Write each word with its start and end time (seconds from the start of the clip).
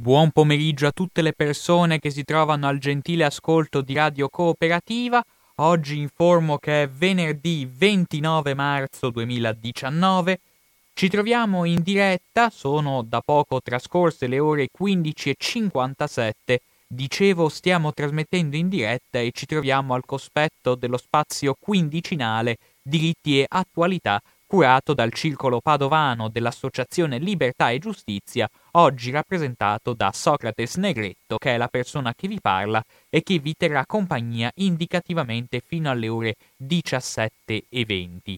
Buon 0.00 0.30
pomeriggio 0.30 0.86
a 0.86 0.92
tutte 0.92 1.20
le 1.20 1.34
persone 1.34 1.98
che 1.98 2.08
si 2.08 2.24
trovano 2.24 2.66
al 2.66 2.78
gentile 2.78 3.22
ascolto 3.22 3.82
di 3.82 3.92
Radio 3.92 4.30
Cooperativa. 4.30 5.22
Oggi 5.56 5.98
informo 5.98 6.56
che 6.56 6.84
è 6.84 6.88
venerdì 6.88 7.68
29 7.70 8.54
marzo 8.54 9.10
2019. 9.10 10.40
Ci 10.94 11.08
troviamo 11.10 11.66
in 11.66 11.82
diretta, 11.82 12.48
sono 12.48 13.02
da 13.02 13.20
poco 13.20 13.60
trascorse 13.60 14.26
le 14.26 14.38
ore 14.38 14.68
15.57. 14.74 16.56
Dicevo, 16.88 17.50
stiamo 17.50 17.92
trasmettendo 17.92 18.56
in 18.56 18.70
diretta 18.70 19.18
e 19.18 19.32
ci 19.34 19.44
troviamo 19.44 19.92
al 19.92 20.06
cospetto 20.06 20.76
dello 20.76 20.96
spazio 20.96 21.54
quindicinale 21.60 22.56
Diritti 22.80 23.38
e 23.38 23.44
Attualità 23.46 24.18
curato 24.50 24.94
dal 24.94 25.12
circolo 25.12 25.60
padovano 25.60 26.28
dell'Associazione 26.28 27.18
Libertà 27.18 27.70
e 27.70 27.78
Giustizia, 27.78 28.50
oggi 28.72 29.12
rappresentato 29.12 29.92
da 29.94 30.10
Socrates 30.12 30.74
Negretto, 30.74 31.38
che 31.38 31.54
è 31.54 31.56
la 31.56 31.68
persona 31.68 32.12
che 32.16 32.26
vi 32.26 32.40
parla 32.40 32.82
e 33.08 33.22
che 33.22 33.38
vi 33.38 33.54
terrà 33.56 33.86
compagnia 33.86 34.50
indicativamente 34.56 35.62
fino 35.64 35.88
alle 35.88 36.08
ore 36.08 36.34
17.20. 36.60 38.34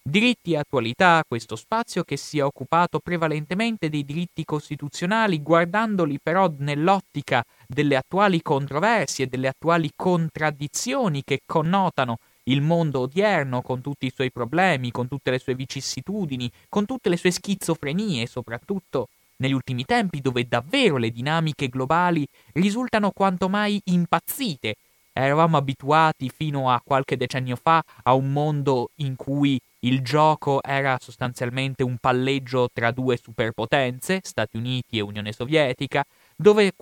Diritti 0.00 0.52
e 0.52 0.58
attualità, 0.58 1.24
questo 1.26 1.56
spazio 1.56 2.04
che 2.04 2.16
si 2.16 2.38
è 2.38 2.44
occupato 2.44 3.00
prevalentemente 3.00 3.88
dei 3.88 4.04
diritti 4.04 4.44
costituzionali, 4.44 5.42
guardandoli 5.42 6.20
però 6.22 6.50
nell'ottica 6.58 7.42
delle 7.66 7.96
attuali 7.96 8.40
controversie, 8.40 9.26
delle 9.26 9.48
attuali 9.48 9.90
contraddizioni 9.96 11.24
che 11.24 11.40
connotano 11.44 12.18
il 12.48 12.60
mondo 12.60 13.00
odierno 13.00 13.62
con 13.62 13.80
tutti 13.80 14.06
i 14.06 14.12
suoi 14.14 14.30
problemi, 14.30 14.90
con 14.90 15.08
tutte 15.08 15.30
le 15.30 15.38
sue 15.38 15.54
vicissitudini, 15.54 16.50
con 16.68 16.84
tutte 16.84 17.08
le 17.08 17.16
sue 17.16 17.30
schizofrenie, 17.30 18.26
soprattutto 18.26 19.08
negli 19.36 19.52
ultimi 19.52 19.84
tempi 19.84 20.20
dove 20.20 20.46
davvero 20.48 20.96
le 20.96 21.10
dinamiche 21.10 21.68
globali 21.68 22.26
risultano 22.54 23.10
quanto 23.12 23.48
mai 23.48 23.80
impazzite. 23.84 24.76
Eravamo 25.12 25.56
abituati 25.56 26.30
fino 26.30 26.70
a 26.70 26.80
qualche 26.82 27.16
decennio 27.16 27.56
fa 27.56 27.82
a 28.04 28.14
un 28.14 28.32
mondo 28.32 28.90
in 28.96 29.16
cui 29.16 29.60
il 29.80 30.00
gioco 30.00 30.62
era 30.62 30.96
sostanzialmente 31.00 31.82
un 31.82 31.96
palleggio 31.98 32.68
tra 32.72 32.90
due 32.92 33.18
superpotenze, 33.20 34.20
Stati 34.22 34.56
Uniti 34.56 34.98
e 34.98 35.00
Unione 35.00 35.32
Sovietica, 35.32 36.04
dove 36.36 36.72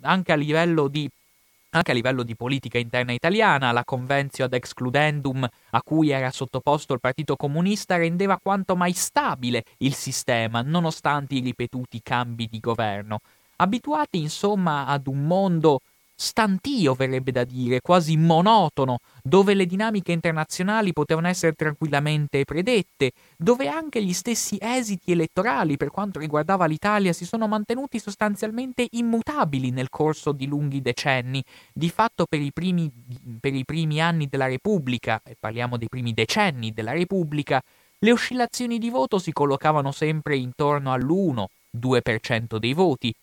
anche 0.00 0.32
a 0.32 0.36
livello 0.36 0.88
di 0.88 1.08
anche 1.74 1.90
a 1.90 1.94
livello 1.94 2.22
di 2.22 2.36
politica 2.36 2.78
interna 2.78 3.12
italiana, 3.12 3.72
la 3.72 3.84
convenzio 3.84 4.44
ad 4.44 4.52
excludendum 4.52 5.46
a 5.70 5.82
cui 5.82 6.10
era 6.10 6.30
sottoposto 6.30 6.92
il 6.92 7.00
Partito 7.00 7.36
Comunista 7.36 7.96
rendeva 7.96 8.38
quanto 8.38 8.76
mai 8.76 8.92
stabile 8.92 9.64
il 9.78 9.94
sistema, 9.94 10.60
nonostante 10.60 11.34
i 11.34 11.40
ripetuti 11.40 12.00
cambi 12.02 12.46
di 12.46 12.60
governo. 12.60 13.20
Abituati 13.56 14.18
insomma 14.18 14.86
ad 14.86 15.06
un 15.06 15.24
mondo 15.24 15.80
stantio, 16.22 16.94
verrebbe 16.94 17.32
da 17.32 17.44
dire, 17.44 17.80
quasi 17.80 18.16
monotono, 18.16 18.98
dove 19.22 19.54
le 19.54 19.66
dinamiche 19.66 20.12
internazionali 20.12 20.92
potevano 20.92 21.26
essere 21.26 21.52
tranquillamente 21.52 22.44
predette, 22.44 23.10
dove 23.36 23.68
anche 23.68 24.02
gli 24.02 24.12
stessi 24.12 24.56
esiti 24.60 25.12
elettorali 25.12 25.76
per 25.76 25.90
quanto 25.90 26.20
riguardava 26.20 26.66
l'Italia 26.66 27.12
si 27.12 27.24
sono 27.24 27.48
mantenuti 27.48 27.98
sostanzialmente 27.98 28.86
immutabili 28.90 29.70
nel 29.70 29.88
corso 29.90 30.32
di 30.32 30.46
lunghi 30.46 30.80
decenni. 30.80 31.42
Di 31.72 31.90
fatto 31.90 32.26
per 32.28 32.40
i 32.40 32.52
primi, 32.52 32.90
per 33.40 33.54
i 33.54 33.64
primi 33.64 34.00
anni 34.00 34.28
della 34.28 34.46
Repubblica, 34.46 35.20
e 35.24 35.36
parliamo 35.38 35.76
dei 35.76 35.88
primi 35.88 36.12
decenni 36.12 36.72
della 36.72 36.92
Repubblica, 36.92 37.60
le 37.98 38.12
oscillazioni 38.12 38.78
di 38.78 38.90
voto 38.90 39.18
si 39.18 39.32
collocavano 39.32 39.92
sempre 39.92 40.36
intorno 40.36 40.92
all'1-2% 40.92 42.56
dei 42.58 42.74
voti, 42.74 43.14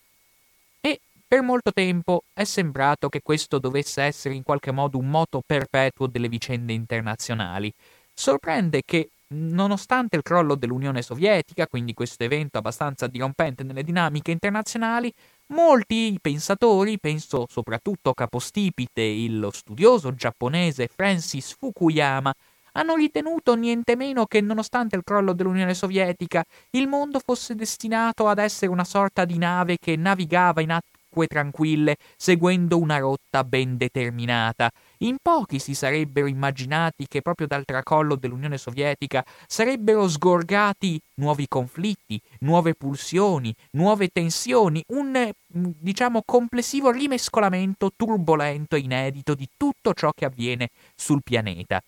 per 1.30 1.42
molto 1.42 1.70
tempo 1.70 2.24
è 2.32 2.42
sembrato 2.42 3.08
che 3.08 3.22
questo 3.22 3.60
dovesse 3.60 4.02
essere 4.02 4.34
in 4.34 4.42
qualche 4.42 4.72
modo 4.72 4.98
un 4.98 5.08
moto 5.08 5.40
perpetuo 5.46 6.08
delle 6.08 6.28
vicende 6.28 6.72
internazionali. 6.72 7.72
Sorprende 8.12 8.82
che, 8.84 9.10
nonostante 9.28 10.16
il 10.16 10.22
crollo 10.22 10.56
dell'Unione 10.56 11.02
Sovietica, 11.02 11.68
quindi 11.68 11.94
questo 11.94 12.24
evento 12.24 12.58
abbastanza 12.58 13.06
dirompente 13.06 13.62
nelle 13.62 13.84
dinamiche 13.84 14.32
internazionali, 14.32 15.14
molti 15.52 16.18
pensatori, 16.20 16.98
penso 16.98 17.46
soprattutto 17.48 18.12
capostipite 18.12 19.14
lo 19.28 19.52
studioso 19.52 20.12
giapponese 20.12 20.88
Francis 20.92 21.54
Fukuyama, 21.56 22.34
hanno 22.72 22.94
ritenuto 22.94 23.54
niente 23.54 23.96
meno 23.96 24.26
che, 24.26 24.40
nonostante 24.40 24.96
il 24.96 25.02
crollo 25.04 25.32
dell'Unione 25.32 25.74
Sovietica, 25.74 26.44
il 26.70 26.88
mondo 26.88 27.20
fosse 27.24 27.54
destinato 27.54 28.28
ad 28.28 28.38
essere 28.38 28.70
una 28.70 28.84
sorta 28.84 29.24
di 29.24 29.38
nave 29.38 29.76
che 29.78 29.96
navigava 29.96 30.60
in, 30.60 30.78
acque 31.10 31.26
tranquille, 31.26 31.96
seguendo 32.16 32.78
una 32.78 32.98
rotta 32.98 33.42
ben 33.42 33.76
determinata. 33.76 34.70
In 34.98 35.16
pochi 35.20 35.58
si 35.58 35.74
sarebbero 35.74 36.26
immaginati 36.26 37.06
che 37.08 37.20
proprio 37.20 37.46
dal 37.46 37.64
tracollo 37.64 38.14
dell'Unione 38.14 38.58
Sovietica 38.58 39.24
sarebbero 39.46 40.08
sgorgati 40.08 41.00
nuovi 41.14 41.48
conflitti, 41.48 42.20
nuove 42.40 42.74
pulsioni, 42.74 43.54
nuove 43.72 44.08
tensioni, 44.08 44.82
un 44.88 45.30
diciamo 45.46 46.22
complessivo 46.24 46.90
rimescolamento 46.90 47.92
turbolento 47.96 48.76
e 48.76 48.80
inedito 48.80 49.34
di 49.34 49.48
tutto 49.56 49.92
ciò 49.92 50.12
che 50.14 50.26
avviene 50.26 50.70
sul 50.94 51.22
pianeta. 51.22 51.82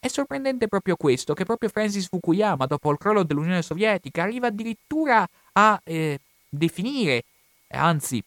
È 0.00 0.06
sorprendente 0.06 0.68
proprio 0.68 0.94
questo, 0.94 1.34
che 1.34 1.44
proprio 1.44 1.68
Francis 1.68 2.06
Fukuyama, 2.06 2.66
dopo 2.66 2.90
il 2.92 2.98
crollo 2.98 3.24
dell'Unione 3.24 3.62
Sovietica, 3.62 4.22
arriva 4.22 4.46
addirittura 4.46 5.28
a 5.52 5.80
eh, 5.82 6.20
definire, 6.48 7.24
anzi 7.72 8.22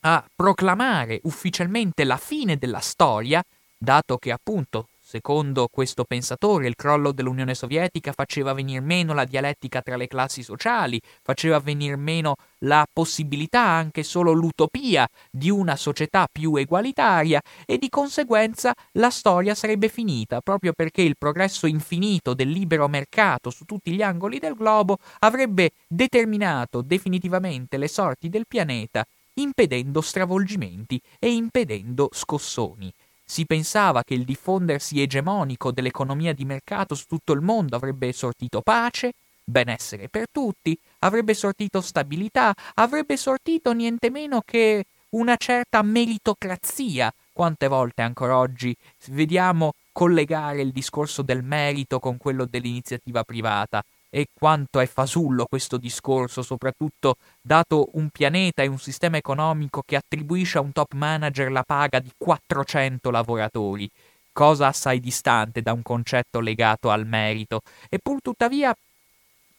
a 0.00 0.24
proclamare 0.34 1.20
ufficialmente 1.24 2.04
la 2.04 2.16
fine 2.16 2.56
della 2.56 2.80
storia, 2.80 3.42
dato 3.76 4.16
che 4.16 4.32
appunto, 4.32 4.88
secondo 5.00 5.68
questo 5.70 6.04
pensatore, 6.04 6.68
il 6.68 6.74
crollo 6.74 7.12
dell'Unione 7.12 7.54
Sovietica 7.54 8.12
faceva 8.12 8.52
venir 8.52 8.80
meno 8.80 9.14
la 9.14 9.24
dialettica 9.24 9.80
tra 9.82 9.96
le 9.96 10.06
classi 10.06 10.42
sociali, 10.42 11.00
faceva 11.22 11.58
venir 11.60 11.96
meno 11.96 12.34
la 12.58 12.86
possibilità, 12.92 13.60
anche 13.62 14.02
solo 14.02 14.32
l'utopia, 14.32 15.08
di 15.30 15.50
una 15.50 15.76
società 15.76 16.26
più 16.30 16.54
egualitaria 16.56 17.40
e 17.64 17.78
di 17.78 17.88
conseguenza 17.88 18.72
la 18.92 19.10
storia 19.10 19.54
sarebbe 19.54 19.88
finita, 19.88 20.40
proprio 20.40 20.72
perché 20.74 21.02
il 21.02 21.16
progresso 21.16 21.66
infinito 21.66 22.34
del 22.34 22.50
libero 22.50 22.88
mercato 22.88 23.50
su 23.50 23.64
tutti 23.64 23.92
gli 23.92 24.02
angoli 24.02 24.38
del 24.38 24.54
globo 24.54 24.98
avrebbe 25.20 25.70
determinato 25.88 26.82
definitivamente 26.82 27.76
le 27.76 27.88
sorti 27.88 28.28
del 28.28 28.46
pianeta 28.46 29.04
impedendo 29.40 30.00
stravolgimenti 30.00 31.00
e 31.18 31.32
impedendo 31.32 32.08
scossoni. 32.12 32.92
Si 33.24 33.44
pensava 33.44 34.02
che 34.04 34.14
il 34.14 34.24
diffondersi 34.24 35.02
egemonico 35.02 35.70
dell'economia 35.70 36.32
di 36.32 36.44
mercato 36.44 36.94
su 36.94 37.04
tutto 37.06 37.32
il 37.32 37.42
mondo 37.42 37.76
avrebbe 37.76 38.12
sortito 38.12 38.62
pace, 38.62 39.12
benessere 39.44 40.08
per 40.08 40.26
tutti, 40.30 40.78
avrebbe 41.00 41.34
sortito 41.34 41.80
stabilità, 41.80 42.54
avrebbe 42.74 43.16
sortito 43.16 43.72
niente 43.72 44.10
meno 44.10 44.42
che 44.44 44.84
una 45.10 45.36
certa 45.36 45.82
meritocrazia. 45.82 47.12
Quante 47.32 47.68
volte 47.68 48.02
ancora 48.02 48.38
oggi 48.38 48.74
vediamo 49.08 49.72
collegare 49.92 50.62
il 50.62 50.72
discorso 50.72 51.22
del 51.22 51.42
merito 51.42 51.98
con 52.00 52.16
quello 52.16 52.46
dell'iniziativa 52.46 53.22
privata? 53.24 53.82
E 54.10 54.26
quanto 54.32 54.80
è 54.80 54.86
fasullo 54.86 55.46
questo 55.46 55.76
discorso, 55.76 56.42
soprattutto 56.42 57.16
dato 57.40 57.90
un 57.92 58.08
pianeta 58.10 58.62
e 58.62 58.66
un 58.66 58.78
sistema 58.78 59.16
economico 59.16 59.82
che 59.84 59.96
attribuisce 59.96 60.58
a 60.58 60.62
un 60.62 60.72
top 60.72 60.94
manager 60.94 61.50
la 61.50 61.62
paga 61.62 61.98
di 61.98 62.10
400 62.16 63.10
lavoratori, 63.10 63.88
cosa 64.32 64.68
assai 64.68 65.00
distante 65.00 65.62
da 65.62 65.72
un 65.72 65.82
concetto 65.82 66.40
legato 66.40 66.90
al 66.90 67.06
merito, 67.06 67.60
e 67.88 67.98
pur 68.02 68.20
tuttavia 68.20 68.74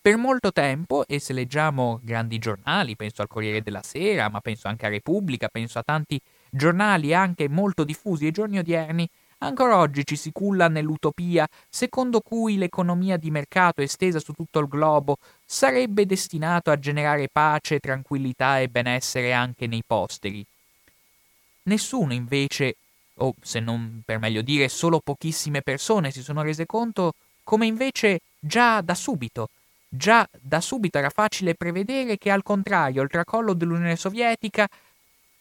per 0.01 0.15
molto 0.15 0.51
tempo, 0.53 1.05
e 1.05 1.19
se 1.19 1.33
leggiamo 1.33 1.99
grandi 2.01 2.39
giornali, 2.39 2.95
penso 2.95 3.21
al 3.21 3.27
Corriere 3.27 3.61
della 3.61 3.83
Sera, 3.83 4.29
ma 4.29 4.39
penso 4.39 4.69
anche 4.69 4.85
a 4.85 4.89
Repubblica, 4.89 5.49
penso 5.49 5.77
a 5.77 5.83
tanti 5.83 6.19
giornali 6.49 7.13
anche 7.13 7.49
molto 7.49 7.83
diffusi 7.83 8.25
ai 8.25 8.31
giorni 8.31 8.59
odierni, 8.59 9.07
Ancora 9.41 9.77
oggi 9.77 10.05
ci 10.05 10.17
si 10.17 10.31
culla 10.33 10.67
nell'utopia 10.67 11.47
secondo 11.69 12.19
cui 12.19 12.57
l'economia 12.57 13.15
di 13.15 13.31
mercato 13.31 13.81
estesa 13.81 14.19
su 14.19 14.33
tutto 14.33 14.59
il 14.59 14.67
globo 14.67 15.17
sarebbe 15.45 16.05
destinato 16.05 16.71
a 16.71 16.77
generare 16.77 17.29
pace, 17.31 17.79
tranquillità 17.79 18.59
e 18.59 18.67
benessere 18.67 19.31
anche 19.31 19.65
nei 19.65 19.81
posteri. 19.85 20.45
Nessuno 21.63 22.13
invece, 22.13 22.75
o 23.15 23.33
se 23.41 23.61
non 23.61 24.01
per 24.03 24.19
meglio 24.19 24.41
dire 24.41 24.67
solo 24.67 24.99
pochissime 24.99 25.61
persone 25.61 26.11
si 26.11 26.21
sono 26.21 26.41
rese 26.41 26.65
conto 26.65 27.13
come 27.43 27.65
invece 27.65 28.19
già 28.39 28.81
da 28.81 28.93
subito, 28.93 29.47
già 29.87 30.27
da 30.37 30.59
subito 30.59 30.97
era 30.97 31.09
facile 31.09 31.55
prevedere 31.55 32.17
che 32.17 32.29
al 32.29 32.43
contrario 32.43 33.03
il 33.03 33.09
tracollo 33.09 33.53
dell'Unione 33.53 33.95
Sovietica 33.95 34.67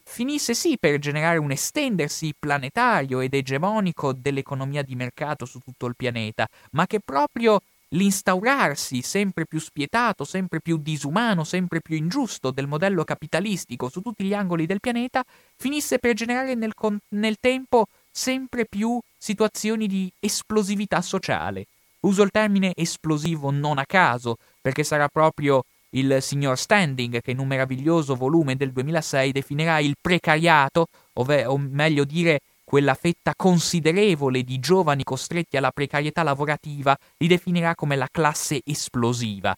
finisse 0.08 0.54
sì 0.54 0.78
per 0.80 0.98
generare 0.98 1.38
un 1.38 1.50
estendersi 1.50 2.34
planetario 2.36 3.20
ed 3.20 3.34
egemonico 3.34 4.14
dell'economia 4.14 4.82
di 4.82 4.96
mercato 4.96 5.44
su 5.44 5.58
tutto 5.58 5.86
il 5.86 5.94
pianeta, 5.94 6.48
ma 6.72 6.86
che 6.86 6.98
proprio 7.04 7.60
l'instaurarsi 7.88 9.02
sempre 9.02 9.44
più 9.46 9.60
spietato, 9.60 10.24
sempre 10.24 10.60
più 10.60 10.78
disumano, 10.78 11.44
sempre 11.44 11.80
più 11.80 11.94
ingiusto 11.94 12.50
del 12.50 12.66
modello 12.66 13.04
capitalistico 13.04 13.90
su 13.90 14.00
tutti 14.00 14.24
gli 14.24 14.34
angoli 14.34 14.66
del 14.66 14.80
pianeta 14.80 15.22
finisse 15.56 15.98
per 15.98 16.14
generare 16.14 16.54
nel, 16.54 16.74
con- 16.74 16.98
nel 17.10 17.36
tempo 17.38 17.86
sempre 18.10 18.64
più 18.64 18.98
situazioni 19.16 19.86
di 19.86 20.10
esplosività 20.18 21.02
sociale. 21.02 21.66
Uso 22.00 22.22
il 22.22 22.30
termine 22.30 22.72
esplosivo 22.74 23.50
non 23.50 23.78
a 23.78 23.84
caso, 23.84 24.36
perché 24.60 24.84
sarà 24.84 25.08
proprio 25.08 25.64
il 25.90 26.18
signor 26.20 26.58
Standing, 26.58 27.20
che 27.20 27.30
in 27.30 27.38
un 27.38 27.46
meraviglioso 27.46 28.14
volume 28.14 28.56
del 28.56 28.72
2006 28.72 29.32
definirà 29.32 29.78
il 29.78 29.94
precariato, 30.00 30.86
ove, 31.14 31.44
o 31.46 31.56
meglio 31.56 32.04
dire 32.04 32.40
quella 32.64 32.94
fetta 32.94 33.32
considerevole 33.34 34.42
di 34.42 34.58
giovani 34.58 35.02
costretti 35.02 35.56
alla 35.56 35.70
precarietà 35.70 36.22
lavorativa, 36.22 36.96
li 37.16 37.26
definirà 37.26 37.74
come 37.74 37.96
la 37.96 38.08
classe 38.10 38.60
esplosiva. 38.64 39.56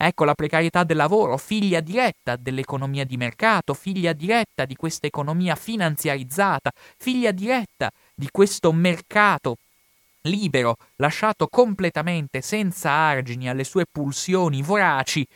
Ecco 0.00 0.24
la 0.24 0.34
precarietà 0.34 0.84
del 0.84 0.96
lavoro, 0.96 1.36
figlia 1.36 1.80
diretta 1.80 2.36
dell'economia 2.36 3.04
di 3.04 3.16
mercato, 3.16 3.74
figlia 3.74 4.12
diretta 4.12 4.64
di 4.64 4.76
questa 4.76 5.06
economia 5.08 5.56
finanziarizzata, 5.56 6.70
figlia 6.96 7.32
diretta 7.32 7.90
di 8.14 8.28
questo 8.30 8.72
mercato 8.72 9.56
libero, 10.22 10.76
lasciato 10.96 11.48
completamente 11.48 12.40
senza 12.42 12.90
argini 12.90 13.48
alle 13.48 13.64
sue 13.64 13.86
pulsioni 13.90 14.62
voraci, 14.62 15.26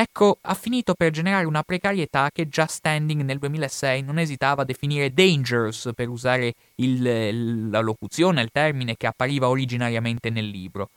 ecco, 0.00 0.38
ha 0.42 0.54
finito 0.54 0.94
per 0.94 1.10
generare 1.10 1.44
una 1.44 1.64
precarietà 1.64 2.30
che 2.32 2.48
già 2.48 2.66
Standing 2.66 3.22
nel 3.22 3.38
2006 3.38 4.02
non 4.02 4.20
esitava 4.20 4.62
a 4.62 4.64
definire 4.64 5.12
dangerous, 5.12 5.90
per 5.92 6.08
usare 6.08 6.54
il, 6.76 7.68
la 7.68 7.80
locuzione, 7.80 8.42
il 8.42 8.50
termine 8.52 8.96
che 8.96 9.08
appariva 9.08 9.48
originariamente 9.48 10.30
nel 10.30 10.46
libro. 10.46 10.90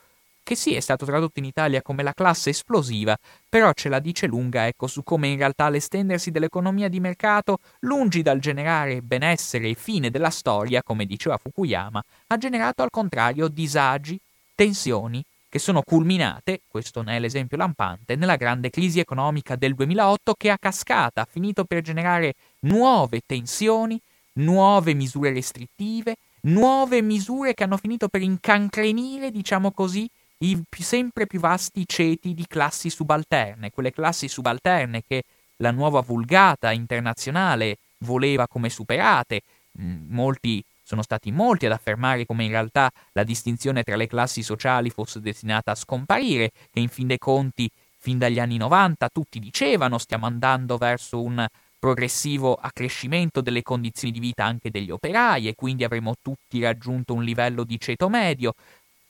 Che 0.44 0.56
sì, 0.56 0.76
è 0.76 0.80
stato 0.80 1.06
tradotto 1.06 1.40
in 1.40 1.46
Italia 1.46 1.82
come 1.82 2.04
la 2.04 2.14
classe 2.14 2.52
esplosiva, 2.52 3.18
però 3.50 3.72
ce 3.74 3.90
la 3.90 4.00
dice 4.00 4.28
lunga, 4.28 4.68
ecco, 4.68 4.86
su 4.86 5.02
come 5.02 5.30
in 5.30 5.38
realtà 5.38 5.70
l'estendersi 5.70 6.30
dell'economia 6.30 6.88
di 6.88 7.00
mercato, 7.00 7.58
lungi 7.80 8.22
dal 8.22 8.40
generare 8.40 9.02
benessere 9.02 9.70
e 9.70 9.74
fine 9.74 10.12
della 10.12 10.30
storia, 10.30 10.84
come 10.84 11.06
diceva 11.06 11.38
Fukuyama, 11.38 12.04
ha 12.28 12.38
generato 12.38 12.84
al 12.84 12.92
contrario 12.92 13.48
disagi, 13.48 14.20
tensioni 14.54 15.24
che 15.52 15.60
sono 15.60 15.82
culminate, 15.82 16.62
questo 16.66 17.02
ne 17.02 17.18
è 17.18 17.20
l'esempio 17.20 17.58
lampante, 17.58 18.16
nella 18.16 18.38
grande 18.38 18.70
crisi 18.70 19.02
economica 19.02 19.58
del 19.58 19.76
2008 19.76 20.34
che 20.36 20.50
a 20.50 20.58
cascata 20.58 21.24
ha 21.24 21.28
finito 21.30 21.66
per 21.66 21.82
generare 21.82 22.36
nuove 22.60 23.20
tensioni, 23.26 24.00
nuove 24.36 24.94
misure 24.94 25.34
restrittive, 25.34 26.16
nuove 26.44 27.02
misure 27.02 27.54
che 27.54 27.66
hanno 27.66 27.76
finito 27.76 28.08
per 28.08 28.22
incancrenire, 28.22 29.30
diciamo 29.30 29.74
così, 29.74 30.10
i 30.38 30.58
sempre 30.70 31.28
più 31.28 31.42
vasti 31.42 31.84
ceti 31.86 32.34
di 32.34 32.48
classi 32.48 32.90
subalterne, 32.90 33.72
quelle 33.72 33.92
classi 33.92 34.30
subalterne 34.30 35.04
che 35.06 35.24
la 35.58 35.72
nuova 35.72 36.00
vulgata 36.00 36.72
internazionale 36.72 37.76
voleva 38.06 38.48
come 38.48 38.70
superate. 38.70 39.42
Mm, 39.82 40.14
molti 40.14 40.64
sono 40.92 41.04
stati 41.04 41.32
molti 41.32 41.66
ad 41.66 41.72
affermare 41.72 42.26
come 42.26 42.44
in 42.44 42.50
realtà 42.50 42.92
la 43.14 43.24
distinzione 43.24 43.82
tra 43.82 43.96
le 43.96 44.08
classi 44.08 44.44
sociali 44.44 44.90
fosse 44.90 45.22
destinata 45.22 45.72
a 45.72 45.76
scomparire, 45.76 46.52
che 46.70 46.82
in 46.82 46.90
fin 46.90 47.08
dei 47.08 47.18
conti, 47.18 47.70
fin 47.98 48.18
dagli 48.18 48.40
anni 48.40 48.58
90, 48.58 49.08
tutti 49.08 49.40
dicevano 49.40 49.98
stiamo 49.98 50.26
andando 50.26 50.76
verso 50.76 51.22
un 51.22 51.48
progressivo 51.80 52.56
accrescimento 52.56 53.40
delle 53.40 53.62
condizioni 53.62 54.12
di 54.12 54.20
vita 54.20 54.44
anche 54.44 54.70
degli 54.70 54.92
operai 54.92 55.48
e 55.48 55.56
quindi 55.56 55.86
avremo 55.86 56.16
tutti 56.22 56.62
raggiunto 56.62 57.14
un 57.14 57.24
livello 57.24 57.64
di 57.64 57.80
ceto 57.80 58.10
medio. 58.10 58.54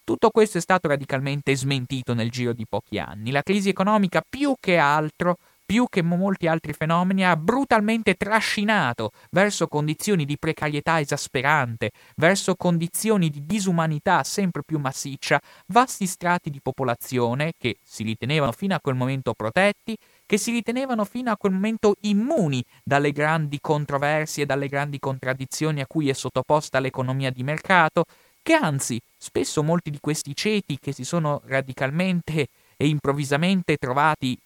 Tutto 0.04 0.30
questo 0.30 0.60
è 0.60 0.62
stato 0.62 0.88
radicalmente 0.88 1.56
smentito 1.56 2.14
nel 2.14 2.30
giro 2.30 2.54
di 2.54 2.66
pochi 2.70 3.00
anni. 3.00 3.32
La 3.32 3.42
crisi 3.42 3.70
economica 3.70 4.22
più 4.28 4.54
che 4.60 4.78
altro 4.78 5.38
più 5.72 5.86
che 5.88 6.02
molti 6.02 6.48
altri 6.48 6.74
fenomeni, 6.74 7.24
ha 7.24 7.38
brutalmente 7.38 8.16
trascinato 8.16 9.12
verso 9.30 9.68
condizioni 9.68 10.26
di 10.26 10.38
precarietà 10.38 11.00
esasperante, 11.00 11.92
verso 12.18 12.56
condizioni 12.56 13.30
di 13.30 13.46
disumanità 13.46 14.22
sempre 14.24 14.64
più 14.66 14.80
massiccia, 14.80 15.40
vasti 15.68 16.08
strati 16.08 16.50
di 16.50 16.60
popolazione 16.62 17.54
che 17.58 17.78
si 17.82 18.04
ritenevano 18.04 18.52
fino 18.52 18.76
a 18.76 18.82
quel 18.82 18.96
momento 18.96 19.34
protetti, 19.34 19.96
che 20.26 20.38
si 20.38 20.52
ritenevano 20.52 21.06
fino 21.06 21.32
a 21.32 21.38
quel 21.38 21.54
momento 21.54 21.96
immuni 22.02 22.62
dalle 22.84 23.14
grandi 23.14 23.60
controversie 23.62 24.46
dalle 24.46 24.68
grandi 24.68 25.00
contraddizioni 25.00 25.80
a 25.80 25.88
cui 25.88 26.10
è 26.10 26.14
sottoposta 26.14 26.82
l'economia 26.82 27.30
di 27.30 27.44
mercato, 27.44 28.04
che 28.42 28.56
anzi 28.56 29.00
spesso 29.18 29.64
molti 29.64 29.90
di 29.90 30.00
questi 30.02 30.36
ceti 30.36 30.78
che 30.82 30.92
si 30.92 31.06
sono 31.06 31.42
radicalmente 31.46 32.48
e 32.76 32.88
improvvisamente 32.88 33.78
trovati 33.78 34.38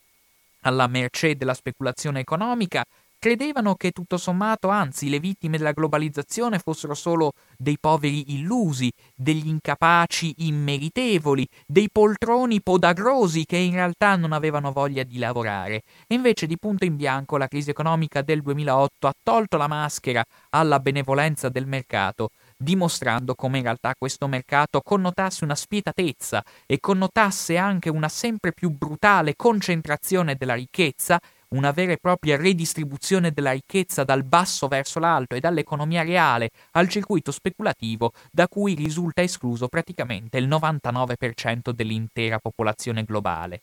alla 0.65 0.87
mercé 0.87 1.35
della 1.35 1.53
speculazione 1.53 2.19
economica, 2.19 2.83
credevano 3.17 3.75
che 3.75 3.91
tutto 3.91 4.17
sommato, 4.17 4.67
anzi, 4.67 5.09
le 5.09 5.19
vittime 5.19 5.57
della 5.57 5.71
globalizzazione 5.71 6.59
fossero 6.59 6.93
solo 6.93 7.31
dei 7.57 7.77
poveri 7.79 8.35
illusi, 8.35 8.91
degli 9.15 9.47
incapaci 9.47 10.33
immeritevoli, 10.45 11.47
dei 11.65 11.89
poltroni 11.91 12.61
podagrosi 12.61 13.45
che 13.45 13.57
in 13.57 13.71
realtà 13.71 14.15
non 14.15 14.31
avevano 14.31 14.71
voglia 14.71 15.03
di 15.03 15.17
lavorare. 15.17 15.81
E 16.07 16.13
invece 16.13 16.45
di 16.45 16.57
punto 16.59 16.85
in 16.85 16.95
bianco 16.95 17.37
la 17.37 17.47
crisi 17.47 17.71
economica 17.71 18.21
del 18.21 18.41
2008 18.41 19.07
ha 19.07 19.13
tolto 19.23 19.57
la 19.57 19.67
maschera 19.67 20.23
alla 20.49 20.79
benevolenza 20.79 21.49
del 21.49 21.65
mercato 21.65 22.29
dimostrando 22.57 23.35
come 23.35 23.57
in 23.57 23.63
realtà 23.63 23.93
questo 23.97 24.27
mercato 24.27 24.81
connotasse 24.81 25.43
una 25.43 25.55
spietatezza 25.55 26.43
e 26.65 26.79
connotasse 26.79 27.57
anche 27.57 27.89
una 27.89 28.09
sempre 28.09 28.53
più 28.53 28.69
brutale 28.69 29.35
concentrazione 29.35 30.35
della 30.35 30.53
ricchezza, 30.53 31.19
una 31.49 31.71
vera 31.71 31.93
e 31.93 31.97
propria 31.97 32.37
redistribuzione 32.37 33.31
della 33.31 33.51
ricchezza 33.51 34.03
dal 34.03 34.23
basso 34.23 34.67
verso 34.67 34.99
l'alto 34.99 35.35
e 35.35 35.39
dall'economia 35.39 36.03
reale 36.03 36.49
al 36.71 36.89
circuito 36.89 37.31
speculativo 37.31 38.13
da 38.31 38.47
cui 38.47 38.73
risulta 38.73 39.21
escluso 39.21 39.67
praticamente 39.67 40.37
il 40.37 40.47
99% 40.47 41.71
dell'intera 41.71 42.39
popolazione 42.39 43.03
globale. 43.03 43.61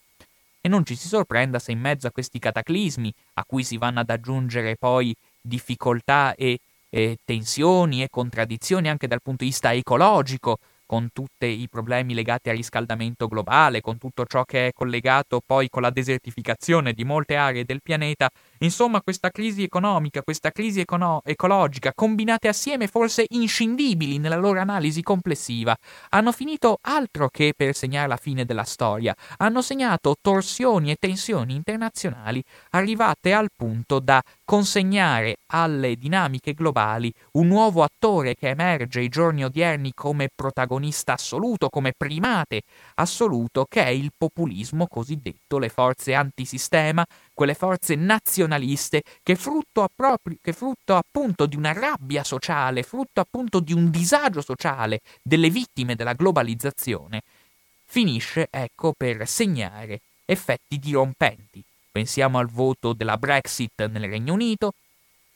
E 0.60 0.68
non 0.68 0.86
ci 0.86 0.94
si 0.94 1.08
sorprenda 1.08 1.58
se 1.58 1.72
in 1.72 1.80
mezzo 1.80 2.06
a 2.06 2.12
questi 2.12 2.38
cataclismi, 2.38 3.12
a 3.34 3.44
cui 3.44 3.64
si 3.64 3.76
vanno 3.78 3.98
ad 3.98 4.10
aggiungere 4.10 4.76
poi 4.78 5.12
difficoltà 5.40 6.36
e 6.36 6.60
e 6.94 7.16
tensioni 7.24 8.02
e 8.02 8.08
contraddizioni 8.10 8.90
anche 8.90 9.06
dal 9.06 9.22
punto 9.22 9.44
di 9.44 9.50
vista 9.50 9.72
ecologico, 9.72 10.58
con 10.84 11.08
tutti 11.10 11.46
i 11.46 11.68
problemi 11.70 12.12
legati 12.12 12.50
al 12.50 12.56
riscaldamento 12.56 13.28
globale, 13.28 13.80
con 13.80 13.96
tutto 13.96 14.26
ciò 14.26 14.44
che 14.44 14.66
è 14.66 14.72
collegato 14.74 15.40
poi 15.40 15.70
con 15.70 15.80
la 15.80 15.88
desertificazione 15.88 16.92
di 16.92 17.04
molte 17.04 17.36
aree 17.36 17.64
del 17.64 17.80
pianeta 17.80 18.28
Insomma, 18.62 19.02
questa 19.02 19.30
crisi 19.30 19.64
economica, 19.64 20.22
questa 20.22 20.52
crisi 20.52 20.80
econo- 20.80 21.20
ecologica, 21.24 21.92
combinate 21.92 22.46
assieme 22.46 22.86
forse 22.86 23.24
inscindibili 23.30 24.18
nella 24.18 24.36
loro 24.36 24.60
analisi 24.60 25.02
complessiva, 25.02 25.76
hanno 26.10 26.30
finito 26.30 26.78
altro 26.82 27.28
che 27.28 27.54
per 27.56 27.74
segnare 27.74 28.06
la 28.06 28.16
fine 28.16 28.44
della 28.44 28.62
storia, 28.62 29.16
hanno 29.38 29.62
segnato 29.62 30.14
torsioni 30.20 30.92
e 30.92 30.96
tensioni 30.96 31.56
internazionali 31.56 32.40
arrivate 32.70 33.32
al 33.32 33.48
punto 33.56 33.98
da 33.98 34.22
consegnare 34.44 35.38
alle 35.46 35.96
dinamiche 35.96 36.52
globali 36.54 37.12
un 37.32 37.48
nuovo 37.48 37.82
attore 37.82 38.34
che 38.36 38.50
emerge 38.50 39.00
ai 39.00 39.08
giorni 39.08 39.44
odierni 39.44 39.92
come 39.92 40.28
protagonista 40.32 41.14
assoluto, 41.14 41.68
come 41.68 41.94
primate 41.96 42.62
assoluto, 42.94 43.64
che 43.68 43.82
è 43.82 43.88
il 43.88 44.12
populismo 44.16 44.86
cosiddetto, 44.86 45.58
le 45.58 45.68
forze 45.68 46.14
antisistema, 46.14 47.04
quelle 47.34 47.54
forze 47.54 47.94
nazionaliste 47.94 49.02
che 49.22 49.36
frutto, 49.36 49.88
proprio, 49.94 50.36
che 50.40 50.52
frutto 50.52 50.96
appunto 50.96 51.46
di 51.46 51.56
una 51.56 51.72
rabbia 51.72 52.24
sociale, 52.24 52.82
frutto 52.82 53.20
appunto 53.20 53.60
di 53.60 53.72
un 53.72 53.90
disagio 53.90 54.40
sociale 54.40 55.00
delle 55.22 55.50
vittime 55.50 55.94
della 55.94 56.12
globalizzazione, 56.12 57.22
finisce 57.84 58.48
ecco 58.50 58.92
per 58.96 59.26
segnare 59.26 60.00
effetti 60.24 60.78
dirompenti. 60.78 61.62
Pensiamo 61.90 62.38
al 62.38 62.48
voto 62.48 62.92
della 62.92 63.18
Brexit 63.18 63.86
nel 63.86 64.08
Regno 64.08 64.32
Unito, 64.32 64.72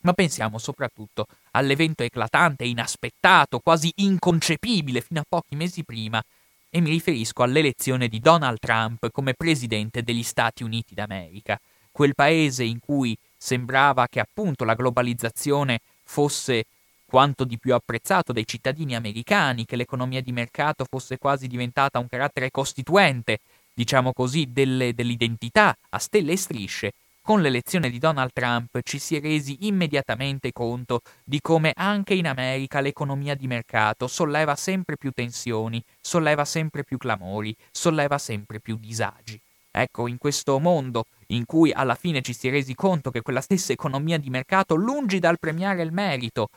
ma 0.01 0.13
pensiamo 0.13 0.59
soprattutto 0.59 1.27
all'evento 1.53 2.03
eclatante, 2.03 2.65
inaspettato, 2.65 3.59
quasi 3.59 3.93
inconcepibile 3.97 5.01
fino 5.01 5.21
a 5.21 5.25
pochi 5.29 5.57
mesi 5.57 5.83
prima, 5.83 6.23
e 6.71 6.81
mi 6.81 6.91
riferisco 6.91 7.43
all'elezione 7.43 8.09
di 8.09 8.21
Donald 8.21 8.59
Trump 8.59 9.11
come 9.11 9.35
presidente 9.35 10.03
degli 10.03 10.23
Stati 10.23 10.63
Uniti 10.63 10.95
d'America, 10.95 11.59
quel 11.97 12.15
paese 12.15 12.63
in 12.63 12.79
cui 12.79 13.17
sembrava 13.39 14.07
che 14.07 14.21
appunto 14.21 14.65
la 14.65 14.75
globalizzazione 14.75 15.81
fosse 16.05 16.67
quanto 17.07 17.45
di 17.45 17.57
più 17.57 17.73
apprezzato 17.73 18.35
dai 18.35 18.47
cittadini 18.47 18.95
americani, 18.95 19.65
che 19.65 19.77
l'economia 19.77 20.21
di 20.21 20.31
mercato 20.31 20.85
fosse 20.85 21.17
quasi 21.17 21.47
diventata 21.47 21.99
un 21.99 22.07
carattere 22.07 22.51
costituente 22.51 23.39
diciamo 23.73 24.13
così, 24.13 24.53
delle, 24.53 24.93
dell'identità 24.93 25.75
a 25.89 25.99
stelle 25.99 26.33
e 26.33 26.37
strisce, 26.37 26.93
con 27.23 27.41
l'elezione 27.41 27.89
di 27.89 27.99
Donald 27.99 28.33
Trump 28.35 28.79
ci 28.83 28.99
si 28.99 29.17
è 29.17 29.21
resi 29.23 29.67
immediatamente 29.67 30.53
conto 30.53 31.01
di 31.25 31.41
come 31.41 31.73
anche 31.75 32.13
in 32.13 32.27
America 32.27 32.81
l'economia 32.81 33.35
di 33.35 33.47
mercato 33.47 34.07
solleva 34.07 34.55
sempre 34.55 34.99
più 34.99 35.13
tensioni, 35.13 35.83
solleva 35.99 36.45
sempre 36.45 36.85
più 36.85 36.99
clamori, 36.99 37.57
solleva 37.71 38.19
sempre 38.19 38.61
più 38.61 38.77
disagi. 38.77 39.41
Ecco, 39.79 40.07
in 40.07 40.17
questo 40.17 40.59
mondo 40.59 41.05
in 41.29 41.45
cui 41.45 41.71
alla 41.71 41.97
fine 41.97 42.23
ci 42.23 42.33
si 42.33 42.49
è 42.49 42.51
resi 42.51 42.75
conto 42.75 43.11
che 43.11 43.21
quella 43.21 43.43
stessa 43.43 43.75
economia 43.75 44.17
di 44.17 44.31
mercato, 44.31 44.75
lungi 44.75 45.19
dal 45.19 45.39
premiare 45.39 45.83
il 45.83 45.93
merito, 45.93 46.49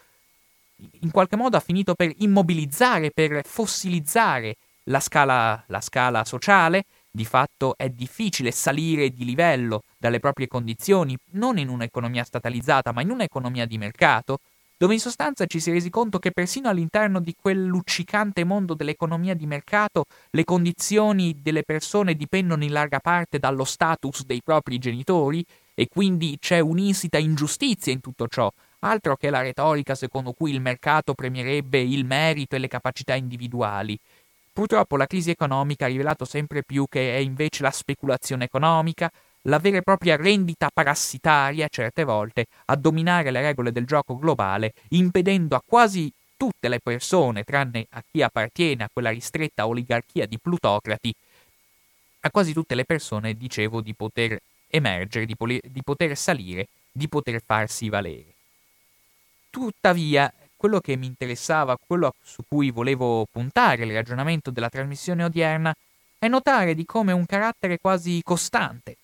in 1.02 1.12
qualche 1.12 1.36
modo 1.36 1.58
ha 1.58 1.60
finito 1.60 1.96
per 1.96 2.14
immobilizzare, 2.20 3.12
per 3.12 3.46
fossilizzare 3.46 4.56
la 4.86 5.02
scala, 5.02 5.62
la 5.68 5.82
scala 5.82 6.24
sociale, 6.24 6.86
di 7.12 7.26
fatto 7.26 7.74
è 7.76 7.90
difficile 7.90 8.52
salire 8.52 9.10
di 9.10 9.26
livello 9.26 9.82
dalle 9.98 10.22
proprie 10.22 10.48
condizioni, 10.48 11.18
non 11.32 11.58
in 11.58 11.68
un'economia 11.68 12.24
statalizzata, 12.24 12.94
ma 12.94 13.02
in 13.02 13.10
un'economia 13.10 13.66
di 13.66 13.78
mercato, 13.78 14.40
dove 14.80 14.94
in 14.94 15.02
sostanza 15.02 15.46
ci 15.46 15.60
si 15.60 15.72
è 15.72 15.74
resi 15.74 15.90
conto 15.90 16.20
che 16.20 16.32
persino 16.32 16.70
all'interno 16.70 17.20
di 17.20 17.36
quel 17.38 17.66
luccicante 17.66 18.46
mondo 18.46 18.76
dell'economia 18.76 19.34
di 19.34 19.46
mercato 19.46 20.06
le 20.30 20.46
condizioni 20.46 21.42
delle 21.42 21.64
persone 21.64 22.14
dipendono 22.14 22.64
in 22.64 22.72
larga 22.72 23.02
parte 23.02 23.40
dallo 23.40 23.66
status 23.66 24.24
dei 24.24 24.40
propri 24.42 24.78
genitori 24.78 25.46
e 25.76 25.90
quindi 25.90 26.38
c'è 26.40 26.62
un'insita 26.62 27.18
ingiustizia 27.18 27.92
in 27.92 28.00
tutto 28.00 28.30
ciò, 28.30 28.50
altro 28.80 29.18
che 29.18 29.30
la 29.30 29.42
retorica 29.42 29.96
secondo 29.96 30.32
cui 30.32 30.54
il 30.54 30.62
mercato 30.62 31.14
premierebbe 31.14 31.82
il 31.82 32.06
merito 32.06 32.56
e 32.56 32.60
le 32.60 32.70
capacità 32.70 33.16
individuali. 33.16 34.00
Purtroppo 34.54 34.96
la 34.96 35.08
crisi 35.08 35.30
economica 35.30 35.86
ha 35.86 35.90
rivelato 35.90 36.24
sempre 36.24 36.64
più 36.64 36.86
che 36.88 37.18
è 37.18 37.20
invece 37.20 37.64
la 37.64 37.72
speculazione 37.72 38.46
economica, 38.46 39.12
la 39.44 39.60
vera 39.60 39.78
e 39.78 39.82
propria 39.82 40.16
rendita 40.16 40.70
parassitaria, 40.74 41.68
certe 41.70 42.04
volte, 42.04 42.46
a 42.66 42.76
dominare 42.76 43.32
le 43.32 43.42
regole 43.42 43.72
del 43.72 43.86
gioco 43.86 44.18
globale, 44.18 44.74
impedendo 44.90 45.56
a 45.56 45.64
quasi 45.66 46.12
tutte 46.36 46.68
le 46.68 46.80
persone, 46.80 47.44
tranne 47.44 47.86
a 47.92 48.04
chi 48.10 48.22
appartiene 48.22 48.84
a 48.84 48.90
quella 48.92 49.10
ristretta 49.10 49.68
oligarchia 49.68 50.26
di 50.26 50.38
plutocrati, 50.40 51.14
a 52.22 52.32
quasi 52.32 52.54
tutte 52.54 52.76
le 52.76 52.86
persone, 52.86 53.36
dicevo, 53.36 53.82
di 53.82 53.94
poter 53.94 54.40
emergere, 54.68 55.26
di, 55.26 55.36
poli- 55.36 55.62
di 55.64 55.82
poter 55.84 56.16
salire, 56.18 56.68
di 56.92 57.08
poter 57.08 57.42
farsi 57.46 57.90
valere. 57.90 58.34
Tuttavia, 59.50 60.32
quello 60.56 60.80
che 60.80 60.96
mi 60.96 61.08
interessava, 61.08 61.78
quello 61.78 62.14
su 62.22 62.44
cui 62.48 62.72
volevo 62.72 63.26
puntare 63.32 63.86
il 63.86 63.94
ragionamento 63.94 64.52
della 64.52 64.70
trasmissione 64.70 65.24
odierna, 65.24 65.74
è 66.20 66.28
notare 66.28 66.76
di 66.76 66.86
come 66.86 67.14
un 67.14 67.26
carattere 67.26 67.80
quasi 67.80 68.22
costante, 68.24 68.98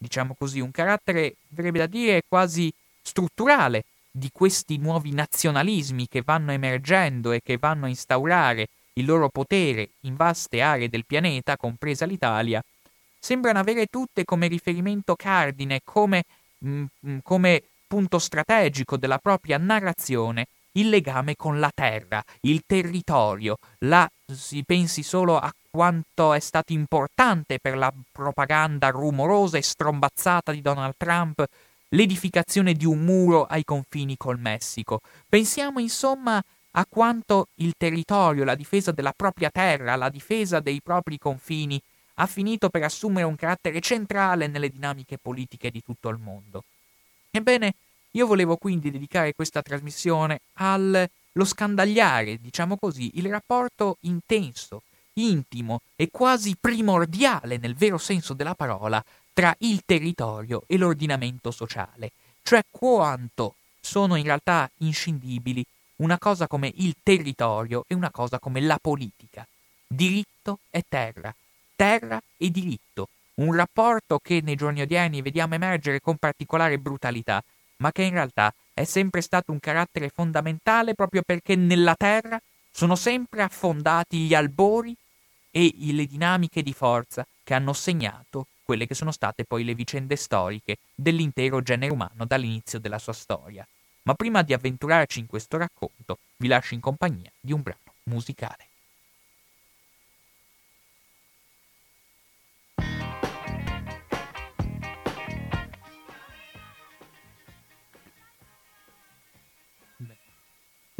diciamo 0.00 0.34
così, 0.36 0.60
un 0.60 0.70
carattere, 0.70 1.36
verrebbe 1.48 1.78
da 1.78 1.86
dire, 1.86 2.22
quasi 2.26 2.72
strutturale 3.02 3.84
di 4.10 4.30
questi 4.32 4.78
nuovi 4.78 5.12
nazionalismi 5.12 6.08
che 6.08 6.22
vanno 6.24 6.52
emergendo 6.52 7.32
e 7.32 7.42
che 7.42 7.58
vanno 7.58 7.84
a 7.84 7.88
instaurare 7.88 8.68
il 8.94 9.04
loro 9.04 9.28
potere 9.28 9.90
in 10.00 10.16
vaste 10.16 10.62
aree 10.62 10.88
del 10.88 11.04
pianeta, 11.04 11.58
compresa 11.58 12.06
l'Italia, 12.06 12.62
sembrano 13.18 13.58
avere 13.58 13.86
tutte 13.86 14.24
come 14.24 14.48
riferimento 14.48 15.14
cardine, 15.16 15.80
come, 15.84 16.24
mh, 16.58 16.84
mm, 17.06 17.18
come 17.22 17.62
punto 17.86 18.18
strategico 18.18 18.96
della 18.96 19.18
propria 19.18 19.58
narrazione 19.58 20.46
il 20.72 20.88
legame 20.88 21.36
con 21.36 21.58
la 21.58 21.70
terra, 21.74 22.22
il 22.42 22.62
territorio. 22.66 23.56
Là 23.80 24.08
si 24.26 24.62
pensi 24.64 25.02
solo 25.02 25.38
a 25.38 25.52
quanto 25.70 26.32
è 26.32 26.40
stato 26.40 26.72
importante 26.72 27.58
per 27.60 27.76
la 27.76 27.92
propaganda 28.12 28.88
rumorosa 28.88 29.58
e 29.58 29.62
strombazzata 29.62 30.52
di 30.52 30.60
Donald 30.60 30.94
Trump 30.96 31.44
l'edificazione 31.90 32.74
di 32.74 32.86
un 32.86 33.00
muro 33.00 33.44
ai 33.46 33.64
confini 33.64 34.16
col 34.16 34.38
Messico. 34.38 35.00
Pensiamo 35.28 35.80
insomma 35.80 36.42
a 36.72 36.86
quanto 36.88 37.48
il 37.56 37.74
territorio, 37.76 38.44
la 38.44 38.54
difesa 38.54 38.92
della 38.92 39.12
propria 39.16 39.50
terra, 39.50 39.96
la 39.96 40.08
difesa 40.08 40.60
dei 40.60 40.80
propri 40.80 41.18
confini 41.18 41.80
ha 42.14 42.26
finito 42.26 42.68
per 42.68 42.84
assumere 42.84 43.26
un 43.26 43.34
carattere 43.34 43.80
centrale 43.80 44.46
nelle 44.46 44.68
dinamiche 44.68 45.18
politiche 45.18 45.70
di 45.70 45.82
tutto 45.82 46.08
il 46.10 46.18
mondo. 46.18 46.64
Ebbene, 47.30 47.74
io 48.12 48.26
volevo 48.26 48.56
quindi 48.56 48.90
dedicare 48.90 49.34
questa 49.34 49.62
trasmissione 49.62 50.40
allo 50.54 51.08
scandagliare, 51.44 52.38
diciamo 52.40 52.76
così, 52.76 53.12
il 53.14 53.28
rapporto 53.28 53.98
intenso, 54.00 54.82
intimo 55.14 55.82
e 55.96 56.08
quasi 56.10 56.56
primordiale 56.58 57.58
nel 57.58 57.74
vero 57.74 57.98
senso 57.98 58.34
della 58.34 58.54
parola 58.54 59.02
tra 59.32 59.54
il 59.60 59.82
territorio 59.84 60.64
e 60.66 60.76
l'ordinamento 60.76 61.50
sociale, 61.50 62.10
cioè 62.42 62.64
quanto 62.70 63.54
sono 63.80 64.16
in 64.16 64.24
realtà 64.24 64.68
inscindibili 64.78 65.64
una 65.96 66.18
cosa 66.18 66.46
come 66.46 66.72
il 66.76 66.96
territorio 67.02 67.84
e 67.86 67.94
una 67.94 68.10
cosa 68.10 68.38
come 68.38 68.60
la 68.60 68.78
politica. 68.80 69.46
Diritto 69.86 70.60
e 70.70 70.84
terra, 70.88 71.34
terra 71.76 72.20
e 72.36 72.50
diritto, 72.50 73.08
un 73.34 73.54
rapporto 73.54 74.18
che 74.18 74.40
nei 74.42 74.56
giorni 74.56 74.80
odierni 74.80 75.22
vediamo 75.22 75.54
emergere 75.54 76.00
con 76.00 76.16
particolare 76.16 76.78
brutalità 76.78 77.42
ma 77.80 77.92
che 77.92 78.02
in 78.02 78.12
realtà 78.12 78.52
è 78.72 78.84
sempre 78.84 79.20
stato 79.20 79.52
un 79.52 79.60
carattere 79.60 80.08
fondamentale 80.08 80.94
proprio 80.94 81.22
perché 81.22 81.56
nella 81.56 81.94
Terra 81.94 82.40
sono 82.70 82.94
sempre 82.94 83.42
affondati 83.42 84.18
gli 84.18 84.34
albori 84.34 84.94
e 85.50 85.74
le 85.76 86.06
dinamiche 86.06 86.62
di 86.62 86.72
forza 86.72 87.26
che 87.42 87.54
hanno 87.54 87.72
segnato 87.72 88.46
quelle 88.62 88.86
che 88.86 88.94
sono 88.94 89.10
state 89.10 89.44
poi 89.44 89.64
le 89.64 89.74
vicende 89.74 90.14
storiche 90.14 90.78
dell'intero 90.94 91.60
genere 91.60 91.92
umano 91.92 92.24
dall'inizio 92.24 92.78
della 92.78 92.98
sua 92.98 93.12
storia. 93.12 93.66
Ma 94.02 94.14
prima 94.14 94.42
di 94.42 94.52
avventurarci 94.52 95.18
in 95.18 95.26
questo 95.26 95.56
racconto, 95.56 96.18
vi 96.36 96.46
lascio 96.46 96.74
in 96.74 96.80
compagnia 96.80 97.30
di 97.40 97.52
un 97.52 97.62
brano 97.62 97.78
musicale. 98.04 98.69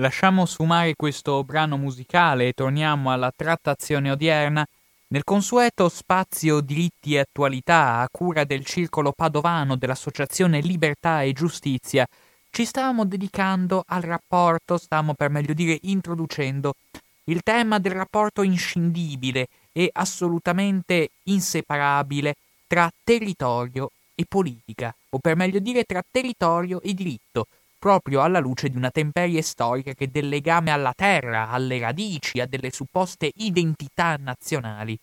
Lasciamo 0.01 0.47
sfumare 0.47 0.95
questo 0.97 1.45
brano 1.45 1.77
musicale 1.77 2.49
e 2.49 2.53
torniamo 2.55 3.13
alla 3.13 3.31
trattazione 3.37 4.11
odierna 4.11 4.67
nel 5.09 5.25
consueto 5.25 5.91
spazio 5.91 6.61
diritti 6.61 7.17
e 7.17 7.19
attualità 7.19 7.99
a 7.99 8.09
cura 8.11 8.45
del 8.45 8.65
circolo 8.65 9.13
padovano 9.13 9.77
dell'Associazione 9.77 10.61
Libertà 10.61 11.21
e 11.21 11.35
Giustizia. 11.35 12.09
Ci 12.49 12.65
stavamo 12.65 13.05
dedicando 13.05 13.85
al 13.89 14.01
rapporto, 14.01 14.79
stavamo 14.79 15.13
per 15.13 15.29
meglio 15.29 15.53
dire 15.53 15.79
introducendo 15.83 16.77
il 17.25 17.43
tema 17.43 17.79
del 17.79 17.93
rapporto 17.93 18.41
inscindibile 18.41 19.49
e 19.71 19.91
assolutamente 19.93 21.11
inseparabile 21.25 22.37
tra 22.67 22.91
territorio 23.05 23.91
e 24.15 24.25
politica, 24.27 24.95
o 25.11 25.19
per 25.19 25.37
meglio 25.37 25.59
dire 25.59 25.85
tra 25.85 26.03
territorio 26.11 26.81
e 26.81 26.95
diritto, 26.95 27.49
proprio 27.81 28.21
alla 28.21 28.41
luce 28.41 28.69
di 28.69 28.77
una 28.77 28.91
temperie 28.91 29.41
storica 29.41 29.95
che 29.95 30.11
del 30.11 30.29
legame 30.29 30.71
alla 30.71 30.93
terra, 30.95 31.49
alle 31.49 31.79
radici, 31.79 32.39
a 32.39 32.47
delle 32.47 32.71
supposte 32.71 33.33
identità 33.37 34.17
nazionali. 34.17 34.97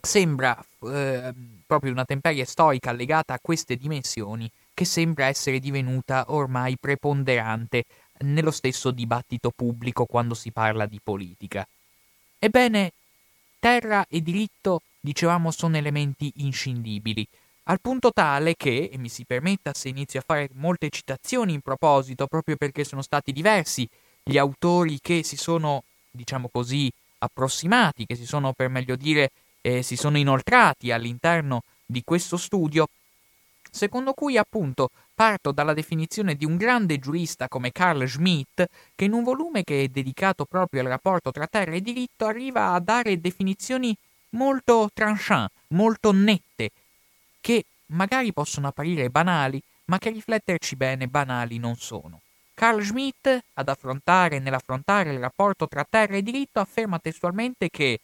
Sembra 0.00 0.62
eh, 0.84 1.32
proprio 1.66 1.90
una 1.90 2.04
temperie 2.04 2.44
storica 2.44 2.92
legata 2.92 3.32
a 3.32 3.38
queste 3.40 3.76
dimensioni 3.76 4.48
che 4.74 4.84
sembra 4.84 5.26
essere 5.26 5.58
divenuta 5.58 6.26
ormai 6.28 6.76
preponderante 6.78 7.84
nello 8.18 8.50
stesso 8.50 8.90
dibattito 8.90 9.50
pubblico 9.50 10.04
quando 10.04 10.34
si 10.34 10.52
parla 10.52 10.84
di 10.84 11.00
politica. 11.02 11.66
Ebbene, 12.38 12.92
terra 13.58 14.04
e 14.08 14.20
diritto, 14.20 14.82
dicevamo, 15.00 15.50
sono 15.50 15.78
elementi 15.78 16.30
inscindibili, 16.36 17.26
al 17.70 17.80
punto 17.80 18.12
tale 18.12 18.54
che, 18.56 18.88
e 18.90 18.96
mi 18.98 19.08
si 19.08 19.24
permetta 19.24 19.74
se 19.74 19.88
inizio 19.88 20.20
a 20.20 20.24
fare 20.26 20.48
molte 20.54 20.88
citazioni 20.88 21.52
in 21.52 21.60
proposito, 21.60 22.26
proprio 22.26 22.56
perché 22.56 22.82
sono 22.82 23.02
stati 23.02 23.30
diversi 23.32 23.88
gli 24.22 24.38
autori 24.38 24.98
che 25.00 25.22
si 25.22 25.36
sono, 25.36 25.82
diciamo 26.10 26.48
così, 26.50 26.90
approssimati, 27.18 28.06
che 28.06 28.14
si 28.14 28.24
sono, 28.24 28.52
per 28.52 28.68
meglio 28.68 28.96
dire, 28.96 29.30
eh, 29.60 29.82
si 29.82 29.96
sono 29.96 30.16
inoltrati 30.16 30.92
all'interno 30.92 31.62
di 31.84 32.02
questo 32.04 32.38
studio, 32.38 32.88
secondo 33.70 34.12
cui 34.14 34.38
appunto 34.38 34.90
parto 35.14 35.52
dalla 35.52 35.74
definizione 35.74 36.36
di 36.36 36.46
un 36.46 36.56
grande 36.56 36.98
giurista 36.98 37.48
come 37.48 37.70
Carl 37.70 38.08
Schmitt, 38.08 38.64
che 38.94 39.04
in 39.04 39.12
un 39.12 39.24
volume 39.24 39.62
che 39.62 39.82
è 39.82 39.88
dedicato 39.88 40.46
proprio 40.46 40.80
al 40.80 40.86
rapporto 40.86 41.32
tra 41.32 41.46
terra 41.46 41.72
e 41.72 41.82
diritto 41.82 42.24
arriva 42.24 42.72
a 42.72 42.80
dare 42.80 43.20
definizioni 43.20 43.94
molto 44.30 44.88
tranchant, 44.94 45.50
molto 45.68 46.12
nette, 46.12 46.70
che 47.48 47.64
magari 47.86 48.30
possono 48.34 48.68
apparire 48.68 49.08
banali, 49.08 49.58
ma 49.86 49.96
che 49.96 50.10
rifletterci 50.10 50.76
bene 50.76 51.06
banali 51.06 51.56
non 51.56 51.76
sono. 51.76 52.20
Carl 52.52 52.84
Schmitt, 52.84 53.26
ad 53.54 53.68
affrontare 53.70 54.38
nell'affrontare 54.38 55.14
il 55.14 55.18
rapporto 55.18 55.66
tra 55.66 55.86
terra 55.88 56.16
e 56.16 56.22
diritto, 56.22 56.60
afferma 56.60 56.98
testualmente 56.98 57.70
che 57.70 58.00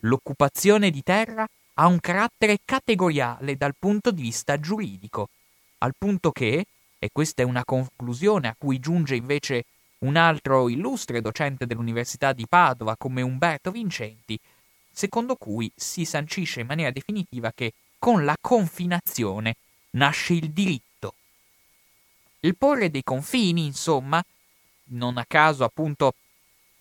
l'occupazione 0.00 0.90
di 0.90 1.02
terra 1.02 1.48
ha 1.76 1.86
un 1.86 1.98
carattere 1.98 2.58
categoriale 2.62 3.56
dal 3.56 3.74
punto 3.78 4.10
di 4.10 4.20
vista 4.20 4.60
giuridico, 4.60 5.30
al 5.78 5.94
punto 5.96 6.30
che, 6.30 6.66
e 6.98 7.08
questa 7.10 7.40
è 7.40 7.46
una 7.46 7.64
conclusione 7.64 8.48
a 8.48 8.56
cui 8.58 8.80
giunge 8.80 9.14
invece 9.14 9.64
un 10.00 10.16
altro 10.16 10.68
illustre 10.68 11.22
docente 11.22 11.64
dell'Università 11.64 12.34
di 12.34 12.46
Padova 12.46 12.96
come 12.98 13.22
Umberto 13.22 13.70
Vincenti, 13.70 14.38
secondo 14.92 15.36
cui 15.36 15.72
si 15.74 16.04
sancisce 16.04 16.60
in 16.60 16.66
maniera 16.66 16.90
definitiva 16.90 17.50
che 17.50 17.72
con 18.04 18.26
la 18.26 18.36
confinazione 18.38 19.56
nasce 19.92 20.34
il 20.34 20.50
diritto. 20.50 21.14
Il 22.40 22.54
porre 22.54 22.90
dei 22.90 23.02
confini, 23.02 23.64
insomma, 23.64 24.22
non 24.88 25.16
a 25.16 25.24
caso 25.26 25.64
appunto 25.64 26.12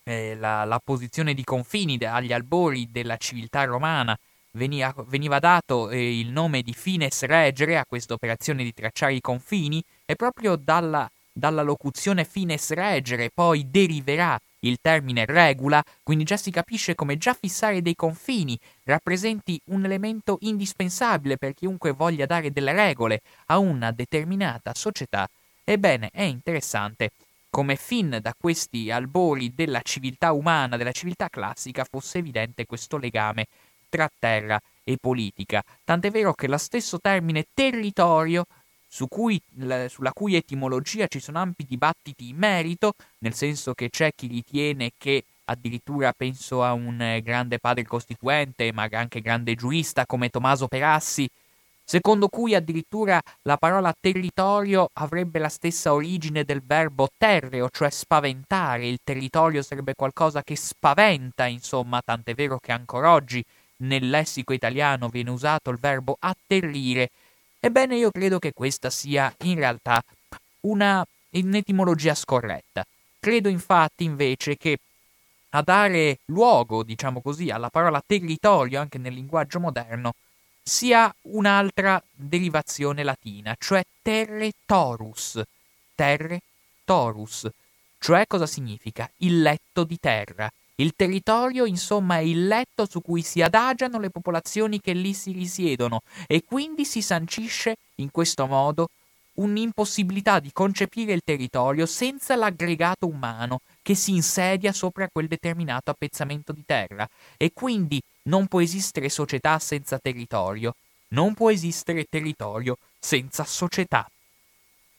eh, 0.04 0.36
la, 0.36 0.66
la, 0.66 0.82
posizione 0.84 1.34
di 1.34 1.46
confini 1.46 1.98
agli 2.02 2.34
albori 2.34 2.92
della 2.92 3.16
civiltà 3.16 3.64
romana 3.64 4.20
veniva, 4.52 4.94
veniva 5.08 5.40
dato 5.40 5.90
eh, 5.92 6.20
il 6.20 6.28
nome 6.28 6.62
di 6.62 6.74
fines 6.74 7.24
regere 7.24 7.78
a 7.78 7.86
questa 7.86 8.14
operazione 8.14 8.62
di 8.62 8.74
tracciare 8.74 9.14
i 9.14 9.22
confini 9.22 9.82
e 10.06 10.18
proprio 10.18 10.58
dalla, 10.58 11.10
dalla 11.32 11.62
locuzione 11.62 12.26
fines 12.26 12.70
regere 12.72 13.32
poi 13.34 13.72
deriverà 13.72 14.38
il 14.64 14.78
termine 14.82 15.26
regula, 15.26 15.84
quindi 16.04 16.24
già 16.24 16.38
si 16.38 16.52
capisce 16.52 16.96
come 16.96 17.18
già 17.18 17.34
fissare 17.34 17.82
dei 17.82 17.96
confini 17.96 18.58
rappresenti 18.84 19.60
un 19.66 19.86
elemento 19.86 20.38
indispensabile 20.42 21.38
per 21.38 21.54
chiunque 21.54 21.92
voglia 21.92 22.26
dare 22.26 22.52
delle 22.52 22.74
regole 22.74 23.22
a 23.48 23.58
una 23.58 23.92
determinata 23.92 24.74
società. 24.74 25.28
Ebbene, 25.64 26.10
è 26.12 26.24
interessante 26.24 27.12
come 27.50 27.76
fin 27.76 28.18
da 28.20 28.34
questi 28.38 28.90
albori 28.90 29.54
della 29.54 29.82
civiltà 29.84 30.32
umana, 30.32 30.76
della 30.76 30.92
civiltà 30.92 31.30
classica, 31.30 31.86
fosse 31.90 32.18
evidente 32.18 32.66
questo 32.66 32.98
legame 32.98 33.46
tra 33.90 34.10
terra 34.18 34.60
e 34.84 34.98
politica. 35.00 35.64
Tant'è 35.84 36.10
vero 36.10 36.34
che 36.34 36.48
lo 36.48 36.58
stesso 36.58 37.00
termine 37.00 37.46
territorio 37.54 38.46
su 38.94 39.08
cui, 39.08 39.42
la, 39.56 39.90
sulla 39.90 40.14
cui 40.14 40.36
etimologia 40.36 41.08
ci 41.08 41.20
sono 41.20 41.40
ampi 41.40 41.66
dibattiti 41.68 42.30
in 42.30 42.38
merito, 42.38 42.94
nel 43.20 43.34
senso 43.34 43.74
che 43.74 43.90
c'è 43.90 44.12
chi 44.16 44.28
ritiene 44.28 44.92
che 45.00 45.24
addirittura 45.46 46.14
penso 46.16 46.64
a 46.64 46.74
un 46.74 47.02
eh, 47.02 47.24
grande 47.24 47.58
padre 47.58 47.86
costituente, 47.86 48.72
ma 48.72 48.88
anche 48.92 49.20
grande 49.20 49.56
giurista 49.56 50.06
come 50.06 50.30
Tommaso 50.30 50.68
Perassi, 50.68 51.28
secondo 51.84 52.28
cui 52.28 52.54
addirittura 52.54 53.20
la 53.42 53.58
parola 53.58 53.92
territorio 54.00 54.88
avrebbe 54.94 55.40
la 55.40 55.50
stessa 55.50 55.92
origine 55.92 56.44
del 56.44 56.62
verbo 56.64 57.10
terreo, 57.18 57.70
cioè 57.72 57.90
spaventare, 57.90 58.88
il 58.88 59.00
territorio 59.04 59.64
sarebbe 59.64 59.96
qualcosa 59.96 60.44
che 60.44 60.56
spaventa, 60.56 61.48
insomma, 61.48 62.00
tant'è 62.06 62.36
vero 62.36 62.60
che 62.60 62.72
ancora 62.72 63.12
oggi 63.12 63.44
nel 63.78 64.08
lessico 64.08 64.54
italiano 64.54 65.10
viene 65.10 65.32
usato 65.32 65.72
il 65.72 65.80
verbo 65.80 66.16
atterrire, 66.20 67.10
Ebbene, 67.66 67.96
io 67.96 68.12
credo 68.12 68.40
che 68.40 68.52
questa 68.52 68.90
sia 68.90 69.34
in 69.44 69.56
realtà 69.56 70.04
una 70.62 71.06
un'etimologia 71.30 72.14
scorretta. 72.14 72.86
Credo 73.22 73.48
infatti 73.48 74.04
invece 74.04 74.58
che 74.58 74.78
a 75.52 75.62
dare 75.62 76.20
luogo, 76.26 76.84
diciamo 76.84 77.22
così, 77.22 77.50
alla 77.52 77.70
parola 77.70 78.04
territorio 78.06 78.82
anche 78.82 78.98
nel 78.98 79.14
linguaggio 79.14 79.62
moderno 79.62 80.16
sia 80.62 81.14
un'altra 81.22 82.04
derivazione 82.12 83.02
latina, 83.02 83.56
cioè 83.58 83.86
terre 84.02 84.52
torus. 84.66 85.42
Terre 85.96 86.42
torus. 86.84 87.48
Cioè 87.98 88.28
cosa 88.28 88.46
significa? 88.46 89.10
Il 89.20 89.42
letto 89.42 89.86
di 89.86 89.98
terra. 90.02 90.52
Il 90.76 90.94
territorio, 90.96 91.66
insomma, 91.66 92.18
è 92.18 92.22
il 92.22 92.48
letto 92.48 92.88
su 92.90 93.02
cui 93.02 93.22
si 93.22 93.42
adagiano 93.42 94.00
le 94.00 94.10
popolazioni 94.10 94.82
che 94.82 94.94
lì 94.94 95.14
si 95.14 95.32
risiedono 95.32 96.02
e 96.28 96.44
quindi 96.44 96.84
si 96.84 97.02
sancisce 97.02 97.76
in 97.96 98.10
questo 98.10 98.48
modo 98.48 98.90
un'impossibilità 99.36 100.40
di 100.40 100.52
concepire 100.52 101.14
il 101.14 101.22
territorio 101.24 101.86
senza 101.86 102.36
l'aggregato 102.36 103.08
umano 103.08 103.62
che 103.82 103.96
si 103.96 104.16
insedia 104.16 104.72
sopra 104.72 105.10
quel 105.12 105.28
determinato 105.28 105.92
appezzamento 105.92 106.52
di 106.52 106.64
terra. 106.66 107.08
E 107.38 107.52
quindi 107.54 108.02
non 108.24 108.48
può 108.48 108.60
esistere 108.60 109.10
società 109.10 109.60
senza 109.60 110.00
territorio, 110.00 110.76
non 111.10 111.36
può 111.36 111.52
esistere 111.52 112.06
territorio 112.10 112.78
senza 113.00 113.44
società. 113.44 114.10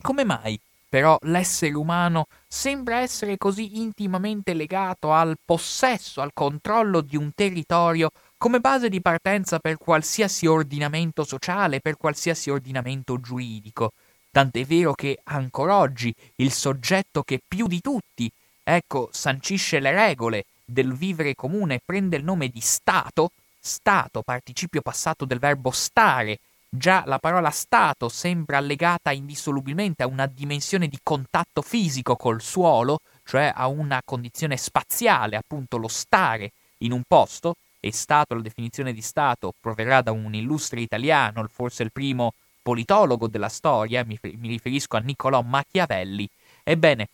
Come 0.01 0.25
mai 0.25 0.59
però 0.95 1.19
l'essere 1.23 1.75
umano 1.75 2.27
sembra 2.47 3.01
essere 3.01 3.37
così 3.37 3.81
intimamente 3.81 4.55
legato 4.55 5.13
al 5.13 5.37
possesso, 5.45 6.21
al 6.21 6.31
controllo 6.33 7.01
di 7.01 7.17
un 7.17 7.33
territorio 7.35 8.13
come 8.39 8.61
base 8.61 8.89
di 8.89 9.01
partenza 9.01 9.59
per 9.59 9.77
qualsiasi 9.77 10.47
ordinamento 10.47 11.25
sociale, 11.25 11.81
per 11.81 11.97
qualsiasi 11.97 12.49
ordinamento 12.49 13.19
giuridico. 13.19 13.91
Tant'è 14.31 14.65
vero 14.65 14.93
che 14.93 15.19
ancora 15.25 15.79
oggi 15.79 16.15
il 16.37 16.53
soggetto 16.53 17.25
che 17.25 17.41
più 17.45 17.67
di 17.67 17.81
tutti, 17.81 18.31
ecco, 18.63 19.09
sancisce 19.11 19.81
le 19.81 19.91
regole 19.91 20.45
del 20.65 20.95
vivere 20.95 21.35
comune 21.35 21.81
prende 21.85 22.19
il 22.19 22.23
nome 22.23 22.47
di 22.47 22.61
Stato, 22.61 23.33
Stato, 23.59 24.23
participio 24.23 24.81
passato 24.81 25.25
del 25.25 25.41
verbo 25.41 25.73
stare, 25.73 26.39
Già 26.77 27.05
la 27.07 27.21
parola 27.21 27.51
Stato 27.51 28.09
sembra 28.09 28.59
legata 28.59 29.13
indissolubilmente 29.13 30.03
a 30.03 30.09
una 30.09 30.27
dimensione 30.27 30.89
di 30.89 30.99
contatto 31.05 31.63
fisico 31.63 32.17
col 32.17 32.43
suolo, 32.43 32.99
cioè 33.23 33.53
a 33.55 33.69
una 33.69 34.03
condizione 34.05 34.57
spaziale, 34.57 35.37
appunto 35.37 35.77
lo 35.77 35.87
stare 35.87 36.51
in 36.79 36.91
un 36.91 37.03
posto, 37.07 37.55
e 37.79 37.93
Stato, 37.93 38.35
la 38.35 38.41
definizione 38.41 38.93
di 38.93 39.03
Stato, 39.03 39.55
proverrà 39.61 40.03
da 40.03 40.11
un 40.11 40.35
illustre 40.35 40.81
italiano, 40.81 41.47
forse 41.47 41.85
il 41.85 41.93
primo 41.93 42.35
politologo 42.61 43.29
della 43.29 43.49
storia, 43.49 44.05
mi, 44.05 44.19
mi 44.21 44.49
riferisco 44.49 44.97
a 44.97 45.01
Niccolò 45.01 45.43
Machiavelli. 45.43 46.29
Ebbene, 46.65 47.09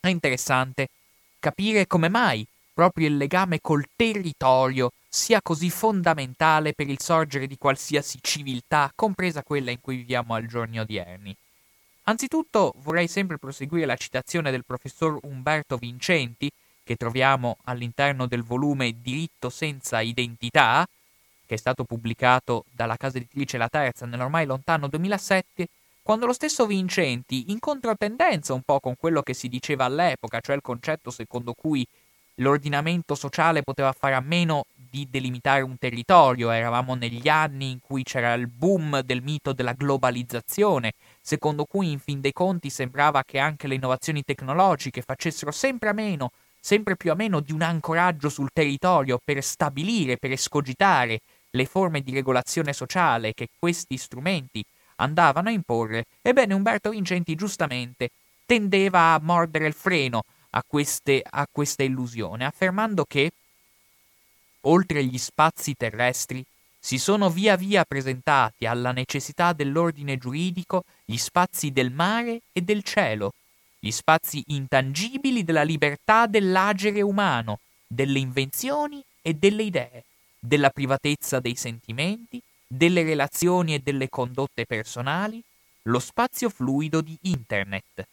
è 0.00 0.08
interessante 0.08 0.88
capire 1.38 1.86
come 1.86 2.08
mai 2.08 2.46
proprio 2.72 3.08
il 3.08 3.18
legame 3.18 3.60
col 3.60 3.84
territorio 3.94 4.92
sia 5.08 5.40
così 5.40 5.70
fondamentale 5.70 6.74
per 6.74 6.88
il 6.88 7.00
sorgere 7.00 7.46
di 7.46 7.56
qualsiasi 7.56 8.18
civiltà, 8.20 8.92
compresa 8.94 9.42
quella 9.42 9.70
in 9.70 9.80
cui 9.80 9.96
viviamo 9.96 10.34
al 10.34 10.46
giorni 10.46 10.78
odierni. 10.78 11.34
Anzitutto 12.04 12.74
vorrei 12.78 13.08
sempre 13.08 13.38
proseguire 13.38 13.86
la 13.86 13.96
citazione 13.96 14.50
del 14.50 14.64
professor 14.64 15.18
Umberto 15.22 15.76
Vincenti, 15.76 16.50
che 16.82 16.96
troviamo 16.96 17.58
all'interno 17.64 18.26
del 18.26 18.42
volume 18.42 18.94
Diritto 19.02 19.50
senza 19.50 20.00
identità, 20.00 20.86
che 21.44 21.54
è 21.54 21.58
stato 21.58 21.84
pubblicato 21.84 22.64
dalla 22.70 22.96
casa 22.96 23.18
editrice 23.18 23.58
La 23.58 23.68
Terza 23.68 24.06
nell'ormai 24.06 24.46
lontano 24.46 24.88
2007, 24.88 25.68
quando 26.02 26.24
lo 26.24 26.32
stesso 26.32 26.66
Vincenti, 26.66 27.50
in 27.50 27.58
controtendenza 27.58 28.54
un 28.54 28.62
po' 28.62 28.80
con 28.80 28.96
quello 28.96 29.20
che 29.22 29.34
si 29.34 29.48
diceva 29.48 29.84
all'epoca, 29.84 30.40
cioè 30.40 30.56
il 30.56 30.62
concetto 30.62 31.10
secondo 31.10 31.52
cui 31.52 31.86
l'ordinamento 32.36 33.14
sociale 33.14 33.62
poteva 33.62 33.92
fare 33.92 34.14
a 34.14 34.20
meno 34.20 34.64
di 34.88 35.08
delimitare 35.10 35.62
un 35.62 35.78
territorio, 35.78 36.50
eravamo 36.50 36.94
negli 36.94 37.28
anni 37.28 37.70
in 37.70 37.80
cui 37.80 38.02
c'era 38.02 38.32
il 38.34 38.48
boom 38.48 39.00
del 39.00 39.22
mito 39.22 39.52
della 39.52 39.72
globalizzazione, 39.72 40.92
secondo 41.20 41.64
cui 41.64 41.90
in 41.90 41.98
fin 41.98 42.20
dei 42.20 42.32
conti 42.32 42.70
sembrava 42.70 43.22
che 43.24 43.38
anche 43.38 43.66
le 43.66 43.74
innovazioni 43.74 44.22
tecnologiche 44.22 45.02
facessero 45.02 45.50
sempre 45.50 45.88
a 45.88 45.92
meno, 45.92 46.30
sempre 46.60 46.96
più 46.96 47.10
a 47.10 47.14
meno 47.14 47.40
di 47.40 47.52
un 47.52 47.62
ancoraggio 47.62 48.28
sul 48.28 48.50
territorio 48.52 49.18
per 49.22 49.42
stabilire, 49.42 50.16
per 50.16 50.32
escogitare 50.32 51.20
le 51.50 51.64
forme 51.66 52.00
di 52.00 52.12
regolazione 52.12 52.72
sociale 52.72 53.32
che 53.32 53.48
questi 53.58 53.96
strumenti 53.96 54.62
andavano 54.96 55.48
a 55.48 55.52
imporre, 55.52 56.04
ebbene 56.22 56.54
Umberto 56.54 56.90
Vincenti 56.90 57.34
giustamente 57.34 58.10
tendeva 58.44 59.12
a 59.12 59.20
mordere 59.22 59.66
il 59.66 59.74
freno 59.74 60.22
a, 60.50 60.62
queste, 60.66 61.22
a 61.28 61.46
questa 61.50 61.82
illusione, 61.82 62.44
affermando 62.44 63.04
che, 63.06 63.30
oltre 64.62 65.04
gli 65.04 65.18
spazi 65.18 65.74
terrestri, 65.74 66.44
si 66.80 66.98
sono 66.98 67.28
via 67.28 67.56
via 67.56 67.84
presentati 67.84 68.66
alla 68.66 68.92
necessità 68.92 69.52
dell'ordine 69.52 70.16
giuridico 70.16 70.84
gli 71.04 71.16
spazi 71.16 71.70
del 71.72 71.90
mare 71.90 72.42
e 72.52 72.62
del 72.62 72.82
cielo, 72.82 73.32
gli 73.78 73.90
spazi 73.90 74.42
intangibili 74.48 75.44
della 75.44 75.62
libertà 75.62 76.26
dell'agere 76.26 77.02
umano, 77.02 77.60
delle 77.86 78.18
invenzioni 78.18 79.02
e 79.22 79.34
delle 79.34 79.62
idee, 79.62 80.04
della 80.38 80.70
privatezza 80.70 81.40
dei 81.40 81.56
sentimenti, 81.56 82.40
delle 82.66 83.02
relazioni 83.02 83.74
e 83.74 83.80
delle 83.80 84.08
condotte 84.08 84.66
personali, 84.66 85.42
lo 85.82 85.98
spazio 85.98 86.50
fluido 86.50 87.00
di 87.00 87.16
Internet. 87.22 88.06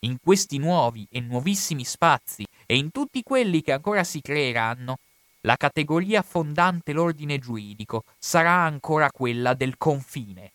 In 0.00 0.18
questi 0.22 0.58
nuovi 0.58 1.06
e 1.10 1.20
nuovissimi 1.20 1.84
spazi 1.84 2.46
e 2.66 2.76
in 2.76 2.90
tutti 2.90 3.22
quelli 3.22 3.62
che 3.62 3.72
ancora 3.72 4.04
si 4.04 4.20
creeranno, 4.20 4.98
la 5.46 5.56
categoria 5.56 6.22
fondante 6.22 6.92
l'ordine 6.92 7.38
giuridico 7.38 8.04
sarà 8.18 8.50
ancora 8.50 9.10
quella 9.12 9.54
del 9.54 9.78
confine. 9.78 10.50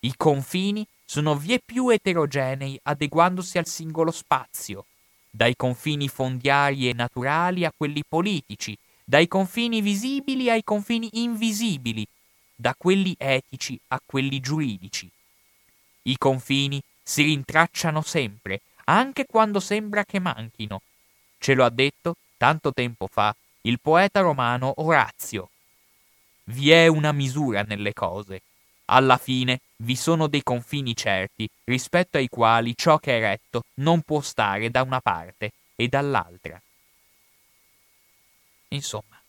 I 0.00 0.14
confini 0.16 0.84
sono 1.04 1.36
vie 1.36 1.60
più 1.64 1.88
eterogenei 1.90 2.78
adeguandosi 2.82 3.56
al 3.56 3.66
singolo 3.66 4.10
spazio, 4.10 4.86
dai 5.30 5.54
confini 5.54 6.08
fondiari 6.08 6.88
e 6.88 6.92
naturali 6.92 7.64
a 7.64 7.72
quelli 7.74 8.02
politici, 8.06 8.76
dai 9.04 9.28
confini 9.28 9.80
visibili 9.80 10.50
ai 10.50 10.64
confini 10.64 11.08
invisibili, 11.12 12.04
da 12.52 12.74
quelli 12.76 13.14
etici 13.16 13.78
a 13.88 14.00
quelli 14.04 14.40
giuridici. 14.40 15.08
I 16.02 16.18
confini 16.18 16.82
si 17.00 17.22
rintracciano 17.22 18.02
sempre, 18.02 18.62
anche 18.86 19.24
quando 19.24 19.60
sembra 19.60 20.04
che 20.04 20.18
manchino. 20.18 20.82
Ce 21.38 21.54
lo 21.54 21.64
ha 21.64 21.70
detto, 21.70 22.16
tanto 22.36 22.72
tempo 22.72 23.06
fa, 23.06 23.34
il 23.66 23.80
poeta 23.80 24.20
romano 24.20 24.74
Orazio. 24.76 25.50
Vi 26.44 26.70
è 26.70 26.86
una 26.86 27.10
misura 27.10 27.62
nelle 27.62 27.92
cose. 27.92 28.42
Alla 28.86 29.16
fine 29.16 29.60
vi 29.78 29.96
sono 29.96 30.28
dei 30.28 30.44
confini 30.44 30.94
certi 30.94 31.48
rispetto 31.64 32.16
ai 32.16 32.28
quali 32.28 32.74
ciò 32.76 32.98
che 32.98 33.18
è 33.18 33.20
retto 33.20 33.64
non 33.74 34.02
può 34.02 34.20
stare 34.20 34.70
da 34.70 34.82
una 34.82 35.00
parte 35.00 35.50
e 35.74 35.88
dall'altra. 35.88 36.60
Insomma, 38.68 39.20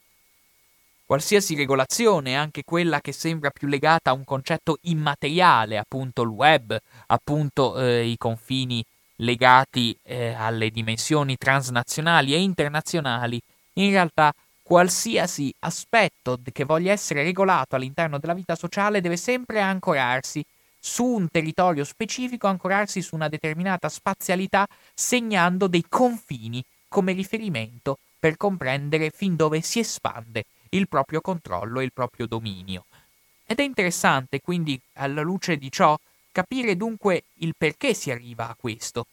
qualsiasi 1.04 1.56
regolazione, 1.56 2.36
anche 2.36 2.64
quella 2.64 3.02
che 3.02 3.14
sembra 3.14 3.50
più 3.50 3.68
legata 3.68 4.12
a 4.12 4.14
un 4.14 4.24
concetto 4.24 4.78
immateriale, 4.82 5.80
appunto 5.80 6.22
il 6.22 6.30
web, 6.30 6.80
appunto 7.08 7.80
eh, 7.80 8.06
i 8.06 8.18
confini 8.18 8.86
legati 9.16 9.98
eh, 10.04 10.34
alle 10.34 10.70
dimensioni 10.70 11.38
transnazionali 11.38 12.36
e 12.36 12.40
internazionali, 12.40 13.42
in 13.78 13.92
realtà 13.92 14.34
qualsiasi 14.62 15.54
aspetto 15.60 16.40
che 16.52 16.66
voglia 16.66 16.92
essere 16.92 17.24
regolato 17.24 17.76
all'interno 17.76 18.20
della 18.20 18.34
vita 18.34 18.56
sociale 18.56 19.02
deve 19.02 19.18
sempre 19.18 19.62
ancorarsi 19.62 20.44
su 20.80 21.06
un 21.06 21.28
territorio 21.30 21.84
specifico, 21.84 22.48
ancorarsi 22.48 23.02
su 23.02 23.16
una 23.16 23.30
determinata 23.30 23.90
spazialità, 23.90 24.68
segnando 24.94 25.68
dei 25.68 25.86
confini 25.88 26.64
come 26.88 27.14
riferimento 27.14 27.98
per 28.20 28.38
comprendere 28.38 29.10
fin 29.10 29.36
dove 29.36 29.62
si 29.62 29.80
espande 29.80 30.46
il 30.70 30.88
proprio 30.88 31.22
controllo 31.22 31.80
e 31.80 31.86
il 31.86 31.94
proprio 31.94 32.26
dominio. 32.26 32.86
Ed 33.46 33.60
è 33.60 33.64
interessante 33.64 34.42
quindi, 34.42 34.80
alla 34.94 35.22
luce 35.22 35.58
di 35.58 35.72
ciò, 35.72 35.98
capire 36.32 36.76
dunque 36.76 37.24
il 37.36 37.54
perché 37.58 37.94
si 37.94 38.12
arriva 38.12 38.50
a 38.50 38.56
questo. 38.60 39.08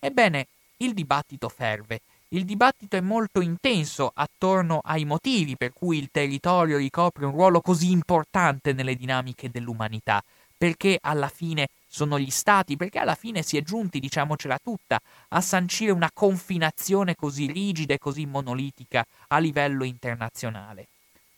Ebbene, 0.00 0.46
il 0.78 0.94
dibattito 0.94 1.48
ferve. 1.48 2.00
Il 2.30 2.44
dibattito 2.44 2.96
è 2.96 3.00
molto 3.00 3.40
intenso 3.40 4.10
attorno 4.12 4.80
ai 4.82 5.04
motivi 5.04 5.56
per 5.56 5.72
cui 5.72 5.98
il 5.98 6.08
territorio 6.10 6.76
ricopre 6.76 7.24
un 7.24 7.30
ruolo 7.30 7.60
così 7.60 7.92
importante 7.92 8.72
nelle 8.72 8.96
dinamiche 8.96 9.48
dell'umanità, 9.48 10.24
perché 10.56 10.98
alla 11.00 11.28
fine 11.28 11.68
sono 11.86 12.18
gli 12.18 12.30
stati, 12.30 12.76
perché 12.76 12.98
alla 12.98 13.14
fine 13.14 13.42
si 13.42 13.56
è 13.56 13.62
giunti, 13.62 14.00
diciamocela 14.00 14.58
tutta, 14.58 15.00
a 15.28 15.40
sancire 15.40 15.92
una 15.92 16.10
confinazione 16.12 17.14
così 17.14 17.46
rigida 17.46 17.94
e 17.94 17.98
così 17.98 18.26
monolitica 18.26 19.06
a 19.28 19.38
livello 19.38 19.84
internazionale. 19.84 20.88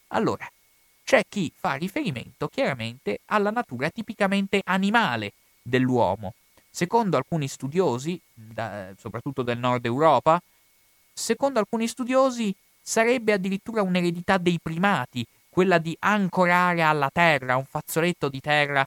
Allora, 0.08 0.50
c'è 1.04 1.22
chi 1.28 1.52
fa 1.54 1.74
riferimento 1.74 2.48
chiaramente 2.48 3.20
alla 3.26 3.50
natura 3.50 3.90
tipicamente 3.90 4.62
animale 4.64 5.32
dell'uomo. 5.60 6.32
Secondo 6.70 7.18
alcuni 7.18 7.46
studiosi, 7.46 8.18
da, 8.32 8.88
soprattutto 8.98 9.42
del 9.42 9.58
nord 9.58 9.84
Europa, 9.84 10.40
secondo 11.18 11.58
alcuni 11.58 11.88
studiosi 11.88 12.54
sarebbe 12.80 13.32
addirittura 13.32 13.82
un'eredità 13.82 14.38
dei 14.38 14.58
primati, 14.62 15.26
quella 15.50 15.78
di 15.78 15.94
ancorare 15.98 16.82
alla 16.82 17.10
terra, 17.12 17.56
un 17.56 17.64
fazzoletto 17.64 18.28
di 18.28 18.40
terra, 18.40 18.86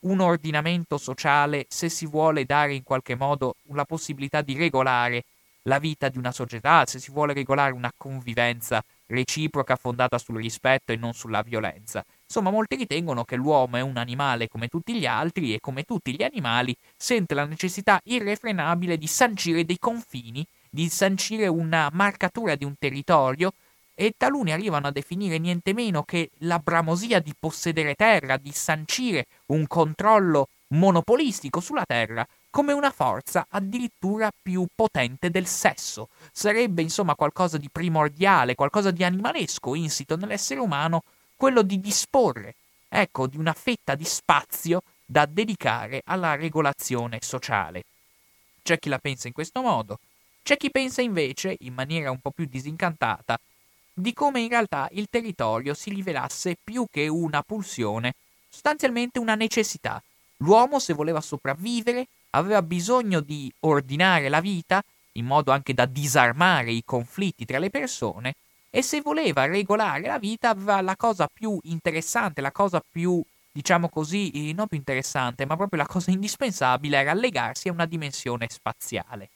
un 0.00 0.20
ordinamento 0.20 0.98
sociale, 0.98 1.64
se 1.68 1.88
si 1.88 2.06
vuole 2.06 2.44
dare 2.44 2.74
in 2.74 2.82
qualche 2.82 3.16
modo 3.16 3.54
la 3.72 3.84
possibilità 3.84 4.42
di 4.42 4.56
regolare 4.56 5.24
la 5.64 5.78
vita 5.78 6.08
di 6.08 6.18
una 6.18 6.32
società, 6.32 6.84
se 6.86 6.98
si 6.98 7.10
vuole 7.10 7.32
regolare 7.32 7.72
una 7.72 7.92
convivenza 7.96 8.82
reciproca 9.06 9.76
fondata 9.76 10.18
sul 10.18 10.36
rispetto 10.36 10.92
e 10.92 10.96
non 10.96 11.12
sulla 11.12 11.42
violenza. 11.42 12.04
Insomma, 12.22 12.50
molti 12.50 12.76
ritengono 12.76 13.24
che 13.24 13.36
l'uomo 13.36 13.76
è 13.76 13.80
un 13.80 13.96
animale 13.96 14.48
come 14.48 14.68
tutti 14.68 14.94
gli 14.94 15.06
altri 15.06 15.54
e 15.54 15.60
come 15.60 15.82
tutti 15.84 16.14
gli 16.14 16.22
animali 16.22 16.74
sente 16.96 17.34
la 17.34 17.44
necessità 17.44 18.00
irrefrenabile 18.04 18.96
di 18.96 19.06
sancire 19.06 19.64
dei 19.64 19.78
confini, 19.78 20.46
di 20.70 20.88
sancire 20.88 21.48
una 21.48 21.90
marcatura 21.92 22.54
di 22.54 22.64
un 22.64 22.74
territorio 22.78 23.52
e 23.94 24.14
taluni 24.16 24.52
arrivano 24.52 24.86
a 24.86 24.92
definire 24.92 25.38
niente 25.38 25.74
meno 25.74 26.04
che 26.04 26.30
la 26.38 26.58
bramosia 26.58 27.20
di 27.20 27.34
possedere 27.38 27.94
terra, 27.94 28.38
di 28.38 28.52
sancire 28.52 29.26
un 29.46 29.66
controllo 29.66 30.48
monopolistico 30.68 31.60
sulla 31.60 31.84
terra 31.84 32.26
come 32.48 32.72
una 32.72 32.90
forza 32.90 33.46
addirittura 33.50 34.30
più 34.40 34.66
potente 34.74 35.30
del 35.30 35.46
sesso. 35.46 36.08
Sarebbe 36.32 36.82
insomma 36.82 37.14
qualcosa 37.14 37.58
di 37.58 37.68
primordiale, 37.70 38.54
qualcosa 38.54 38.90
di 38.90 39.04
animalesco 39.04 39.74
insito 39.74 40.16
nell'essere 40.16 40.60
umano, 40.60 41.02
quello 41.36 41.62
di 41.62 41.80
disporre, 41.80 42.54
ecco, 42.88 43.26
di 43.26 43.36
una 43.36 43.52
fetta 43.52 43.94
di 43.94 44.04
spazio 44.04 44.82
da 45.04 45.26
dedicare 45.26 46.02
alla 46.04 46.36
regolazione 46.36 47.18
sociale. 47.20 47.82
C'è 48.62 48.78
chi 48.78 48.88
la 48.88 48.98
pensa 48.98 49.26
in 49.26 49.32
questo 49.32 49.62
modo, 49.62 49.98
c'è 50.42 50.56
chi 50.56 50.70
pensa 50.70 51.02
invece, 51.02 51.56
in 51.60 51.74
maniera 51.74 52.10
un 52.10 52.18
po' 52.18 52.30
più 52.30 52.46
disincantata, 52.46 53.38
di 53.92 54.12
come 54.12 54.40
in 54.40 54.48
realtà 54.48 54.88
il 54.92 55.08
territorio 55.10 55.74
si 55.74 55.90
rivelasse 55.90 56.56
più 56.62 56.86
che 56.90 57.06
una 57.08 57.42
pulsione, 57.42 58.14
sostanzialmente 58.48 59.18
una 59.18 59.34
necessità. 59.34 60.02
L'uomo, 60.38 60.78
se 60.78 60.94
voleva 60.94 61.20
sopravvivere, 61.20 62.06
aveva 62.30 62.62
bisogno 62.62 63.20
di 63.20 63.52
ordinare 63.60 64.28
la 64.28 64.40
vita, 64.40 64.82
in 65.12 65.26
modo 65.26 65.50
anche 65.52 65.74
da 65.74 65.84
disarmare 65.86 66.72
i 66.72 66.82
conflitti 66.84 67.44
tra 67.44 67.58
le 67.58 67.70
persone, 67.70 68.34
e 68.70 68.82
se 68.82 69.00
voleva 69.00 69.46
regolare 69.46 70.06
la 70.06 70.18
vita 70.18 70.50
aveva 70.50 70.80
la 70.80 70.96
cosa 70.96 71.28
più 71.32 71.58
interessante, 71.64 72.40
la 72.40 72.52
cosa 72.52 72.80
più, 72.88 73.20
diciamo 73.50 73.88
così, 73.88 74.30
eh, 74.30 74.52
non 74.52 74.68
più 74.68 74.78
interessante, 74.78 75.44
ma 75.44 75.56
proprio 75.56 75.80
la 75.80 75.88
cosa 75.88 76.10
indispensabile 76.12 76.98
era 76.98 77.12
legarsi 77.12 77.68
a 77.68 77.72
una 77.72 77.86
dimensione 77.86 78.46
spaziale. 78.48 79.28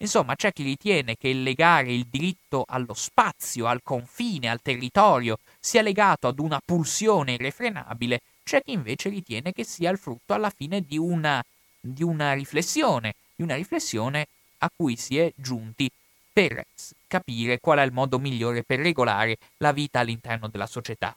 Insomma, 0.00 0.36
c'è 0.36 0.52
chi 0.52 0.62
ritiene 0.62 1.16
che 1.16 1.32
legare 1.32 1.92
il 1.92 2.06
diritto 2.08 2.64
allo 2.66 2.94
spazio, 2.94 3.66
al 3.66 3.82
confine, 3.82 4.48
al 4.48 4.62
territorio 4.62 5.38
sia 5.58 5.82
legato 5.82 6.28
ad 6.28 6.38
una 6.38 6.60
pulsione 6.64 7.32
irrefrenabile, 7.32 8.20
c'è 8.44 8.62
chi 8.62 8.72
invece 8.72 9.08
ritiene 9.08 9.52
che 9.52 9.64
sia 9.64 9.90
il 9.90 9.98
frutto 9.98 10.34
alla 10.34 10.50
fine 10.50 10.80
di 10.80 10.96
una 10.96 11.44
di 11.80 12.02
una 12.02 12.32
riflessione, 12.32 13.14
di 13.34 13.42
una 13.42 13.54
riflessione 13.54 14.26
a 14.58 14.70
cui 14.74 14.96
si 14.96 15.18
è 15.18 15.32
giunti 15.36 15.90
per 16.32 16.64
capire 17.06 17.58
qual 17.60 17.78
è 17.78 17.82
il 17.82 17.92
modo 17.92 18.18
migliore 18.18 18.62
per 18.62 18.80
regolare 18.80 19.38
la 19.58 19.72
vita 19.72 20.00
all'interno 20.00 20.48
della 20.48 20.66
società. 20.66 21.14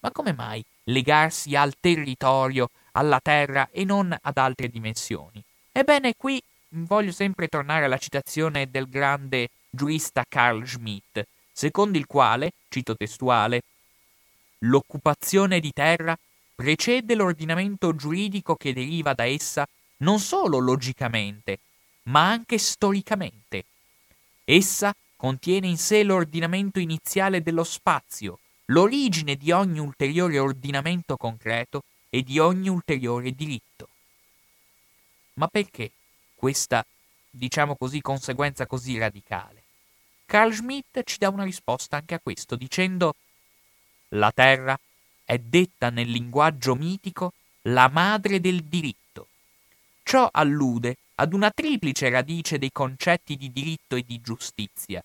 Ma 0.00 0.10
come 0.10 0.32
mai 0.32 0.64
legarsi 0.84 1.56
al 1.56 1.74
territorio, 1.80 2.70
alla 2.92 3.20
terra 3.20 3.68
e 3.70 3.84
non 3.84 4.16
ad 4.20 4.36
altre 4.36 4.68
dimensioni? 4.68 5.42
Ebbene, 5.72 6.14
qui 6.16 6.40
voglio 6.82 7.12
sempre 7.12 7.48
tornare 7.48 7.84
alla 7.84 7.98
citazione 7.98 8.70
del 8.70 8.88
grande 8.88 9.48
giurista 9.70 10.24
Carl 10.28 10.66
Schmitt, 10.66 11.26
secondo 11.52 11.98
il 11.98 12.06
quale, 12.06 12.52
cito 12.68 12.96
testuale, 12.96 13.62
l'occupazione 14.58 15.60
di 15.60 15.72
terra 15.72 16.16
precede 16.54 17.14
l'ordinamento 17.14 17.94
giuridico 17.94 18.56
che 18.56 18.72
deriva 18.72 19.12
da 19.14 19.24
essa 19.24 19.66
non 19.98 20.18
solo 20.18 20.58
logicamente, 20.58 21.58
ma 22.04 22.28
anche 22.28 22.58
storicamente. 22.58 23.64
Essa 24.44 24.94
contiene 25.16 25.68
in 25.68 25.78
sé 25.78 26.02
l'ordinamento 26.02 26.78
iniziale 26.78 27.42
dello 27.42 27.64
spazio, 27.64 28.38
l'origine 28.66 29.36
di 29.36 29.52
ogni 29.52 29.78
ulteriore 29.78 30.38
ordinamento 30.38 31.16
concreto 31.16 31.82
e 32.10 32.22
di 32.22 32.38
ogni 32.38 32.68
ulteriore 32.68 33.32
diritto. 33.32 33.88
Ma 35.34 35.48
perché 35.48 35.90
questa, 36.44 36.84
diciamo 37.30 37.74
così, 37.74 38.02
conseguenza 38.02 38.66
così 38.66 38.98
radicale? 38.98 39.62
Carl 40.26 40.52
Schmitt 40.52 41.02
ci 41.04 41.16
dà 41.16 41.30
una 41.30 41.42
risposta 41.44 41.96
anche 41.96 42.12
a 42.12 42.20
questo, 42.22 42.54
dicendo 42.54 43.14
la 44.08 44.30
terra 44.30 44.78
è 45.24 45.38
detta 45.38 45.88
nel 45.88 46.10
linguaggio 46.10 46.74
mitico 46.74 47.32
la 47.62 47.88
madre 47.88 48.42
del 48.42 48.62
diritto. 48.64 49.28
Ciò 50.02 50.28
allude 50.30 50.98
ad 51.14 51.32
una 51.32 51.50
triplice 51.50 52.10
radice 52.10 52.58
dei 52.58 52.72
concetti 52.72 53.38
di 53.38 53.50
diritto 53.50 53.96
e 53.96 54.04
di 54.06 54.20
giustizia. 54.20 55.02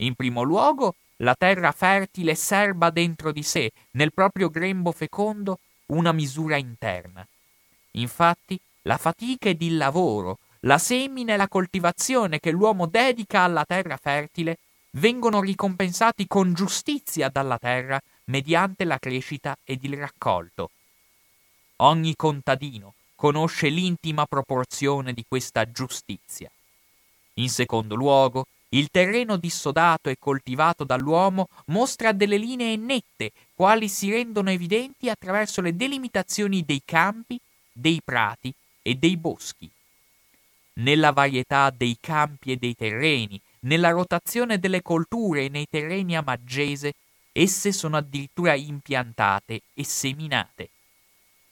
In 0.00 0.14
primo 0.14 0.42
luogo, 0.42 0.96
la 1.22 1.34
terra 1.34 1.72
fertile 1.72 2.34
serba 2.34 2.90
dentro 2.90 3.32
di 3.32 3.42
sé, 3.42 3.72
nel 3.92 4.12
proprio 4.12 4.50
grembo 4.50 4.92
fecondo, 4.92 5.60
una 5.86 6.12
misura 6.12 6.56
interna. 6.56 7.26
Infatti, 7.92 8.60
la 8.82 8.96
fatica 8.96 9.48
ed 9.48 9.62
il 9.62 9.76
lavoro, 9.76 10.38
la 10.60 10.78
semina 10.78 11.34
e 11.34 11.36
la 11.36 11.48
coltivazione 11.48 12.40
che 12.40 12.50
l'uomo 12.50 12.86
dedica 12.86 13.42
alla 13.42 13.64
terra 13.64 13.96
fertile 13.96 14.58
vengono 14.92 15.40
ricompensati 15.40 16.26
con 16.26 16.52
giustizia 16.52 17.28
dalla 17.28 17.58
terra 17.58 18.00
mediante 18.24 18.84
la 18.84 18.98
crescita 18.98 19.56
ed 19.64 19.84
il 19.84 19.96
raccolto. 19.96 20.70
Ogni 21.76 22.14
contadino 22.16 22.94
conosce 23.14 23.68
l'intima 23.68 24.26
proporzione 24.26 25.12
di 25.12 25.24
questa 25.26 25.70
giustizia. 25.70 26.50
In 27.34 27.48
secondo 27.48 27.94
luogo, 27.94 28.46
il 28.70 28.88
terreno 28.90 29.36
dissodato 29.36 30.08
e 30.08 30.16
coltivato 30.18 30.84
dall'uomo 30.84 31.48
mostra 31.66 32.12
delle 32.12 32.36
linee 32.36 32.76
nette, 32.76 33.32
quali 33.54 33.88
si 33.88 34.10
rendono 34.10 34.50
evidenti 34.50 35.08
attraverso 35.08 35.60
le 35.60 35.76
delimitazioni 35.76 36.64
dei 36.64 36.82
campi, 36.84 37.38
dei 37.72 38.00
prati 38.04 38.52
e 38.82 38.96
dei 38.96 39.16
boschi. 39.16 39.70
Nella 40.74 41.12
varietà 41.12 41.70
dei 41.70 41.96
campi 42.00 42.52
e 42.52 42.56
dei 42.56 42.74
terreni, 42.74 43.40
nella 43.60 43.90
rotazione 43.90 44.58
delle 44.58 44.82
colture 44.82 45.44
e 45.44 45.48
nei 45.48 45.66
terreni 45.70 46.16
a 46.16 46.22
maggese 46.22 46.94
Esse 47.34 47.72
sono 47.72 47.96
addirittura 47.96 48.54
impiantate 48.54 49.62
e 49.72 49.84
seminate. 49.84 50.68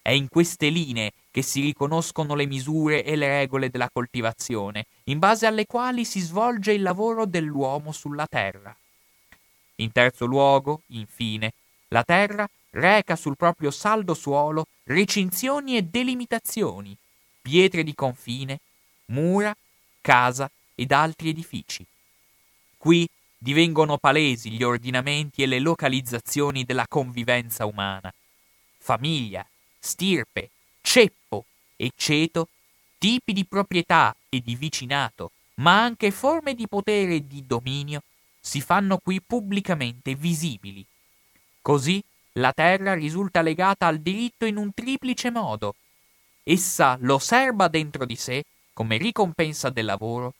È 0.03 0.11
in 0.11 0.29
queste 0.29 0.69
linee 0.69 1.12
che 1.31 1.40
si 1.40 1.62
riconoscono 1.62 2.35
le 2.35 2.47
misure 2.47 3.03
e 3.03 3.16
le 3.16 3.29
regole 3.29 3.71
della 3.71 3.88
coltivazione, 3.90 4.87
in 5.05 5.19
base 5.19 5.47
alle 5.47 5.64
quali 5.64 6.05
si 6.05 6.21
svolge 6.21 6.73
il 6.73 6.83
lavoro 6.83 7.25
dell'uomo 7.25 7.93
sulla 7.93 8.27
terra. 8.27 8.77
In 9.77 9.90
terzo 9.93 10.27
luogo, 10.27 10.83
infine, 10.88 11.53
la 11.88 12.05
terra 12.05 12.47
reca 12.73 13.16
sul 13.16 13.37
proprio 13.37 13.71
saldo 13.71 14.12
suolo 14.12 14.66
recinzioni 14.85 15.79
e 15.79 15.83
delimitazioni, 15.83 16.95
pietre 17.40 17.83
di 17.83 17.94
confine, 17.94 18.61
mura, 19.07 19.57
casa 20.00 20.50
ed 20.74 20.92
altri 20.92 21.31
edifici. 21.31 21.85
Qui 22.76 23.09
divengono 23.37 23.98
palesi 23.98 24.50
gli 24.50 24.62
ordinamenti 24.62 25.42
e 25.42 25.46
le 25.46 25.59
localizzazioni 25.59 26.64
della 26.64 26.87
convivenza 26.87 27.66
umana. 27.66 28.12
Famiglia, 28.79 29.46
stirpe, 29.79 30.50
ceppo 30.81 31.44
e 31.76 31.92
ceto, 31.96 32.48
tipi 32.98 33.33
di 33.33 33.44
proprietà 33.44 34.14
e 34.29 34.40
di 34.40 34.55
vicinato, 34.57 35.33
ma 35.57 35.83
anche 35.83 36.11
forme 36.11 36.55
di 36.55 36.68
potere 36.68 37.16
e 37.16 37.26
di 37.26 37.46
dominio, 37.46 38.03
si 38.40 38.61
fanno 38.61 38.98
qui 38.98 39.20
pubblicamente 39.20 40.14
visibili. 40.14 40.85
Così 41.62 42.03
la 42.35 42.53
terra 42.53 42.94
risulta 42.94 43.42
legata 43.42 43.87
al 43.87 43.98
diritto 43.98 44.46
in 44.46 44.57
un 44.57 44.72
triplice 44.72 45.31
modo. 45.31 45.74
Essa 46.42 46.96
lo 47.00 47.18
serba 47.18 47.68
dentro 47.68 48.05
di 48.05 48.16
sé 48.16 48.44
come 48.72 48.96
ricompensa 48.96 49.70
del 49.70 49.85
lavoro, 49.85 50.35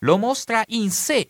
lo 0.00 0.18
mostra 0.18 0.62
in 0.68 0.90
sé 0.90 1.28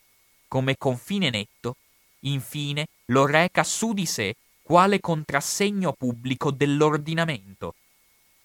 come 0.48 0.76
confine 0.76 1.31
netto, 1.31 1.76
infine 2.20 2.87
lo 3.07 3.26
reca 3.26 3.62
su 3.62 3.92
di 3.92 4.07
sé 4.07 4.35
quale 4.62 5.00
contrassegno 5.00 5.92
pubblico 5.92 6.50
dell'ordinamento. 6.50 7.74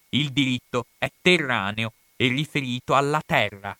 Il 0.10 0.31
diritto 0.31 0.88
è 0.97 1.10
terraneo 1.21 1.93
e 2.15 2.27
riferito 2.27 2.93
alla 2.93 3.21
terra. 3.25 3.75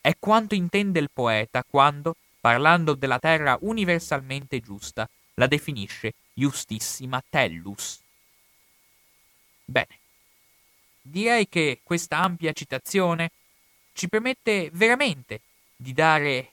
È 0.00 0.14
quanto 0.18 0.54
intende 0.54 0.98
il 0.98 1.08
poeta 1.12 1.64
quando, 1.66 2.16
parlando 2.40 2.94
della 2.94 3.18
terra 3.18 3.56
universalmente 3.60 4.60
giusta, 4.60 5.08
la 5.34 5.46
definisce 5.46 6.14
justissima 6.34 7.22
tellus. 7.30 8.00
Bene, 9.64 10.00
direi 11.02 11.48
che 11.48 11.80
questa 11.82 12.18
ampia 12.18 12.52
citazione 12.52 13.32
ci 13.92 14.08
permette 14.08 14.70
veramente 14.72 15.40
di 15.76 15.92
dare 15.92 16.52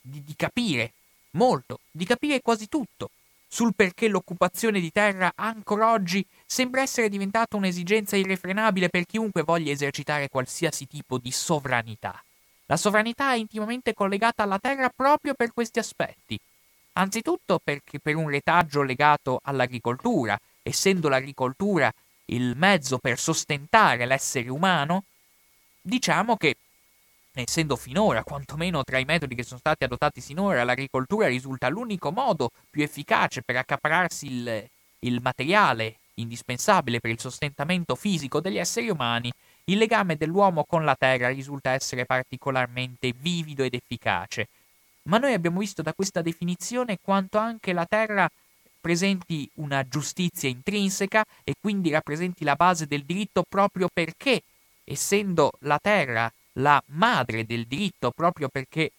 di, 0.00 0.22
di 0.22 0.34
capire 0.36 0.92
molto, 1.30 1.80
di 1.90 2.04
capire 2.04 2.42
quasi 2.42 2.68
tutto 2.68 3.10
sul 3.48 3.74
perché 3.74 4.08
l'occupazione 4.08 4.80
di 4.80 4.90
terra 4.90 5.32
ancora 5.36 5.92
oggi 5.92 6.26
sembra 6.44 6.82
essere 6.82 7.08
diventata 7.08 7.56
un'esigenza 7.56 8.16
irrefrenabile 8.16 8.88
per 8.88 9.06
chiunque 9.06 9.42
voglia 9.42 9.72
esercitare 9.72 10.28
qualsiasi 10.28 10.86
tipo 10.86 11.18
di 11.18 11.30
sovranità. 11.30 12.20
La 12.66 12.76
sovranità 12.76 13.32
è 13.32 13.36
intimamente 13.36 13.94
collegata 13.94 14.42
alla 14.42 14.58
terra 14.58 14.90
proprio 14.94 15.34
per 15.34 15.52
questi 15.52 15.78
aspetti. 15.78 16.38
Anzitutto 16.94 17.60
perché 17.62 18.00
per 18.00 18.16
un 18.16 18.28
retaggio 18.28 18.82
legato 18.82 19.40
all'agricoltura, 19.44 20.38
essendo 20.62 21.08
l'agricoltura 21.08 21.92
il 22.26 22.54
mezzo 22.56 22.98
per 22.98 23.18
sostentare 23.18 24.06
l'essere 24.06 24.48
umano, 24.48 25.04
diciamo 25.80 26.36
che 26.36 26.56
essendo 27.32 27.76
finora, 27.76 28.24
quantomeno 28.24 28.82
tra 28.82 28.98
i 28.98 29.04
metodi 29.04 29.34
che 29.34 29.42
sono 29.42 29.58
stati 29.58 29.84
adottati 29.84 30.20
sinora, 30.20 30.64
l'agricoltura 30.64 31.26
risulta 31.26 31.68
l'unico 31.68 32.10
modo 32.10 32.50
più 32.70 32.82
efficace 32.82 33.42
per 33.42 33.56
accapararsi 33.56 34.26
il, 34.26 34.68
il 35.00 35.20
materiale 35.20 35.96
indispensabile 36.14 37.00
per 37.00 37.10
il 37.10 37.20
sostentamento 37.20 37.94
fisico 37.94 38.40
degli 38.40 38.58
esseri 38.58 38.88
umani, 38.88 39.30
il 39.64 39.78
legame 39.78 40.16
dell'uomo 40.16 40.64
con 40.64 40.84
la 40.84 40.96
terra 40.96 41.28
risulta 41.28 41.72
essere 41.72 42.06
particolarmente 42.06 43.12
vivido 43.12 43.62
ed 43.62 43.74
efficace. 43.74 44.48
Ma 45.02 45.18
noi 45.18 45.34
abbiamo 45.34 45.60
visto 45.60 45.82
da 45.82 45.92
questa 45.92 46.22
definizione 46.22 46.98
quanto 47.00 47.38
anche 47.38 47.72
la 47.72 47.84
terra 47.84 48.30
presenti 48.86 49.50
una 49.54 49.84
giustizia 49.88 50.48
intrinseca 50.48 51.24
e 51.42 51.54
quindi 51.60 51.90
rappresenti 51.90 52.44
la 52.44 52.54
base 52.54 52.86
del 52.86 53.02
diritto 53.02 53.42
proprio 53.42 53.88
perché, 53.92 54.44
essendo 54.84 55.50
la 55.62 55.80
terra 55.82 56.32
la 56.58 56.80
madre 56.90 57.44
del 57.44 57.66
diritto 57.66 58.12
proprio 58.12 58.48
perché 58.48 58.92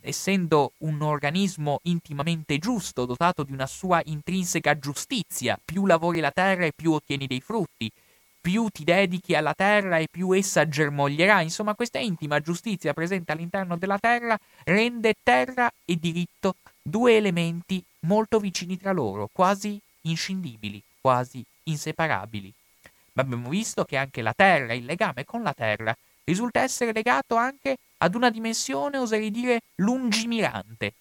essendo 0.00 0.72
un 0.78 1.00
organismo 1.02 1.78
intimamente 1.82 2.58
giusto, 2.58 3.04
dotato 3.04 3.44
di 3.44 3.52
una 3.52 3.68
sua 3.68 4.02
intrinseca 4.06 4.76
giustizia, 4.76 5.56
più 5.64 5.86
lavori 5.86 6.18
la 6.18 6.32
terra 6.32 6.64
e 6.64 6.72
più 6.74 6.90
ottieni 6.90 7.28
dei 7.28 7.40
frutti, 7.40 7.88
più 8.40 8.66
ti 8.70 8.82
dedichi 8.82 9.36
alla 9.36 9.54
terra 9.54 9.98
e 9.98 10.08
più 10.10 10.32
essa 10.32 10.68
germoglierà. 10.68 11.42
Insomma, 11.42 11.76
questa 11.76 12.00
intima 12.00 12.40
giustizia 12.40 12.92
presente 12.92 13.30
all'interno 13.30 13.76
della 13.76 13.98
terra 14.00 14.36
rende 14.64 15.14
terra 15.22 15.70
e 15.84 15.96
diritto 15.96 16.56
due 16.82 17.16
elementi 17.16 17.84
molto 18.00 18.38
vicini 18.38 18.76
tra 18.76 18.92
loro, 18.92 19.28
quasi 19.32 19.80
inscindibili, 20.02 20.82
quasi 21.00 21.44
inseparabili. 21.64 22.52
Ma 23.12 23.22
abbiamo 23.22 23.48
visto 23.48 23.84
che 23.84 23.96
anche 23.96 24.22
la 24.22 24.32
terra, 24.34 24.72
il 24.74 24.84
legame 24.84 25.24
con 25.24 25.42
la 25.42 25.52
terra, 25.52 25.96
risulta 26.24 26.60
essere 26.60 26.92
legato 26.92 27.36
anche 27.36 27.76
ad 27.98 28.14
una 28.14 28.30
dimensione, 28.30 28.98
oserei 28.98 29.30
dire, 29.30 29.62
lungimirante, 29.76 30.92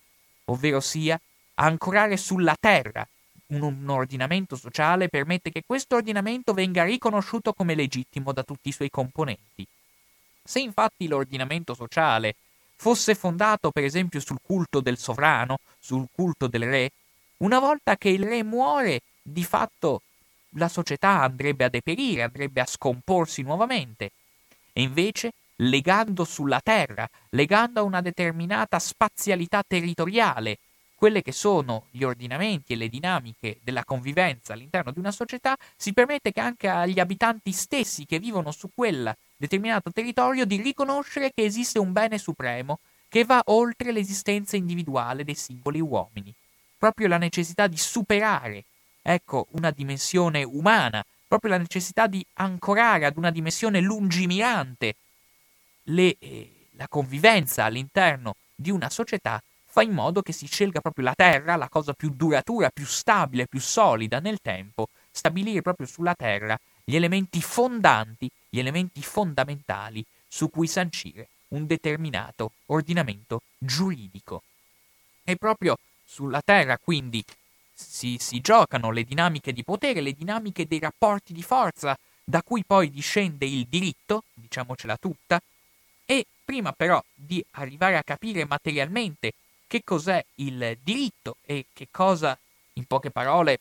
ovvero 0.45 0.79
sia 0.79 1.19
ancorare 1.55 2.17
sulla 2.17 2.55
terra 2.59 3.07
un, 3.47 3.61
un 3.61 3.89
ordinamento 3.89 4.55
sociale 4.55 5.09
permette 5.09 5.51
che 5.51 5.63
questo 5.65 5.95
ordinamento 5.95 6.53
venga 6.53 6.83
riconosciuto 6.83 7.53
come 7.53 7.75
legittimo 7.75 8.33
da 8.33 8.43
tutti 8.43 8.69
i 8.69 8.73
suoi 8.73 8.89
componenti. 8.89 9.65
Se 10.43 10.59
infatti 10.59 11.07
l'ordinamento 11.07 11.73
sociale 11.73 12.35
fosse 12.77 13.15
fondato 13.15 13.71
per 13.71 13.83
esempio 13.83 14.19
sul 14.19 14.37
culto 14.41 14.79
del 14.79 14.97
sovrano, 14.97 15.57
sul 15.79 16.07
culto 16.11 16.47
del 16.47 16.63
re, 16.63 16.91
una 17.37 17.59
volta 17.59 17.97
che 17.97 18.09
il 18.09 18.23
re 18.23 18.43
muore, 18.43 19.01
di 19.21 19.43
fatto 19.43 20.01
la 20.51 20.69
società 20.69 21.21
andrebbe 21.21 21.65
a 21.65 21.69
deperire, 21.69 22.23
andrebbe 22.23 22.61
a 22.61 22.65
scomporsi 22.65 23.41
nuovamente. 23.41 24.11
E 24.71 24.81
invece 24.81 25.33
legando 25.57 26.23
sulla 26.23 26.61
Terra, 26.63 27.09
legando 27.29 27.79
a 27.79 27.83
una 27.83 28.01
determinata 28.01 28.79
spazialità 28.79 29.63
territoriale 29.67 30.59
quelle 30.95 31.21
che 31.21 31.31
sono 31.31 31.85
gli 31.91 32.03
ordinamenti 32.03 32.73
e 32.73 32.75
le 32.75 32.89
dinamiche 32.89 33.59
della 33.61 33.83
convivenza 33.83 34.53
all'interno 34.53 34.91
di 34.91 34.97
una 34.97 35.11
società, 35.11 35.55
si 35.75 35.93
permette 35.93 36.31
che 36.31 36.39
anche 36.39 36.67
agli 36.67 36.99
abitanti 36.99 37.51
stessi 37.51 38.05
che 38.05 38.17
vivono 38.17 38.51
su 38.51 38.69
quel 38.73 39.15
determinato 39.37 39.91
territorio 39.91 40.45
di 40.45 40.61
riconoscere 40.61 41.31
che 41.33 41.43
esiste 41.43 41.79
un 41.79 41.91
bene 41.91 42.17
supremo 42.17 42.79
che 43.07 43.23
va 43.23 43.41
oltre 43.45 43.91
l'esistenza 43.91 44.57
individuale 44.57 45.23
dei 45.23 45.35
singoli 45.35 45.79
uomini. 45.79 46.33
Proprio 46.77 47.07
la 47.07 47.17
necessità 47.17 47.67
di 47.67 47.77
superare, 47.77 48.65
ecco, 49.01 49.47
una 49.51 49.71
dimensione 49.71 50.43
umana, 50.43 51.05
proprio 51.27 51.51
la 51.51 51.57
necessità 51.57 52.07
di 52.07 52.25
ancorare 52.33 53.05
ad 53.05 53.17
una 53.17 53.31
dimensione 53.31 53.79
lungimirante 53.79 54.95
le, 55.83 56.15
eh, 56.19 56.51
la 56.71 56.87
convivenza 56.87 57.63
all'interno 57.63 58.35
di 58.53 58.71
una 58.71 58.89
società 58.89 59.41
fa 59.77 59.83
in 59.83 59.91
modo 59.91 60.21
che 60.21 60.31
si 60.31 60.47
scelga 60.47 60.81
proprio 60.81 61.05
la 61.05 61.13
terra, 61.15 61.55
la 61.55 61.69
cosa 61.69 61.93
più 61.93 62.09
duratura, 62.09 62.69
più 62.69 62.85
stabile, 62.85 63.45
più 63.45 63.59
solida 63.59 64.19
nel 64.19 64.39
tempo, 64.41 64.89
stabilire 65.11 65.61
proprio 65.61 65.85
sulla 65.85 66.15
terra 66.15 66.57
gli 66.83 66.95
elementi 66.95 67.41
fondanti, 67.41 68.29
gli 68.49 68.59
elementi 68.59 69.01
fondamentali 69.01 70.03
su 70.27 70.49
cui 70.49 70.67
sancire 70.67 71.29
un 71.49 71.65
determinato 71.65 72.51
ordinamento 72.67 73.41
giuridico. 73.57 74.43
E 75.23 75.35
proprio 75.35 75.77
sulla 76.05 76.41
terra, 76.41 76.77
quindi, 76.77 77.23
si, 77.73 78.17
si 78.19 78.41
giocano 78.41 78.91
le 78.91 79.03
dinamiche 79.03 79.53
di 79.53 79.63
potere, 79.63 80.01
le 80.01 80.13
dinamiche 80.13 80.67
dei 80.67 80.79
rapporti 80.79 81.33
di 81.33 81.43
forza, 81.43 81.97
da 82.23 82.41
cui 82.43 82.63
poi 82.65 82.89
discende 82.89 83.45
il 83.45 83.65
diritto, 83.67 84.23
diciamocela 84.33 84.97
tutta, 84.97 85.41
e 86.05 86.25
prima 86.43 86.71
però 86.71 87.03
di 87.13 87.43
arrivare 87.51 87.97
a 87.97 88.03
capire 88.03 88.45
materialmente 88.45 89.33
che 89.67 89.83
cos'è 89.83 90.23
il 90.35 90.77
diritto 90.81 91.37
e 91.45 91.65
che 91.73 91.87
cosa, 91.91 92.37
in 92.73 92.85
poche 92.85 93.11
parole, 93.11 93.59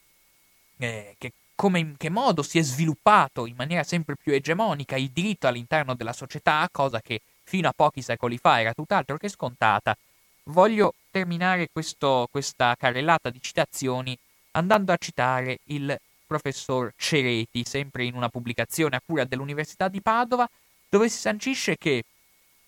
eh, 0.79 1.17
che, 1.19 1.33
come 1.57 1.79
in 1.81 1.97
che 1.97 2.11
modo 2.11 2.43
si 2.43 2.59
è 2.59 2.63
sviluppato 2.63 3.47
in 3.47 3.57
maniera 3.57 3.83
sempre 3.83 4.15
più 4.15 4.33
egemonica 4.33 4.97
il 4.97 5.11
diritto 5.11 5.49
all'interno 5.49 5.95
della 5.95 6.13
società, 6.13 6.69
cosa 6.71 7.01
che 7.01 7.23
fino 7.43 7.67
a 7.69 7.73
pochi 7.75 8.03
secoli 8.03 8.39
fa 8.39 8.61
era 8.61 8.75
tutt'altro 8.75 9.17
che 9.17 9.29
scontata, 9.29 9.97
voglio 10.45 10.95
terminare 11.11 11.69
questo, 11.73 12.29
questa 12.31 12.77
carrellata 12.79 13.31
di 13.31 13.41
citazioni 13.41 14.17
andando 14.53 14.93
a 14.93 14.97
citare 14.99 15.59
il 15.65 15.99
professor 16.27 16.93
Cereti, 16.97 17.65
sempre 17.65 18.05
in 18.05 18.15
una 18.15 18.29
pubblicazione 18.29 18.97
a 18.97 19.03
cura 19.05 19.25
dell'Università 19.25 19.89
di 19.89 20.03
Padova, 20.03 20.49
dove 20.89 21.09
si 21.09 21.19
sancisce 21.19 21.77
che 21.77 22.05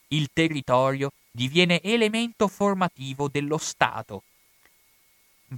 il 0.09 0.31
territorio 0.33 1.13
diviene 1.31 1.83
elemento 1.83 2.49
formativo 2.49 3.29
dello 3.29 3.59
Stato. 3.59 4.23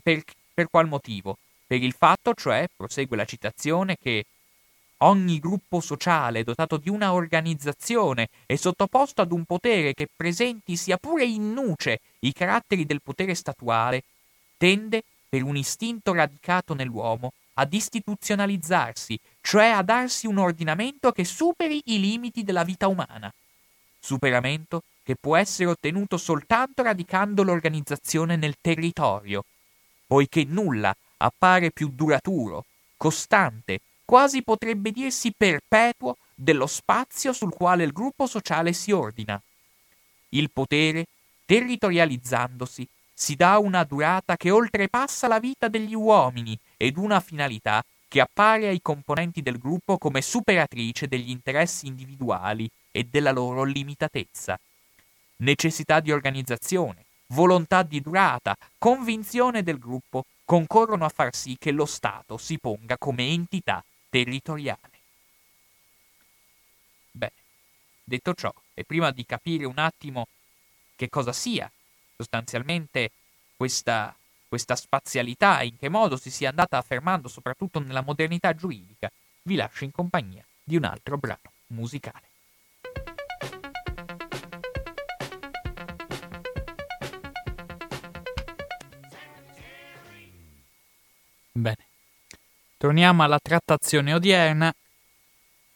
Per, 0.03 0.25
per 0.53 0.69
qual 0.69 0.89
motivo? 0.89 1.39
Per 1.71 1.81
il 1.81 1.95
fatto, 1.97 2.35
cioè, 2.35 2.67
prosegue 2.77 3.17
la 3.17 3.25
citazione, 3.25 3.97
che 3.97 4.25
ogni 5.05 5.39
gruppo 5.39 5.79
sociale 5.79 6.43
dotato 6.43 6.79
di 6.79 6.89
una 6.89 7.13
organizzazione 7.13 8.29
e 8.45 8.57
sottoposto 8.57 9.23
ad 9.23 9.31
un 9.31 9.45
potere 9.45 9.95
che 9.95 10.09
presenti 10.13 10.77
sia 10.77 10.97
pure 10.97 11.25
in 11.25 11.53
nuce 11.53 12.01
i 12.23 12.33
caratteri 12.33 12.85
del 12.87 13.01
potere 13.01 13.37
statuale, 13.37 14.03
tende, 14.57 15.05
per 15.29 15.45
un 15.45 15.57
istinto 15.57 16.13
radicato 16.13 16.75
nell'uomo, 16.75 17.35
ad 17.55 17.73
istituzionalizzarsi, 17.73 19.17
cioè 19.41 19.67
a 19.67 19.83
darsi 19.83 20.27
un 20.27 20.39
ordinamento 20.39 21.13
che 21.13 21.25
superi 21.25 21.81
i 21.85 22.01
limiti 22.01 22.43
della 22.43 22.65
vita 22.65 22.89
umana. 22.89 23.33
Superamento 24.01 24.83
che 25.05 25.15
può 25.15 25.37
essere 25.37 25.71
ottenuto 25.71 26.17
soltanto 26.17 26.83
radicando 26.83 27.45
l'organizzazione 27.45 28.35
nel 28.35 28.57
territorio, 28.61 29.45
poiché 30.09 30.43
nulla 30.43 30.93
appare 31.21 31.71
più 31.71 31.91
duraturo, 31.91 32.65
costante, 32.97 33.81
quasi 34.05 34.43
potrebbe 34.43 34.91
dirsi 34.91 35.33
perpetuo 35.37 36.17
dello 36.35 36.67
spazio 36.67 37.33
sul 37.33 37.53
quale 37.53 37.85
il 37.85 37.93
gruppo 37.93 38.27
sociale 38.27 38.73
si 38.73 38.93
ordina. 38.93 39.41
Il 40.31 40.51
potere, 40.51 41.07
territorializzandosi, 41.45 42.87
si 43.13 43.37
dà 43.37 43.59
una 43.59 43.85
durata 43.85 44.37
che 44.37 44.51
oltrepassa 44.51 45.29
la 45.29 45.39
vita 45.39 45.69
degli 45.69 45.95
uomini 45.95 46.59
ed 46.77 46.97
una 46.97 47.21
finalità 47.21 47.85
che 48.09 48.21
appare 48.21 48.69
ai 48.69 48.81
componenti 48.81 49.43
del 49.43 49.59
gruppo 49.59 49.99
come 49.99 50.23
superatrice 50.23 51.07
degli 51.07 51.31
interessi 51.31 51.87
individuali 51.87 52.69
e 52.91 53.05
della 53.05 53.31
loro 53.31 53.63
limitatezza 53.65 54.59
necessità 55.41 56.01
di 56.01 56.13
organizzazione, 56.13 57.05
volontà 57.29 57.83
di 57.83 58.01
durata, 58.01 58.57
convinzione 58.79 59.63
del 59.63 59.79
gruppo 59.79 60.25
concorrono 60.51 61.05
a 61.05 61.09
far 61.11 61.33
sì 61.33 61.57
che 61.57 61.71
lo 61.71 61.87
Stato 61.87 62.37
si 62.37 62.59
ponga 62.59 62.99
come 62.99 63.29
entità 63.29 63.85
territoriale. 64.09 64.99
Bene, 67.13 67.33
detto 68.03 68.35
ciò, 68.35 68.53
e 68.75 68.83
prima 68.83 69.13
di 69.13 69.25
capire 69.25 69.65
un 69.65 69.79
attimo 69.79 70.27
che 70.97 71.09
cosa 71.09 71.33
sia 71.33 71.71
sostanzialmente 72.17 73.13
questa, 73.57 74.13
questa 74.49 74.75
spazialità 74.75 75.61
e 75.61 75.67
in 75.67 75.79
che 75.79 75.89
modo 75.89 76.17
si 76.17 76.33
sia 76.33 76.49
andata 76.49 76.79
affermando 76.79 77.29
soprattutto 77.29 77.79
nella 77.79 78.03
modernità 78.03 78.53
giuridica, 78.53 79.09
vi 79.43 79.55
lascio 79.55 79.85
in 79.85 79.93
compagnia 79.93 80.45
di 80.65 80.75
un 80.75 80.83
altro 80.83 81.17
brano 81.17 81.53
musicale. 81.69 82.30
Bene, 91.53 91.77
torniamo 92.77 93.25
alla 93.25 93.41
trattazione 93.43 94.15
odierna, 94.15 94.73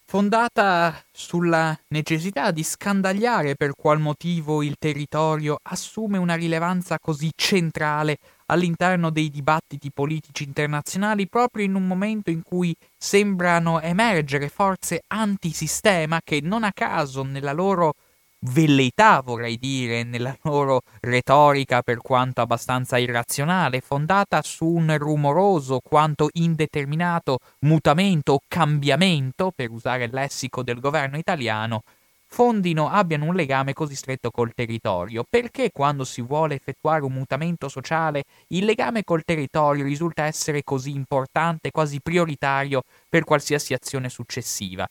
fondata 0.07 1.05
sulla 1.11 1.77
necessità 1.89 2.53
di 2.53 2.63
scandagliare 2.63 3.57
per 3.57 3.73
qual 3.75 3.99
motivo 3.99 4.63
il 4.63 4.77
territorio 4.79 5.59
assume 5.61 6.17
una 6.17 6.37
rilevanza 6.37 7.01
così 7.01 7.33
centrale 7.35 8.19
all'interno 8.47 9.11
dei 9.11 9.31
dibattiti 9.31 9.91
politici 9.91 10.45
internazionali 10.45 11.27
proprio 11.27 11.65
in 11.65 11.75
un 11.75 11.89
momento 11.89 12.31
in 12.31 12.43
cui 12.45 12.73
sembrano 12.97 13.81
emergere 13.81 14.49
forze 14.49 15.03
antisistema 15.09 16.21
che 16.23 16.41
non 16.41 16.63
a 16.63 16.73
caso 16.73 17.25
nella 17.25 17.53
loro 17.53 17.95
velleità, 18.45 19.21
vorrei 19.21 19.59
dire, 19.59 20.03
nella 20.03 20.37
loro 20.43 20.83
retorica 21.01 21.83
per 21.83 21.99
quanto 21.99 22.41
abbastanza 22.41 22.99
irrazionale, 22.99 23.81
fondata 23.81 24.43
su 24.43 24.67
un 24.67 24.97
rumoroso 24.99 25.81
quanto 25.81 26.29
indeterminato 26.33 27.39
mutamento 27.61 28.35
o 28.35 28.41
cambiamento, 28.47 29.53
per 29.55 29.71
usare 29.71 30.05
il 30.05 30.11
lessico 30.13 30.63
del 30.63 30.81
governo 30.81 31.17
italiano, 31.17 31.83
fondino, 32.27 32.89
abbiano 32.91 33.27
un 33.27 33.35
legame 33.35 33.73
così 33.73 33.95
stretto 33.95 34.31
col 34.31 34.55
territorio. 34.55 35.25
Perché 35.29 35.71
quando 35.73 36.05
si 36.05 36.21
vuole 36.21 36.55
effettuare 36.55 37.05
un 37.05 37.13
mutamento 37.13 37.69
sociale, 37.69 38.25
il 38.49 38.65
legame 38.65 39.05
col 39.05 39.25
territorio 39.25 39.85
risulta 39.85 40.25
essere 40.25 40.65
così 40.65 40.91
importante, 40.91 41.71
quasi 41.71 42.01
prioritario 42.01 42.83
per 43.09 43.25
qualsiasi 43.25 43.73
azione 43.73 44.09
successiva? 44.09 44.87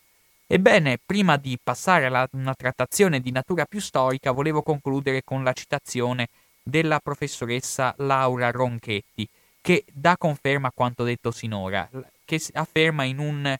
Ebbene, 0.46 1.00
prima 1.04 1.38
di 1.38 1.58
passare 1.62 2.06
a 2.08 2.28
una 2.34 2.54
trattazione 2.54 3.20
di 3.20 3.32
natura 3.32 3.66
più 3.66 3.80
storica, 3.80 4.32
volevo 4.32 4.62
concludere 4.62 5.24
con 5.24 5.44
la 5.44 5.54
citazione 5.54 6.28
della 6.62 7.00
professoressa 7.00 7.94
Laura 7.98 8.52
Ronchetti, 8.52 9.28
che 9.62 9.86
dà 9.92 10.16
conferma 10.18 10.68
a 10.68 10.74
quanto 10.74 11.04
detto 11.04 11.32
sinora, 11.32 11.90
che 12.26 12.42
afferma 12.54 13.04
in 13.04 13.20
un, 13.20 13.56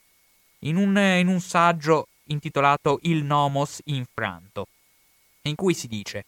in 0.60 0.76
un, 0.76 0.96
in 0.96 1.28
un 1.28 1.40
saggio 1.40 2.08
intitolato 2.24 2.98
Il 3.02 3.24
Nomos 3.24 3.80
infranto, 3.84 4.68
in 5.42 5.54
cui 5.54 5.74
si 5.74 5.88
dice 5.88 6.24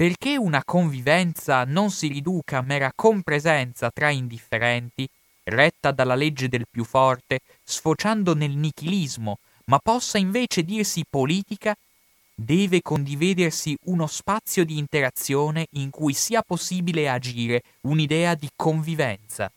perché 0.00 0.38
una 0.38 0.64
convivenza 0.64 1.64
non 1.64 1.90
si 1.90 2.08
riduca 2.08 2.56
a 2.56 2.62
mera 2.62 2.90
compresenza 2.94 3.90
tra 3.90 4.08
indifferenti, 4.08 5.06
retta 5.50 5.90
dalla 5.90 6.14
legge 6.14 6.48
del 6.48 6.66
più 6.70 6.84
forte, 6.84 7.40
sfociando 7.62 8.34
nel 8.34 8.52
nichilismo, 8.52 9.38
ma 9.66 9.78
possa 9.78 10.18
invece 10.18 10.62
dirsi 10.62 11.04
politica, 11.08 11.76
deve 12.34 12.80
condividersi 12.80 13.76
uno 13.84 14.06
spazio 14.06 14.64
di 14.64 14.78
interazione 14.78 15.66
in 15.72 15.90
cui 15.90 16.14
sia 16.14 16.42
possibile 16.42 17.10
agire 17.10 17.62
un'idea 17.82 18.34
di 18.34 18.48
convivenza. 18.56 19.52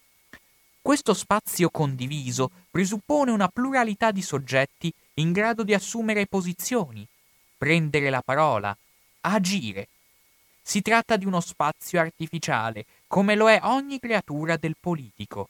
Questo 0.81 1.13
spazio 1.13 1.69
condiviso 1.69 2.51
presuppone 2.69 3.31
una 3.31 3.47
pluralità 3.47 4.11
di 4.11 4.21
soggetti 4.21 4.93
in 5.15 5.31
grado 5.31 5.63
di 5.63 5.73
assumere 5.73 6.27
posizioni, 6.27 7.07
prendere 7.57 8.09
la 8.09 8.21
parola, 8.21 8.75
agire. 9.21 9.87
Si 10.61 10.81
tratta 10.81 11.15
di 11.15 11.25
uno 11.25 11.39
spazio 11.39 12.01
artificiale, 12.01 12.85
come 13.07 13.35
lo 13.35 13.49
è 13.49 13.61
ogni 13.63 13.97
creatura 13.99 14.57
del 14.57 14.75
politico. 14.77 15.47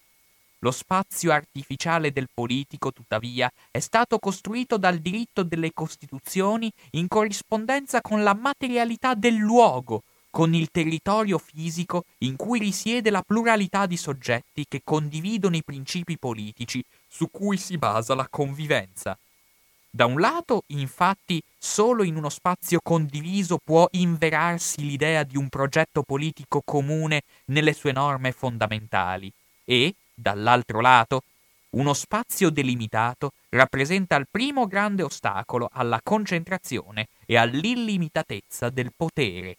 Lo 0.63 0.71
spazio 0.71 1.33
artificiale 1.33 2.13
del 2.13 2.29
politico, 2.33 2.93
tuttavia, 2.93 3.51
è 3.69 3.79
stato 3.79 4.17
costruito 4.17 4.77
dal 4.77 4.99
diritto 4.99 5.43
delle 5.43 5.73
Costituzioni 5.73 6.71
in 6.91 7.09
corrispondenza 7.09 7.99
con 7.99 8.23
la 8.23 8.33
materialità 8.33 9.13
del 9.13 9.35
luogo, 9.35 10.03
con 10.29 10.53
il 10.53 10.69
territorio 10.71 11.37
fisico 11.37 12.05
in 12.19 12.37
cui 12.37 12.59
risiede 12.59 13.09
la 13.09 13.21
pluralità 13.21 13.85
di 13.85 13.97
soggetti 13.97 14.65
che 14.65 14.79
condividono 14.85 15.57
i 15.57 15.63
principi 15.65 16.17
politici 16.17 16.81
su 17.09 17.29
cui 17.29 17.57
si 17.57 17.77
basa 17.77 18.15
la 18.15 18.27
convivenza. 18.29 19.17
Da 19.89 20.05
un 20.05 20.17
lato, 20.17 20.63
infatti, 20.67 21.43
solo 21.57 22.03
in 22.03 22.15
uno 22.15 22.29
spazio 22.29 22.79
condiviso 22.81 23.59
può 23.61 23.85
inverarsi 23.91 24.85
l'idea 24.85 25.23
di 25.23 25.35
un 25.35 25.49
progetto 25.49 26.03
politico 26.03 26.61
comune 26.63 27.23
nelle 27.47 27.73
sue 27.73 27.91
norme 27.91 28.31
fondamentali 28.31 29.29
e, 29.65 29.93
dall'altro 30.13 30.79
lato, 30.79 31.23
uno 31.71 31.93
spazio 31.93 32.49
delimitato 32.49 33.31
rappresenta 33.49 34.15
il 34.15 34.27
primo 34.29 34.67
grande 34.67 35.03
ostacolo 35.03 35.69
alla 35.71 35.99
concentrazione 36.03 37.07
e 37.25 37.35
all'illimitatezza 37.37 38.69
del 38.69 38.91
potere. 38.95 39.57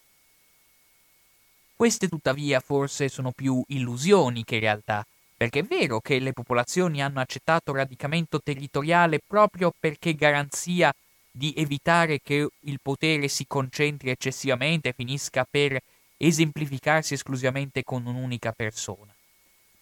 Queste 1.75 2.07
tuttavia 2.07 2.61
forse 2.61 3.09
sono 3.09 3.31
più 3.31 3.61
illusioni 3.67 4.45
che 4.45 4.59
realtà, 4.59 5.05
perché 5.35 5.59
è 5.59 5.63
vero 5.63 5.99
che 5.99 6.19
le 6.19 6.31
popolazioni 6.31 7.01
hanno 7.01 7.19
accettato 7.19 7.73
radicamento 7.73 8.39
territoriale 8.41 9.19
proprio 9.25 9.73
perché 9.77 10.15
garanzia 10.15 10.93
di 11.29 11.53
evitare 11.57 12.21
che 12.21 12.47
il 12.57 12.79
potere 12.81 13.27
si 13.27 13.45
concentri 13.45 14.09
eccessivamente 14.09 14.89
e 14.89 14.93
finisca 14.93 15.45
per 15.49 15.77
esemplificarsi 16.15 17.13
esclusivamente 17.13 17.83
con 17.83 18.05
un'unica 18.05 18.53
persona. 18.53 19.14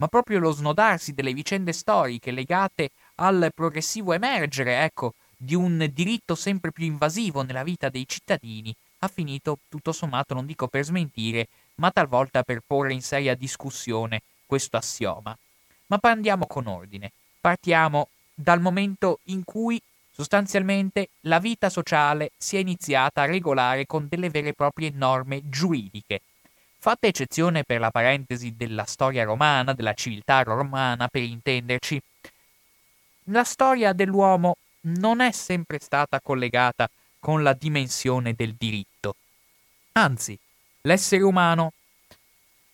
Ma 0.03 0.09
proprio 0.09 0.39
lo 0.39 0.51
snodarsi 0.51 1.13
delle 1.13 1.31
vicende 1.31 1.71
storiche 1.71 2.31
legate 2.31 2.91
al 3.15 3.51
progressivo 3.55 4.11
emergere, 4.11 4.83
ecco, 4.83 5.13
di 5.37 5.55
un 5.55 5.89
diritto 5.93 6.35
sempre 6.35 6.73
più 6.73 6.83
invasivo 6.83 7.41
nella 7.41 7.63
vita 7.63 7.87
dei 7.87 8.05
cittadini 8.05 8.75
ha 8.99 9.07
finito, 9.07 9.59
tutto 9.69 9.93
sommato, 9.93 10.33
non 10.33 10.45
dico 10.45 10.67
per 10.67 10.83
smentire, 10.83 11.47
ma 11.75 11.89
talvolta 11.89 12.43
per 12.43 12.61
porre 12.67 12.91
in 12.91 13.01
seria 13.01 13.33
discussione 13.33 14.23
questo 14.45 14.75
assioma. 14.75 15.37
Ma 15.87 15.99
andiamo 16.01 16.47
con 16.47 16.67
ordine. 16.67 17.09
Partiamo 17.39 18.09
dal 18.33 18.59
momento 18.59 19.19
in 19.25 19.45
cui 19.45 19.81
sostanzialmente 20.11 21.11
la 21.21 21.39
vita 21.39 21.69
sociale 21.69 22.31
si 22.37 22.57
è 22.57 22.59
iniziata 22.59 23.21
a 23.21 23.25
regolare 23.25 23.85
con 23.85 24.07
delle 24.09 24.29
vere 24.29 24.49
e 24.49 24.53
proprie 24.53 24.91
norme 24.93 25.41
giuridiche. 25.49 26.19
Fatta 26.83 27.07
eccezione 27.07 27.63
per 27.63 27.79
la 27.79 27.91
parentesi 27.91 28.57
della 28.57 28.83
storia 28.83 29.23
romana, 29.23 29.71
della 29.71 29.93
civiltà 29.93 30.43
romana 30.43 31.07
per 31.07 31.21
intenderci, 31.21 31.97
la 33.27 33.45
storia 33.45 33.93
dell'uomo 33.93 34.57
non 34.81 35.21
è 35.21 35.31
sempre 35.31 35.79
stata 35.79 36.19
collegata 36.19 36.89
con 37.21 37.41
la 37.41 37.53
dimensione 37.53 38.33
del 38.33 38.55
diritto. 38.55 39.15
Anzi, 39.93 40.37
l'essere 40.81 41.23
umano 41.23 41.71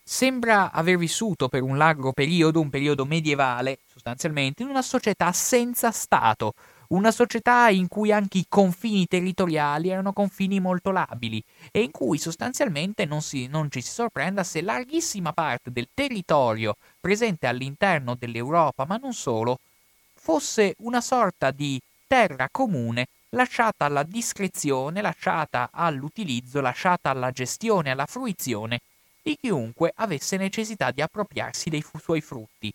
sembra 0.03 0.71
aver 0.71 0.97
vissuto 0.97 1.47
per 1.47 1.61
un 1.61 1.77
largo 1.77 2.11
periodo, 2.11 2.61
un 2.61 2.71
periodo 2.71 3.05
medievale 3.05 3.77
sostanzialmente, 3.91 4.63
in 4.63 4.69
una 4.69 4.81
società 4.81 5.31
senza 5.33 5.91
Stato, 5.91 6.55
una 6.89 7.11
società 7.11 7.69
in 7.69 7.87
cui 7.87 8.11
anche 8.11 8.39
i 8.39 8.45
confini 8.49 9.05
territoriali 9.05 9.89
erano 9.89 10.11
confini 10.11 10.59
molto 10.59 10.91
labili 10.91 11.43
e 11.71 11.81
in 11.81 11.91
cui 11.91 12.17
sostanzialmente 12.17 13.05
non, 13.05 13.21
si, 13.21 13.47
non 13.47 13.69
ci 13.69 13.81
si 13.81 13.91
sorprenda 13.91 14.43
se 14.43 14.61
larghissima 14.61 15.31
parte 15.31 15.71
del 15.71 15.89
territorio 15.93 16.75
presente 16.99 17.45
all'interno 17.45 18.15
dell'Europa, 18.15 18.85
ma 18.85 18.97
non 18.97 19.13
solo, 19.13 19.59
fosse 20.15 20.75
una 20.79 21.01
sorta 21.01 21.51
di 21.51 21.79
terra 22.07 22.47
comune 22.51 23.07
lasciata 23.29 23.85
alla 23.85 24.03
discrezione, 24.03 25.01
lasciata 25.01 25.69
all'utilizzo, 25.71 26.59
lasciata 26.59 27.11
alla 27.11 27.29
gestione, 27.29 27.91
alla 27.91 28.07
fruizione 28.07 28.81
di 29.21 29.37
chiunque 29.39 29.91
avesse 29.95 30.37
necessità 30.37 30.89
di 30.89 31.03
appropriarsi 31.03 31.69
dei 31.69 31.85
suoi 32.01 32.21
frutti. 32.21 32.73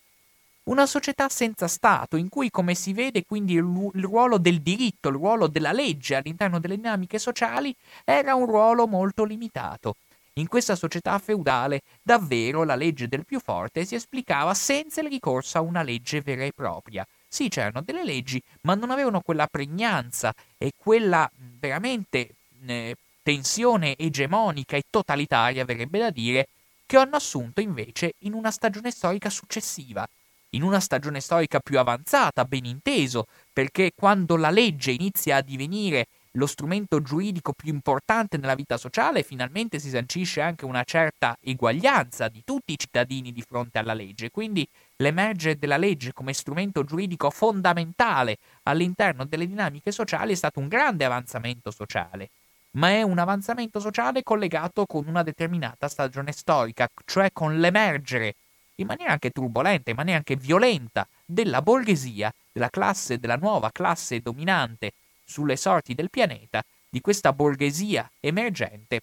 Una 0.65 0.87
società 0.87 1.29
senza 1.29 1.67
Stato, 1.67 2.17
in 2.17 2.27
cui, 2.27 2.49
come 2.49 2.73
si 2.73 2.91
vede, 2.91 3.23
quindi 3.23 3.53
il, 3.53 3.91
ruolo 4.01 4.39
del 4.39 4.61
diritto, 4.61 5.09
il 5.09 5.15
ruolo 5.15 5.45
della 5.45 5.71
legge 5.71 6.15
all'interno 6.15 6.59
delle 6.59 6.75
dinamiche 6.75 7.19
sociali 7.19 7.75
era 8.03 8.33
un 8.33 8.47
ruolo 8.47 8.87
molto 8.87 9.25
limitato. 9.25 9.95
In 10.33 10.47
questa 10.47 10.75
società 10.75 11.19
feudale, 11.19 11.81
davvero 12.01 12.63
la 12.63 12.73
legge 12.73 13.07
del 13.07 13.25
più 13.25 13.39
forte 13.39 13.85
si 13.85 13.93
esplicava 13.93 14.55
senza 14.55 15.01
il 15.01 15.09
ricorso 15.09 15.59
a 15.59 15.61
una 15.61 15.83
legge 15.83 16.21
vera 16.21 16.43
e 16.43 16.51
propria. 16.51 17.05
Sì, 17.27 17.47
c'erano 17.47 17.81
delle 17.81 18.03
leggi, 18.03 18.41
ma 18.61 18.73
non 18.73 18.89
avevano 18.89 19.21
quella 19.21 19.45
pregnanza 19.45 20.33
e 20.57 20.71
quella 20.75 21.29
veramente 21.59 22.37
eh, 22.65 22.95
tensione 23.21 23.95
egemonica 23.95 24.75
e 24.77 24.83
totalitaria, 24.89 25.63
verrebbe 25.63 25.99
da 25.99 26.09
dire, 26.09 26.47
che 26.87 26.97
hanno 26.97 27.17
assunto 27.17 27.61
invece 27.61 28.15
in 28.19 28.33
una 28.33 28.49
stagione 28.49 28.89
storica 28.89 29.29
successiva, 29.29 30.07
in 30.55 30.63
una 30.63 30.79
stagione 30.79 31.19
storica 31.19 31.59
più 31.59 31.77
avanzata, 31.77 32.45
ben 32.45 32.65
inteso, 32.65 33.25
perché 33.51 33.91
quando 33.93 34.37
la 34.37 34.49
legge 34.49 34.91
inizia 34.91 35.37
a 35.37 35.41
divenire 35.41 36.07
lo 36.35 36.47
strumento 36.47 37.01
giuridico 37.01 37.53
più 37.53 37.71
importante 37.71 38.37
nella 38.37 38.55
vita 38.55 38.77
sociale, 38.77 39.23
finalmente 39.23 39.79
si 39.79 39.89
sancisce 39.89 40.41
anche 40.41 40.65
una 40.65 40.83
certa 40.83 41.37
eguaglianza 41.41 42.27
di 42.27 42.41
tutti 42.43 42.73
i 42.73 42.77
cittadini 42.77 43.31
di 43.31 43.41
fronte 43.41 43.79
alla 43.79 43.93
legge. 43.93 44.31
Quindi 44.31 44.67
l'emergere 44.97 45.57
della 45.57 45.77
legge 45.77 46.13
come 46.13 46.33
strumento 46.33 46.83
giuridico 46.83 47.29
fondamentale 47.29 48.37
all'interno 48.63 49.25
delle 49.25 49.47
dinamiche 49.47 49.91
sociali 49.91 50.33
è 50.33 50.35
stato 50.35 50.59
un 50.59 50.67
grande 50.67 51.05
avanzamento 51.05 51.71
sociale, 51.71 52.31
ma 52.71 52.89
è 52.89 53.01
un 53.01 53.17
avanzamento 53.17 53.79
sociale 53.79 54.23
collegato 54.23 54.85
con 54.85 55.07
una 55.07 55.23
determinata 55.23 55.87
stagione 55.87 56.31
storica, 56.33 56.87
cioè 57.05 57.31
con 57.31 57.59
l'emergere 57.59 58.35
in 58.75 58.87
maniera 58.87 59.11
anche 59.13 59.31
turbolenta, 59.31 59.89
in 59.89 59.95
maniera 59.95 60.17
anche 60.17 60.35
violenta, 60.35 61.07
della 61.25 61.61
borghesia, 61.61 62.33
della 62.51 62.69
classe, 62.69 63.19
della 63.19 63.35
nuova 63.35 63.71
classe 63.71 64.21
dominante 64.21 64.93
sulle 65.23 65.55
sorti 65.55 65.95
del 65.95 66.09
pianeta, 66.09 66.63
di 66.89 67.01
questa 67.01 67.33
borghesia 67.33 68.09
emergente, 68.19 69.01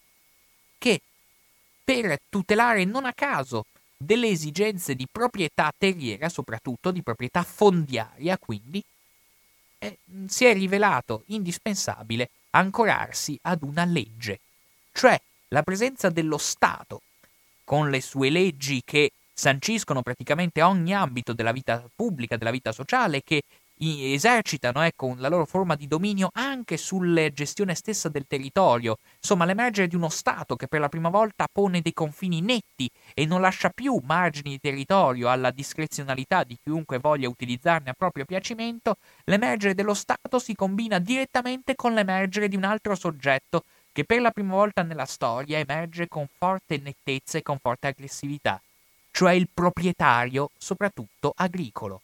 che 0.78 1.00
per 1.84 2.18
tutelare 2.28 2.84
non 2.84 3.04
a 3.04 3.12
caso 3.12 3.66
delle 3.96 4.28
esigenze 4.28 4.94
di 4.94 5.06
proprietà 5.10 5.72
terriera, 5.76 6.28
soprattutto 6.28 6.90
di 6.90 7.02
proprietà 7.02 7.42
fondiaria, 7.42 8.38
quindi, 8.38 8.82
eh, 9.78 9.98
si 10.26 10.44
è 10.44 10.52
rivelato 10.52 11.24
indispensabile 11.26 12.30
ancorarsi 12.50 13.38
ad 13.42 13.62
una 13.62 13.84
legge, 13.84 14.40
cioè 14.92 15.20
la 15.48 15.62
presenza 15.62 16.08
dello 16.10 16.38
Stato, 16.38 17.02
con 17.64 17.90
le 17.90 18.00
sue 18.00 18.30
leggi 18.30 18.82
che 18.84 19.12
sanciscono 19.42 20.02
praticamente 20.02 20.62
ogni 20.62 20.94
ambito 20.94 21.32
della 21.32 21.50
vita 21.50 21.84
pubblica, 21.96 22.36
della 22.36 22.52
vita 22.52 22.70
sociale, 22.70 23.22
che 23.24 23.42
esercitano 23.76 24.82
ecco, 24.82 25.14
la 25.16 25.26
loro 25.26 25.44
forma 25.46 25.74
di 25.74 25.88
dominio 25.88 26.28
anche 26.34 26.76
sulla 26.76 27.28
gestione 27.30 27.74
stessa 27.74 28.08
del 28.08 28.26
territorio, 28.28 28.98
insomma 29.20 29.44
l'emergere 29.44 29.88
di 29.88 29.96
uno 29.96 30.10
Stato 30.10 30.54
che 30.54 30.68
per 30.68 30.78
la 30.78 30.88
prima 30.88 31.08
volta 31.08 31.46
pone 31.50 31.80
dei 31.80 31.92
confini 31.92 32.40
netti 32.40 32.88
e 33.14 33.26
non 33.26 33.40
lascia 33.40 33.70
più 33.70 34.00
margini 34.04 34.50
di 34.50 34.60
territorio 34.60 35.28
alla 35.28 35.50
discrezionalità 35.50 36.44
di 36.44 36.56
chiunque 36.62 37.00
voglia 37.00 37.28
utilizzarne 37.28 37.90
a 37.90 37.94
proprio 37.94 38.24
piacimento, 38.24 38.94
l'emergere 39.24 39.74
dello 39.74 39.94
Stato 39.94 40.38
si 40.38 40.54
combina 40.54 41.00
direttamente 41.00 41.74
con 41.74 41.94
l'emergere 41.94 42.46
di 42.46 42.54
un 42.54 42.62
altro 42.62 42.94
soggetto 42.94 43.62
che 43.90 44.04
per 44.04 44.20
la 44.20 44.30
prima 44.30 44.54
volta 44.54 44.84
nella 44.84 45.04
storia 45.04 45.58
emerge 45.58 46.06
con 46.06 46.28
forte 46.38 46.78
nettezza 46.78 47.38
e 47.38 47.42
con 47.42 47.58
forte 47.60 47.88
aggressività, 47.88 48.62
cioè 49.12 49.32
il 49.32 49.48
proprietario, 49.52 50.50
soprattutto 50.58 51.32
agricolo 51.36 52.00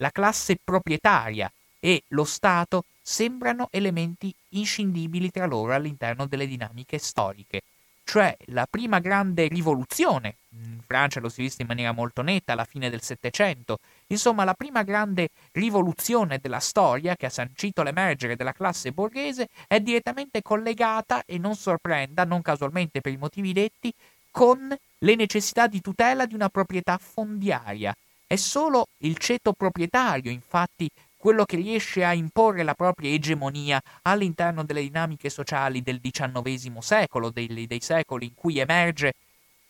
la 0.00 0.10
classe 0.10 0.58
proprietaria 0.62 1.50
e 1.78 2.02
lo 2.08 2.24
Stato 2.24 2.84
sembrano 3.02 3.68
elementi 3.70 4.34
inscindibili 4.50 5.30
tra 5.30 5.46
loro 5.46 5.74
all'interno 5.74 6.26
delle 6.26 6.46
dinamiche 6.46 6.98
storiche. 6.98 7.62
Cioè 8.02 8.36
la 8.46 8.66
prima 8.68 8.98
grande 8.98 9.46
rivoluzione, 9.46 10.36
in 10.50 10.80
Francia 10.84 11.20
lo 11.20 11.28
si 11.28 11.40
è 11.40 11.42
visto 11.44 11.62
in 11.62 11.68
maniera 11.68 11.92
molto 11.92 12.22
netta 12.22 12.52
alla 12.52 12.64
fine 12.64 12.90
del 12.90 13.02
Settecento, 13.02 13.78
insomma 14.08 14.42
la 14.42 14.54
prima 14.54 14.82
grande 14.82 15.28
rivoluzione 15.52 16.38
della 16.38 16.58
storia 16.58 17.14
che 17.14 17.26
ha 17.26 17.30
sancito 17.30 17.82
l'emergere 17.82 18.36
della 18.36 18.52
classe 18.52 18.90
borghese 18.90 19.48
è 19.68 19.80
direttamente 19.80 20.42
collegata, 20.42 21.24
e 21.24 21.38
non 21.38 21.54
sorprenda, 21.54 22.24
non 22.24 22.42
casualmente 22.42 23.00
per 23.00 23.12
i 23.12 23.18
motivi 23.18 23.52
detti, 23.52 23.92
con 24.30 24.74
le 24.98 25.14
necessità 25.14 25.66
di 25.66 25.80
tutela 25.80 26.26
di 26.26 26.34
una 26.34 26.48
proprietà 26.48 26.98
fondiaria, 26.98 27.94
è 28.26 28.36
solo 28.36 28.86
il 28.98 29.18
ceto 29.18 29.52
proprietario, 29.52 30.30
infatti, 30.30 30.88
quello 31.16 31.44
che 31.44 31.56
riesce 31.56 32.02
a 32.04 32.14
imporre 32.14 32.62
la 32.62 32.74
propria 32.74 33.10
egemonia 33.10 33.82
all'interno 34.02 34.64
delle 34.64 34.80
dinamiche 34.80 35.28
sociali 35.28 35.82
del 35.82 36.00
XIX 36.00 36.78
secolo, 36.78 37.30
dei, 37.30 37.66
dei 37.66 37.80
secoli 37.80 38.26
in 38.26 38.34
cui 38.34 38.58
emerge 38.58 39.14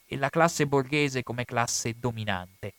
la 0.09 0.31
classe 0.31 0.67
borghese 0.67 1.23
come 1.23 1.45
classe 1.45 1.95
dominante. 1.99 2.73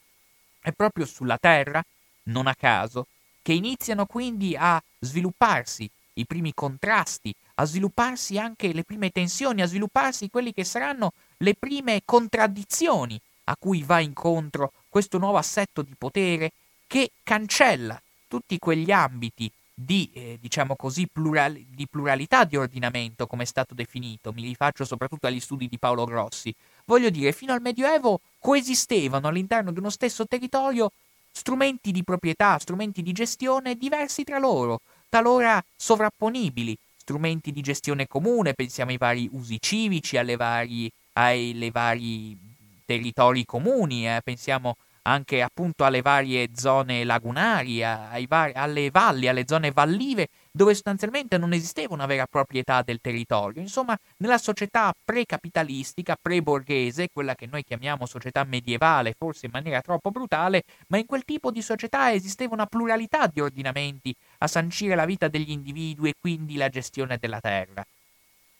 È 0.61 0.71
proprio 0.71 1.05
sulla 1.05 1.37
terra, 1.37 1.83
non 2.23 2.47
a 2.47 2.55
caso, 2.55 3.07
che 3.41 3.53
iniziano 3.53 4.05
quindi 4.05 4.55
a 4.57 4.81
svilupparsi 4.99 5.89
i 6.13 6.25
primi 6.25 6.53
contrasti, 6.53 7.33
a 7.55 7.65
svilupparsi 7.65 8.37
anche 8.37 8.71
le 8.73 8.83
prime 8.83 9.09
tensioni, 9.09 9.61
a 9.61 9.65
svilupparsi 9.65 10.29
quelli 10.29 10.53
che 10.53 10.63
saranno 10.63 11.11
le 11.41 11.55
prime 11.55 12.01
contraddizioni 12.05 13.19
a 13.45 13.55
cui 13.57 13.83
va 13.83 13.99
incontro 13.99 14.71
questo 14.89 15.17
nuovo 15.17 15.37
assetto 15.37 15.81
di 15.81 15.93
potere 15.97 16.51
che 16.87 17.11
cancella 17.23 18.01
tutti 18.27 18.57
quegli 18.59 18.91
ambiti 18.91 19.51
di, 19.73 20.09
eh, 20.13 20.37
diciamo 20.39 20.75
così, 20.75 21.07
plural, 21.11 21.53
di 21.53 21.87
pluralità 21.87 22.43
di 22.43 22.55
ordinamento, 22.55 23.25
come 23.25 23.43
è 23.43 23.45
stato 23.45 23.73
definito, 23.73 24.31
mi 24.31 24.43
rifaccio 24.43 24.85
soprattutto 24.85 25.27
agli 25.27 25.39
studi 25.39 25.67
di 25.67 25.79
Paolo 25.79 26.05
Grossi. 26.05 26.53
Voglio 26.85 27.09
dire, 27.09 27.31
fino 27.31 27.53
al 27.53 27.61
Medioevo 27.61 28.21
coesistevano 28.39 29.27
all'interno 29.27 29.71
di 29.71 29.79
uno 29.79 29.89
stesso 29.89 30.25
territorio 30.27 30.91
strumenti 31.31 31.91
di 31.91 32.03
proprietà, 32.03 32.59
strumenti 32.59 33.01
di 33.01 33.11
gestione 33.11 33.75
diversi 33.75 34.23
tra 34.23 34.37
loro, 34.37 34.81
talora 35.09 35.63
sovrapponibili, 35.75 36.77
strumenti 36.97 37.51
di 37.51 37.61
gestione 37.61 38.07
comune, 38.07 38.53
pensiamo 38.53 38.91
ai 38.91 38.97
vari 38.97 39.29
usi 39.31 39.57
civici, 39.59 40.17
alle 40.17 40.35
vari, 40.35 40.91
ai 41.13 41.69
vari 41.71 42.37
territori 42.85 43.45
comuni, 43.45 44.07
eh, 44.07 44.21
pensiamo 44.23 44.75
anche 45.03 45.41
appunto 45.41 45.83
alle 45.83 46.01
varie 46.01 46.49
zone 46.53 47.03
lagunari, 47.03 47.79
vari, 48.27 48.53
alle 48.53 48.91
valli, 48.91 49.27
alle 49.27 49.45
zone 49.47 49.71
vallive, 49.71 50.27
dove 50.51 50.73
sostanzialmente 50.73 51.37
non 51.37 51.53
esisteva 51.53 51.93
una 51.93 52.05
vera 52.05 52.27
proprietà 52.27 52.81
del 52.83 52.99
territorio. 53.01 53.61
Insomma, 53.61 53.97
nella 54.17 54.37
società 54.37 54.93
pre-capitalistica, 55.03 56.17
pre-borghese, 56.21 57.09
quella 57.11 57.33
che 57.33 57.47
noi 57.47 57.63
chiamiamo 57.63 58.05
società 58.05 58.43
medievale, 58.43 59.15
forse 59.17 59.47
in 59.47 59.51
maniera 59.53 59.81
troppo 59.81 60.11
brutale, 60.11 60.63
ma 60.87 60.97
in 60.97 61.05
quel 61.05 61.23
tipo 61.25 61.49
di 61.49 61.61
società 61.61 62.13
esisteva 62.13 62.53
una 62.53 62.67
pluralità 62.67 63.27
di 63.27 63.39
ordinamenti 63.39 64.13
a 64.39 64.47
sancire 64.47 64.95
la 64.95 65.05
vita 65.05 65.27
degli 65.27 65.49
individui 65.49 66.09
e 66.09 66.15
quindi 66.19 66.57
la 66.57 66.69
gestione 66.69 67.17
della 67.17 67.39
terra. 67.39 67.83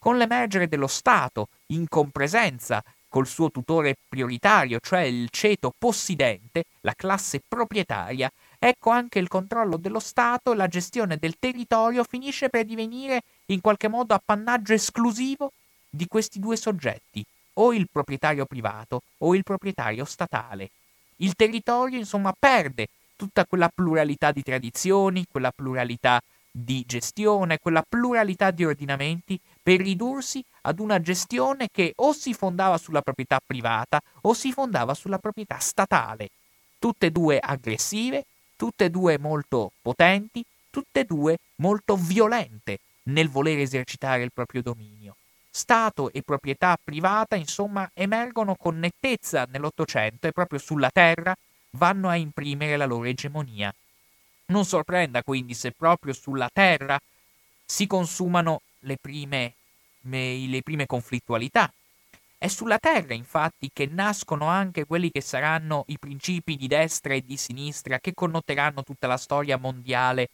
Con 0.04 0.18
l'emergere 0.18 0.68
dello 0.68 0.88
Stato, 0.88 1.50
in 1.68 1.88
compresenza 1.88 2.84
col 3.08 3.28
suo 3.28 3.52
tutore 3.52 3.96
prioritario, 4.10 4.80
cioè 4.80 5.02
il 5.02 5.30
ceto 5.30 5.72
possidente, 5.78 6.64
la 6.82 6.96
classe 6.96 7.40
proprietaria, 7.48 8.32
ecco 8.58 8.90
anche 8.90 9.20
il 9.20 9.28
controllo 9.28 9.78
dello 9.78 10.00
Stato, 10.00 10.56
la 10.56 10.68
gestione 10.68 11.18
del 11.18 11.36
territorio 11.38 12.04
finisce 12.04 12.50
per 12.50 12.66
divenire 12.66 13.22
in 13.50 13.62
qualche 13.62 13.90
modo 13.90 14.16
appannaggio 14.16 14.74
esclusivo 14.74 15.52
di 15.88 16.08
questi 16.08 16.40
due 16.40 16.56
soggetti, 16.56 17.24
o 17.54 17.72
il 17.72 17.88
proprietario 17.88 18.48
privato 18.48 19.04
o 19.20 19.36
il 19.36 19.44
proprietario 19.44 20.04
statale. 20.06 20.72
Il 21.18 21.36
territorio, 21.36 22.00
insomma, 22.00 22.34
perde 22.38 22.88
tutta 23.16 23.46
quella 23.46 23.70
pluralità 23.70 24.32
di 24.32 24.42
tradizioni, 24.42 25.28
quella 25.30 25.52
pluralità 25.52 26.20
di 26.52 26.84
gestione, 26.86 27.60
quella 27.60 27.84
pluralità 27.88 28.52
di 28.52 28.66
ordinamenti 28.66 29.40
per 29.64 29.80
ridursi 29.80 30.44
ad 30.62 30.80
una 30.80 31.00
gestione 31.00 31.70
che 31.72 31.94
o 31.96 32.14
si 32.14 32.34
fondava 32.34 32.78
sulla 32.78 33.02
proprietà 33.02 33.40
privata 33.46 34.02
o 34.22 34.34
si 34.34 34.52
fondava 34.52 34.94
sulla 34.94 35.18
proprietà 35.18 35.58
statale, 35.60 36.30
tutte 36.78 37.08
e 37.08 37.12
due 37.12 37.40
aggressive, 37.40 38.26
tutte 38.58 38.86
e 38.86 38.90
due 38.90 39.18
molto 39.18 39.72
potenti, 39.82 40.44
tutte 40.70 41.02
e 41.02 41.06
due 41.06 41.38
molto 41.56 41.96
violente 41.96 42.80
nel 43.04 43.30
voler 43.30 43.60
esercitare 43.60 44.24
il 44.24 44.32
proprio 44.34 44.62
dominio. 44.62 45.16
Stato 45.50 46.12
e 46.12 46.22
proprietà 46.22 46.78
privata, 46.82 47.36
insomma, 47.36 47.90
emergono 47.94 48.56
con 48.56 48.80
nettezza 48.80 49.48
nell'Ottocento 49.50 50.28
e 50.28 50.32
proprio 50.32 50.60
sulla 50.60 50.90
terra 50.90 51.36
vanno 51.72 52.10
a 52.10 52.16
imprimere 52.16 52.78
la 52.78 52.86
loro 52.86 53.06
egemonia. 53.06 53.74
Non 54.52 54.66
sorprenda 54.66 55.24
quindi 55.24 55.54
se 55.54 55.72
proprio 55.72 56.14
sulla 56.14 56.50
terra 56.52 57.00
si 57.66 57.88
consumano 57.88 58.62
le 58.80 58.98
prime, 59.00 59.54
le 60.02 60.62
prime 60.62 60.86
conflittualità. 60.86 61.72
È 62.38 62.48
sulla 62.48 62.78
terra, 62.78 63.14
infatti, 63.14 63.70
che 63.72 63.86
nascono 63.86 64.48
anche 64.48 64.86
quelli 64.86 65.10
che 65.10 65.22
saranno 65.22 65.86
i 65.88 65.98
principi 65.98 66.58
di 66.58 66.68
destra 66.68 67.14
e 67.14 67.24
di 67.24 67.38
sinistra 67.38 68.00
che 68.00 68.14
connoteranno 68.14 68.84
tutta 68.84 69.08
la 69.08 69.18
storia 69.18 69.58
mondiale 69.58 70.30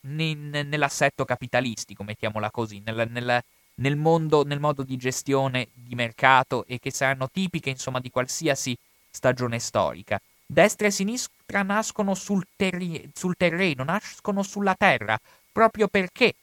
nell'assetto 0.00 1.24
capitalistico, 1.24 2.02
mettiamola 2.02 2.50
così, 2.50 2.82
nel, 2.84 3.06
nel, 3.10 3.40
nel, 3.74 3.96
mondo, 3.96 4.42
nel 4.44 4.58
modo 4.58 4.82
di 4.82 4.96
gestione 4.96 5.68
di 5.72 5.94
mercato 5.94 6.64
e 6.66 6.80
che 6.80 6.90
saranno 6.90 7.28
tipiche, 7.30 7.70
insomma, 7.70 8.00
di 8.00 8.10
qualsiasi 8.10 8.76
stagione 9.08 9.60
storica. 9.60 10.20
Destra 10.52 10.88
e 10.88 10.90
sinistra 10.90 11.62
nascono 11.62 12.14
sul, 12.14 12.44
terri- 12.54 13.08
sul 13.14 13.36
terreno, 13.38 13.84
nascono 13.84 14.42
sulla 14.42 14.74
terra, 14.74 15.18
proprio 15.50 15.88
perché 15.88 16.34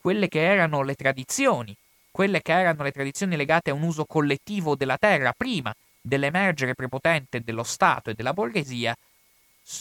quelle 0.00 0.26
che 0.26 0.42
erano 0.44 0.82
le 0.82 0.96
tradizioni, 0.96 1.72
quelle 2.10 2.42
che 2.42 2.50
erano 2.50 2.82
le 2.82 2.90
tradizioni 2.90 3.36
legate 3.36 3.70
a 3.70 3.74
un 3.74 3.82
uso 3.82 4.06
collettivo 4.06 4.74
della 4.74 4.98
terra 4.98 5.32
prima 5.36 5.72
dell'emergere 6.00 6.74
prepotente 6.74 7.42
dello 7.44 7.62
Stato 7.62 8.10
e 8.10 8.14
della 8.14 8.32
borghesia, 8.32 8.92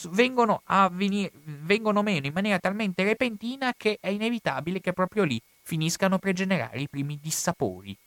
vengono, 0.09 0.61
venire, 0.91 1.31
vengono 1.33 2.03
meno 2.03 2.27
in 2.27 2.33
maniera 2.33 2.59
talmente 2.59 3.03
repentina 3.03 3.73
che 3.75 3.97
è 3.99 4.09
inevitabile 4.09 4.81
che 4.81 4.93
proprio 4.93 5.23
lì 5.23 5.41
finiscano 5.63 6.19
per 6.19 6.33
generare 6.33 6.79
i 6.79 6.87
primi 6.87 7.17
dissapori. 7.19 7.97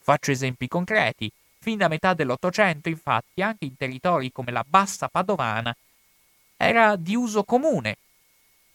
Faccio 0.00 0.32
esempi 0.32 0.66
concreti. 0.66 1.30
Fin 1.62 1.78
da 1.78 1.86
metà 1.86 2.12
dell'Ottocento, 2.12 2.88
infatti, 2.88 3.40
anche 3.40 3.66
in 3.66 3.76
territori 3.76 4.32
come 4.32 4.50
la 4.50 4.64
Bassa 4.66 5.06
Padovana, 5.06 5.72
era 6.56 6.96
di 6.96 7.14
uso 7.14 7.44
comune 7.44 7.98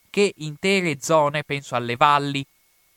che 0.10 0.32
intere 0.38 1.02
zone, 1.02 1.44
penso 1.44 1.76
alle 1.76 1.98
valli, 1.98 2.46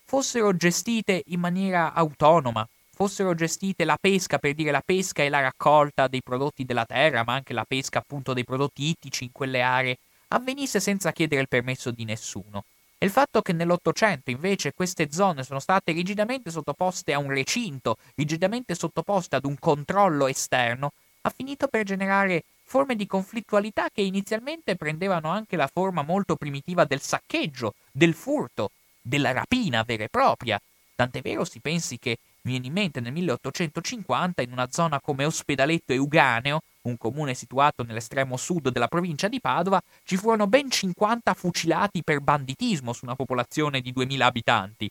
fossero 0.05 0.55
gestite 0.55 1.25
in 1.27 1.41
maniera 1.41 1.93
autonoma, 1.93 2.65
fossero 2.95 3.35
gestite 3.35 3.85
la 3.85 3.99
pesca, 4.01 4.39
per 4.39 4.55
dire 4.55 4.71
la 4.71 4.81
pesca 4.81 5.25
e 5.25 5.29
la 5.29 5.41
raccolta 5.41 6.07
dei 6.07 6.23
prodotti 6.23 6.65
della 6.65 6.87
terra, 6.87 7.25
ma 7.25 7.35
anche 7.35 7.53
la 7.53 7.65
pesca 7.65 7.99
appunto 7.99 8.33
dei 8.33 8.45
prodotti 8.45 8.85
ittici 8.85 9.25
in 9.25 9.33
quelle 9.33 9.61
aree, 9.61 9.99
avvenisse 10.29 10.79
senza 10.79 11.11
chiedere 11.11 11.41
il 11.41 11.49
permesso 11.49 11.91
di 11.91 12.05
nessuno. 12.05 12.63
E 13.03 13.07
il 13.07 13.13
fatto 13.13 13.41
che 13.41 13.55
nell'Ottocento 13.55 14.29
invece 14.29 14.75
queste 14.75 15.11
zone 15.11 15.43
sono 15.43 15.59
state 15.59 15.93
rigidamente 15.93 16.51
sottoposte 16.51 17.15
a 17.15 17.19
un 17.19 17.31
recinto, 17.31 17.97
rigidamente 18.15 18.75
sottoposte 18.75 19.37
ad 19.37 19.47
un 19.47 19.59
controllo 19.59 20.27
esterno, 20.27 20.93
ha 21.23 21.33
finito 21.35 21.67
per 21.69 21.85
generare 21.85 22.45
forme 22.63 22.97
di 22.97 23.07
conflittualità 23.07 23.89
che 23.89 24.03
inizialmente 24.03 24.77
prendevano 24.77 25.31
anche 25.31 25.57
la 25.57 25.67
forma 25.73 26.03
molto 26.03 26.37
primitiva 26.37 26.85
del 26.85 27.01
saccheggio, 27.01 27.73
del 27.91 28.13
furto, 28.13 28.71
della 29.01 29.33
rapina 29.33 29.83
vera 29.83 30.05
e 30.05 30.09
propria. 30.11 30.61
Tant'è 30.95 31.23
vero 31.23 31.47
si 31.47 31.59
pensi 31.61 31.99
che 31.99 32.19
viene 32.43 32.67
in 32.67 32.73
mente 32.73 33.01
nel 33.01 33.13
1850 33.13 34.43
in 34.43 34.53
una 34.53 34.69
zona 34.71 35.01
come 35.01 35.25
Ospedaletto 35.25 35.93
e 35.93 35.99
Uganeo, 35.99 36.61
un 36.83 36.97
comune 36.97 37.35
situato 37.35 37.83
nell'estremo 37.83 38.37
sud 38.37 38.71
della 38.71 38.89
provincia 38.89 39.29
di 39.29 39.41
Padova, 39.41 39.81
ci 40.05 40.17
furono 40.17 40.47
ben 40.47 40.71
50 40.71 41.35
fucilati 41.35 42.03
per 42.03 42.21
banditismo 42.21 42.93
su 42.93 43.05
una 43.05 43.17
popolazione 43.17 43.81
di 43.81 43.93
2000 43.93 44.27
abitanti. 44.27 44.91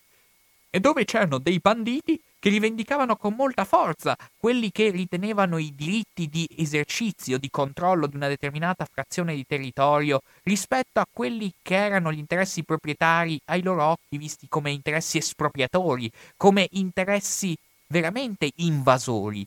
E 0.71 0.79
dove 0.79 1.03
c'erano 1.03 1.39
dei 1.39 1.59
banditi 1.59 2.21
che 2.37 2.49
rivendicavano 2.49 3.15
con 3.15 3.33
molta 3.33 3.65
forza 3.65 4.15
quelli 4.37 4.71
che 4.71 4.91
ritenevano 4.91 5.57
i 5.57 5.73
diritti 5.75 6.27
di 6.27 6.47
esercizio, 6.57 7.37
di 7.37 7.49
controllo 7.49 8.07
di 8.07 8.15
una 8.15 8.27
determinata 8.27 8.87
frazione 8.89 9.35
di 9.35 9.45
territorio 9.45 10.21
rispetto 10.43 10.99
a 10.99 11.07
quelli 11.11 11.51
che 11.61 11.75
erano 11.75 12.13
gli 12.13 12.19
interessi 12.19 12.63
proprietari 12.63 13.39
ai 13.45 13.63
loro 13.63 13.83
occhi 13.83 14.17
visti 14.17 14.47
come 14.47 14.71
interessi 14.71 15.17
espropriatori, 15.17 16.09
come 16.37 16.67
interessi 16.71 17.57
veramente 17.87 18.51
invasori. 18.57 19.45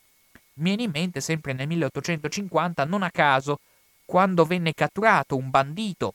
Mi 0.54 0.64
viene 0.64 0.82
in 0.82 0.90
mente 0.90 1.20
sempre 1.20 1.52
nel 1.54 1.68
1850, 1.68 2.84
non 2.84 3.02
a 3.02 3.10
caso, 3.10 3.60
quando 4.04 4.44
venne 4.44 4.74
catturato 4.74 5.36
un 5.36 5.48
bandito, 5.48 6.14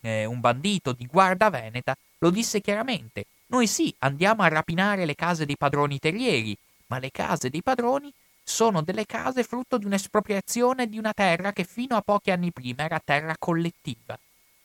eh, 0.00 0.24
un 0.24 0.40
bandito 0.40 0.92
di 0.92 1.06
guarda 1.06 1.50
veneta, 1.50 1.94
lo 2.18 2.30
disse 2.30 2.60
chiaramente. 2.60 3.26
Noi 3.52 3.66
sì, 3.66 3.94
andiamo 3.98 4.40
a 4.42 4.48
rapinare 4.48 5.04
le 5.04 5.14
case 5.14 5.44
dei 5.44 5.58
padroni 5.58 5.98
terrieri, 5.98 6.56
ma 6.86 6.98
le 6.98 7.10
case 7.10 7.50
dei 7.50 7.62
padroni 7.62 8.10
sono 8.42 8.80
delle 8.80 9.04
case 9.04 9.44
frutto 9.44 9.76
di 9.76 9.84
un'espropriazione 9.84 10.88
di 10.88 10.96
una 10.96 11.12
terra 11.12 11.52
che 11.52 11.64
fino 11.64 11.94
a 11.94 12.00
pochi 12.00 12.30
anni 12.30 12.50
prima 12.50 12.84
era 12.84 12.98
terra 13.04 13.34
collettiva. 13.38 14.18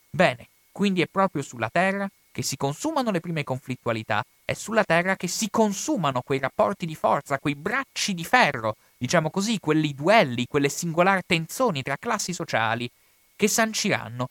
Bene, 0.09 0.47
quindi 0.71 1.01
è 1.01 1.07
proprio 1.07 1.41
sulla 1.41 1.69
terra 1.69 2.09
che 2.31 2.41
si 2.41 2.55
consumano 2.55 3.11
le 3.11 3.19
prime 3.19 3.43
conflittualità, 3.43 4.23
è 4.45 4.53
sulla 4.53 4.85
terra 4.85 5.17
che 5.17 5.27
si 5.27 5.49
consumano 5.49 6.21
quei 6.21 6.39
rapporti 6.39 6.85
di 6.85 6.95
forza, 6.95 7.39
quei 7.39 7.55
bracci 7.55 8.13
di 8.13 8.23
ferro, 8.23 8.77
diciamo 8.97 9.29
così, 9.29 9.59
quelli 9.59 9.93
duelli, 9.93 10.47
quelle 10.47 10.69
singolari 10.69 11.23
tensioni 11.27 11.83
tra 11.83 11.97
classi 11.97 12.31
sociali, 12.31 12.89
che 13.35 13.49
sanciranno 13.49 14.29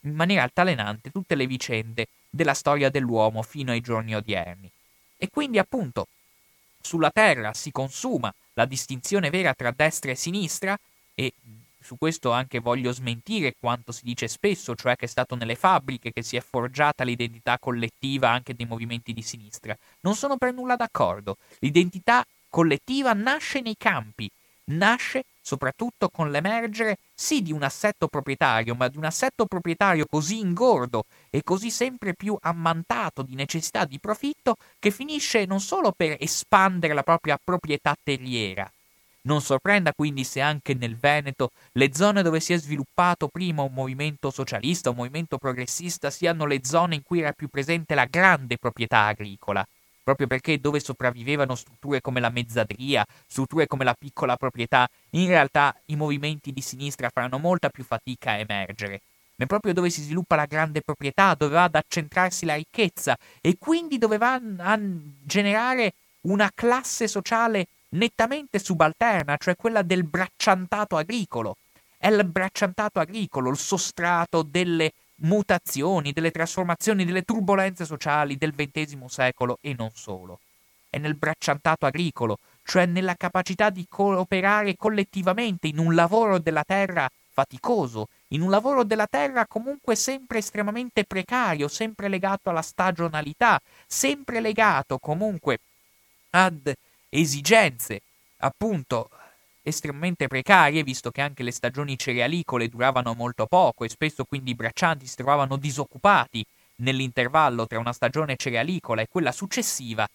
in 0.00 0.14
maniera 0.14 0.42
altalenante 0.42 1.10
tutte 1.10 1.34
le 1.34 1.46
vicende 1.46 2.08
della 2.30 2.54
storia 2.54 2.90
dell'uomo 2.90 3.42
fino 3.42 3.72
ai 3.72 3.80
giorni 3.80 4.14
odierni. 4.14 4.70
E 5.16 5.28
quindi 5.30 5.58
appunto 5.58 6.06
sulla 6.80 7.10
Terra 7.10 7.52
si 7.54 7.70
consuma 7.70 8.32
la 8.54 8.64
distinzione 8.64 9.30
vera 9.30 9.54
tra 9.54 9.72
destra 9.74 10.10
e 10.10 10.14
sinistra 10.14 10.78
e 11.14 11.32
su 11.80 11.96
questo 11.96 12.30
anche 12.32 12.58
voglio 12.58 12.92
smentire 12.92 13.54
quanto 13.58 13.92
si 13.92 14.04
dice 14.04 14.28
spesso, 14.28 14.74
cioè 14.74 14.96
che 14.96 15.06
è 15.06 15.08
stato 15.08 15.34
nelle 15.34 15.54
fabbriche 15.54 16.12
che 16.12 16.22
si 16.22 16.36
è 16.36 16.40
forgiata 16.40 17.04
l'identità 17.04 17.58
collettiva 17.58 18.30
anche 18.30 18.54
dei 18.54 18.66
movimenti 18.66 19.12
di 19.12 19.22
sinistra. 19.22 19.76
Non 20.00 20.14
sono 20.14 20.36
per 20.36 20.52
nulla 20.52 20.76
d'accordo. 20.76 21.38
L'identità 21.60 22.24
collettiva 22.48 23.12
nasce 23.12 23.60
nei 23.60 23.76
campi, 23.78 24.30
nasce 24.68 25.24
soprattutto 25.48 26.10
con 26.10 26.30
l'emergere 26.30 26.98
sì 27.14 27.40
di 27.40 27.52
un 27.52 27.62
assetto 27.62 28.06
proprietario, 28.06 28.74
ma 28.74 28.88
di 28.88 28.98
un 28.98 29.04
assetto 29.04 29.46
proprietario 29.46 30.04
così 30.08 30.40
ingordo 30.40 31.04
e 31.30 31.42
così 31.42 31.70
sempre 31.70 32.12
più 32.14 32.36
ammantato 32.38 33.22
di 33.22 33.34
necessità 33.34 33.86
di 33.86 33.98
profitto 33.98 34.56
che 34.78 34.90
finisce 34.90 35.46
non 35.46 35.60
solo 35.60 35.92
per 35.92 36.16
espandere 36.20 36.92
la 36.92 37.02
propria 37.02 37.38
proprietà 37.42 37.96
terriera. 38.02 38.70
Non 39.22 39.40
sorprenda 39.40 39.92
quindi 39.94 40.24
se 40.24 40.40
anche 40.40 40.74
nel 40.74 40.96
Veneto 40.96 41.50
le 41.72 41.90
zone 41.92 42.22
dove 42.22 42.40
si 42.40 42.52
è 42.52 42.58
sviluppato 42.58 43.28
prima 43.28 43.62
un 43.62 43.72
movimento 43.72 44.30
socialista, 44.30 44.90
un 44.90 44.96
movimento 44.96 45.38
progressista, 45.38 46.10
siano 46.10 46.46
le 46.46 46.60
zone 46.62 46.94
in 46.94 47.02
cui 47.02 47.20
era 47.20 47.32
più 47.32 47.48
presente 47.48 47.94
la 47.94 48.06
grande 48.06 48.58
proprietà 48.58 49.06
agricola 49.06 49.66
proprio 50.08 50.26
perché 50.26 50.58
dove 50.58 50.80
sopravvivevano 50.80 51.54
strutture 51.54 52.00
come 52.00 52.18
la 52.18 52.30
mezzadria, 52.30 53.04
strutture 53.26 53.66
come 53.66 53.84
la 53.84 53.92
piccola 53.92 54.38
proprietà, 54.38 54.88
in 55.10 55.26
realtà 55.26 55.76
i 55.86 55.96
movimenti 55.96 56.50
di 56.50 56.62
sinistra 56.62 57.10
faranno 57.12 57.36
molta 57.36 57.68
più 57.68 57.84
fatica 57.84 58.30
a 58.30 58.38
emergere. 58.38 59.02
Ma 59.36 59.44
proprio 59.44 59.74
dove 59.74 59.90
si 59.90 60.00
sviluppa 60.00 60.34
la 60.34 60.46
grande 60.46 60.80
proprietà, 60.80 61.34
dove 61.34 61.52
va 61.52 61.64
ad 61.64 61.74
accentrarsi 61.74 62.46
la 62.46 62.54
ricchezza 62.54 63.18
e 63.42 63.56
quindi 63.58 63.98
dove 63.98 64.16
va 64.16 64.40
a 64.60 64.80
generare 64.80 65.92
una 66.22 66.50
classe 66.54 67.06
sociale 67.06 67.66
nettamente 67.90 68.58
subalterna, 68.58 69.36
cioè 69.36 69.56
quella 69.56 69.82
del 69.82 70.04
bracciantato 70.04 70.96
agricolo. 70.96 71.58
È 71.98 72.08
il 72.08 72.24
bracciantato 72.24 72.98
agricolo, 72.98 73.50
il 73.50 73.58
sostrato 73.58 74.40
delle 74.40 74.90
mutazioni, 75.20 76.12
delle 76.12 76.30
trasformazioni, 76.30 77.04
delle 77.04 77.22
turbulenze 77.22 77.84
sociali 77.84 78.36
del 78.36 78.54
XX 78.54 79.04
secolo 79.06 79.58
e 79.60 79.74
non 79.76 79.90
solo. 79.94 80.40
È 80.90 80.98
nel 80.98 81.14
bracciantato 81.14 81.86
agricolo, 81.86 82.38
cioè 82.62 82.86
nella 82.86 83.14
capacità 83.14 83.70
di 83.70 83.86
cooperare 83.88 84.76
collettivamente 84.76 85.66
in 85.66 85.78
un 85.78 85.94
lavoro 85.94 86.38
della 86.38 86.64
terra 86.64 87.10
faticoso, 87.30 88.08
in 88.28 88.42
un 88.42 88.50
lavoro 88.50 88.84
della 88.84 89.06
terra 89.06 89.46
comunque 89.46 89.94
sempre 89.94 90.38
estremamente 90.38 91.04
precario, 91.04 91.68
sempre 91.68 92.08
legato 92.08 92.50
alla 92.50 92.62
stagionalità, 92.62 93.60
sempre 93.86 94.40
legato 94.40 94.98
comunque 94.98 95.60
ad 96.30 96.72
esigenze 97.08 98.02
appunto 98.38 99.08
estremamente 99.68 100.26
precarie, 100.26 100.82
visto 100.82 101.10
che 101.10 101.20
anche 101.20 101.42
le 101.42 101.52
stagioni 101.52 101.98
cerealicole 101.98 102.68
duravano 102.68 103.14
molto 103.14 103.46
poco 103.46 103.84
e 103.84 103.88
spesso 103.88 104.24
quindi 104.24 104.50
i 104.50 104.54
braccianti 104.54 105.06
si 105.06 105.16
trovavano 105.16 105.56
disoccupati 105.56 106.44
nell'intervallo 106.76 107.66
tra 107.66 107.78
una 107.78 107.92
stagione 107.92 108.36
cerealicola 108.36 109.02
e 109.02 109.08
quella 109.08 109.32
successiva, 109.32 110.08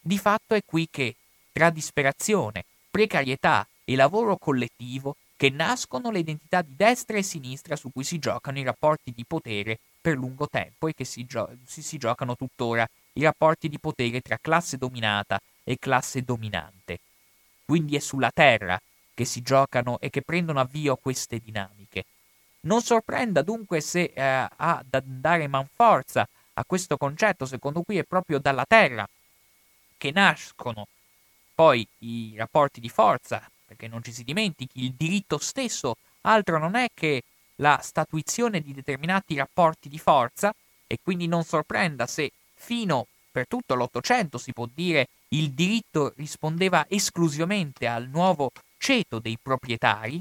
di 0.00 0.18
fatto 0.18 0.54
è 0.54 0.62
qui 0.64 0.88
che, 0.90 1.16
tra 1.52 1.70
disperazione, 1.70 2.64
precarietà 2.90 3.66
e 3.84 3.96
lavoro 3.96 4.36
collettivo, 4.36 5.16
che 5.36 5.50
nascono 5.50 6.10
le 6.10 6.18
identità 6.20 6.62
di 6.62 6.74
destra 6.74 7.16
e 7.16 7.22
sinistra 7.22 7.76
su 7.76 7.90
cui 7.92 8.04
si 8.04 8.18
giocano 8.18 8.58
i 8.58 8.64
rapporti 8.64 9.12
di 9.14 9.24
potere 9.26 9.78
per 10.00 10.16
lungo 10.16 10.48
tempo 10.48 10.88
e 10.88 10.94
che 10.94 11.04
si, 11.04 11.24
gio- 11.24 11.50
si, 11.64 11.82
si 11.82 11.96
giocano 11.96 12.34
tuttora 12.36 12.88
i 13.14 13.22
rapporti 13.22 13.68
di 13.68 13.78
potere 13.78 14.20
tra 14.20 14.38
classe 14.40 14.76
dominata 14.76 15.38
e 15.62 15.76
classe 15.78 16.22
dominante. 16.22 16.98
Quindi 17.68 17.96
è 17.96 17.98
sulla 17.98 18.30
terra 18.32 18.80
che 19.12 19.26
si 19.26 19.42
giocano 19.42 19.98
e 20.00 20.08
che 20.08 20.22
prendono 20.22 20.58
avvio 20.58 20.96
queste 20.96 21.38
dinamiche. 21.38 22.06
Non 22.60 22.80
sorprenda 22.80 23.42
dunque 23.42 23.82
se 23.82 24.10
eh, 24.14 24.22
ha 24.22 24.82
da 24.88 25.02
dare 25.04 25.46
manforza 25.48 26.26
a 26.54 26.64
questo 26.64 26.96
concetto, 26.96 27.44
secondo 27.44 27.82
cui 27.82 27.98
è 27.98 28.04
proprio 28.04 28.38
dalla 28.38 28.64
terra 28.66 29.06
che 29.98 30.10
nascono 30.12 30.86
poi 31.54 31.86
i 31.98 32.32
rapporti 32.38 32.80
di 32.80 32.88
forza, 32.88 33.46
perché 33.66 33.86
non 33.86 34.02
ci 34.02 34.12
si 34.12 34.24
dimentichi, 34.24 34.84
il 34.84 34.94
diritto 34.96 35.36
stesso 35.36 35.96
altro 36.22 36.58
non 36.58 36.74
è 36.74 36.86
che 36.94 37.22
la 37.56 37.80
statuizione 37.82 38.62
di 38.62 38.72
determinati 38.72 39.36
rapporti 39.36 39.90
di 39.90 39.98
forza 39.98 40.54
e 40.86 40.98
quindi 41.02 41.26
non 41.26 41.44
sorprenda 41.44 42.06
se 42.06 42.30
fino 42.54 43.08
per 43.38 43.46
tutto 43.46 43.76
l'Ottocento 43.76 44.36
si 44.36 44.52
può 44.52 44.66
dire 44.74 45.06
il 45.28 45.52
diritto 45.52 46.12
rispondeva 46.16 46.86
esclusivamente 46.88 47.86
al 47.86 48.08
nuovo 48.08 48.50
ceto 48.78 49.20
dei 49.20 49.38
proprietari. 49.40 50.20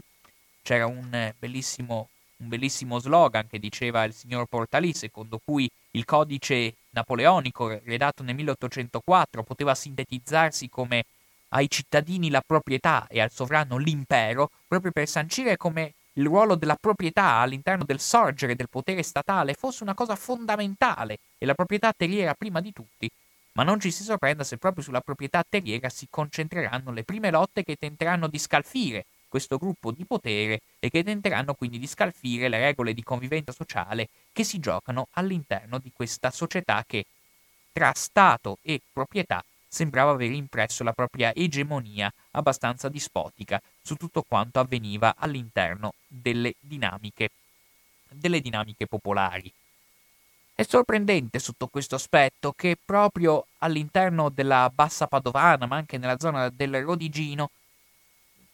C'era 0.62 0.86
un 0.86 1.12
eh, 1.12 1.34
bellissimo, 1.40 2.10
un 2.38 2.48
bellissimo 2.48 3.00
slogan 3.00 3.48
che 3.48 3.58
diceva 3.58 4.04
il 4.04 4.14
signor 4.14 4.46
Portalì, 4.46 4.94
secondo 4.94 5.40
cui 5.44 5.68
il 5.92 6.06
codice 6.06 6.76
napoleonico 6.92 7.80
redatto 7.86 8.22
nel 8.22 8.36
1804 8.36 9.42
poteva 9.42 9.74
sintetizzarsi 9.74 10.70
come 10.70 11.06
ai 11.50 11.68
cittadini 11.72 12.30
la 12.30 12.44
proprietà 12.46 13.08
e 13.10 13.20
al 13.20 13.32
sovrano 13.32 13.78
l'impero, 13.78 14.52
proprio 14.68 14.92
per 14.92 15.08
sancire 15.08 15.58
come 15.58 15.94
il 16.18 16.26
ruolo 16.26 16.56
della 16.56 16.76
proprietà 16.76 17.38
all'interno 17.38 17.84
del 17.84 18.00
sorgere 18.00 18.56
del 18.56 18.70
potere 18.70 19.04
statale 19.04 19.54
fosse 19.54 19.84
una 19.84 19.94
cosa 19.94 20.16
fondamentale 20.16 21.20
e 21.38 21.46
la 21.46 21.54
proprietà 21.54 21.94
terriera 21.96 22.34
prima 22.34 22.60
di 22.60 22.74
tutti 22.74 23.10
ma 23.54 23.64
non 23.64 23.80
ci 23.80 23.92
si 23.92 24.04
sorprenda 24.04 24.44
se 24.44 24.58
proprio 24.58 24.84
sulla 24.84 25.02
proprietà 25.02 25.44
terriera 25.48 25.90
si 25.90 26.08
concentreranno 26.10 26.92
le 26.92 27.04
prime 27.04 27.32
lotte 27.32 27.64
che 27.64 27.76
tenteranno 27.76 28.28
di 28.28 28.38
scalfire 28.38 29.06
questo 29.28 29.58
gruppo 29.58 29.92
di 29.92 30.06
potere 30.06 30.62
e 30.80 30.90
che 30.90 31.04
tenteranno 31.04 31.54
quindi 31.54 31.80
di 31.80 31.88
scalfire 31.88 32.50
le 32.50 32.60
regole 32.60 32.94
di 32.94 33.04
convivenza 33.04 33.52
sociale 33.52 34.08
che 34.32 34.44
si 34.44 34.60
giocano 34.60 35.08
all'interno 35.12 35.80
di 35.80 35.92
questa 35.94 36.32
società 36.32 36.84
che 36.86 37.06
tra 37.72 37.92
Stato 37.94 38.58
e 38.62 38.82
proprietà 38.92 39.44
sembrava 39.68 40.12
aver 40.12 40.32
impresso 40.32 40.84
la 40.84 40.94
propria 40.94 41.34
egemonia 41.36 42.12
abbastanza 42.32 42.90
dispotica 42.90 43.62
su 43.88 43.96
tutto 43.96 44.22
quanto 44.28 44.60
avveniva 44.60 45.16
all'interno 45.18 45.94
delle 46.06 46.56
dinamiche, 46.60 47.30
delle 48.10 48.42
dinamiche 48.42 48.86
popolari. 48.86 49.50
È 50.54 50.64
sorprendente 50.64 51.40
sotto 51.40 51.68
questo 51.68 51.96
aspetto 51.96 52.52
che 52.52 52.78
proprio 52.84 53.46
all'interno 53.60 54.28
della 54.28 54.70
bassa 54.74 55.08
padovana, 55.08 55.68
ma 55.68 55.78
anche 55.78 55.98
nella 55.98 56.20
zona 56.20 56.50
del 56.50 56.84
Rodigino, 56.84 57.50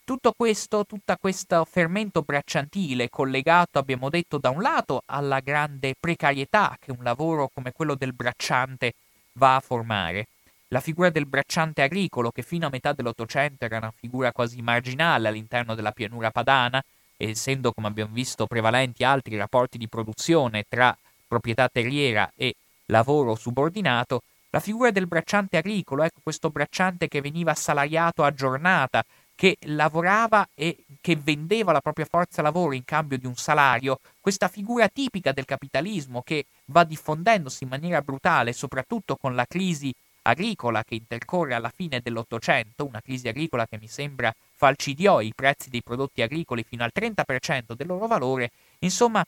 tutto 0.04 0.34
questo, 0.34 0.86
tutto 0.86 1.16
questo 1.20 1.66
fermento 1.66 2.22
bracciantile 2.22 3.10
collegato, 3.10 3.80
abbiamo 3.80 4.10
detto, 4.10 4.38
da 4.38 4.52
un 4.52 4.62
lato 4.62 5.02
alla 5.08 5.40
grande 5.40 5.96
precarietà 6.00 6.78
che 6.80 6.92
un 6.92 7.02
lavoro 7.02 7.50
come 7.52 7.72
quello 7.72 7.96
del 7.96 8.14
bracciante 8.14 8.94
va 9.34 9.56
a 9.56 9.62
formare. 9.62 10.28
La 10.74 10.80
figura 10.80 11.12
del 11.12 11.28
bracciante 11.28 11.84
agricolo, 11.84 12.32
che 12.32 12.42
fino 12.42 12.66
a 12.66 12.70
metà 12.72 12.94
dell'Ottocento 12.94 13.64
era 13.64 13.78
una 13.78 13.94
figura 13.96 14.32
quasi 14.32 14.60
marginale 14.64 15.28
all'interno 15.28 15.76
della 15.76 15.92
pianura 15.92 16.32
padana, 16.32 16.84
essendo, 17.16 17.72
come 17.72 17.86
abbiamo 17.86 18.12
visto, 18.12 18.48
prevalenti 18.48 19.04
altri 19.04 19.38
rapporti 19.38 19.78
di 19.78 19.88
produzione 19.88 20.66
tra 20.68 20.98
proprietà 21.28 21.70
terriera 21.70 22.32
e 22.36 22.56
lavoro 22.88 23.36
subordinato, 23.36 24.24
la 24.50 24.60
figura 24.60 24.90
del 24.90 25.06
bracciante 25.06 25.58
agricolo, 25.58 26.02
ecco 26.02 26.22
questo 26.24 26.50
bracciante 26.50 27.08
che 27.08 27.22
veniva 27.22 27.54
salariato 27.54 28.24
a 28.24 28.34
giornata, 28.34 29.06
che 29.36 29.58
lavorava 29.66 30.48
e 30.56 30.86
che 31.02 31.16
vendeva 31.16 31.72
la 31.72 31.82
propria 31.82 32.08
forza 32.10 32.42
lavoro 32.42 32.74
in 32.74 32.84
cambio 32.84 33.20
di 33.20 33.28
un 33.28 33.36
salario, 33.36 34.00
questa 34.20 34.48
figura 34.48 34.88
tipica 34.88 35.34
del 35.34 35.46
capitalismo 35.46 36.24
che 36.24 36.48
va 36.66 36.84
diffondendosi 36.84 37.64
in 37.64 37.70
maniera 37.70 38.02
brutale, 38.02 38.54
soprattutto 38.54 39.18
con 39.18 39.36
la 39.36 39.46
crisi 39.46 39.94
agricola 40.24 40.84
che 40.84 40.96
intercorre 40.96 41.54
alla 41.54 41.72
fine 41.74 42.00
dell'Ottocento, 42.02 42.86
una 42.86 43.02
crisi 43.02 43.28
agricola 43.28 43.68
che 43.68 43.78
mi 43.80 43.88
sembra 43.88 44.34
falcidiò 44.56 45.22
i 45.22 45.34
prezzi 45.36 45.70
dei 45.70 45.84
prodotti 45.84 46.22
agricoli 46.22 46.64
fino 46.64 46.84
al 46.84 46.92
30% 46.94 47.74
del 47.74 47.88
loro 47.88 48.08
valore, 48.08 48.52
insomma 48.80 49.26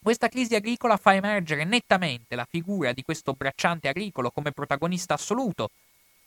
questa 0.00 0.28
crisi 0.28 0.54
agricola 0.54 0.96
fa 0.96 1.14
emergere 1.14 1.64
nettamente 1.64 2.36
la 2.36 2.46
figura 2.48 2.92
di 2.92 3.02
questo 3.02 3.32
bracciante 3.32 3.88
agricolo 3.88 4.30
come 4.30 4.52
protagonista 4.52 5.14
assoluto 5.14 5.70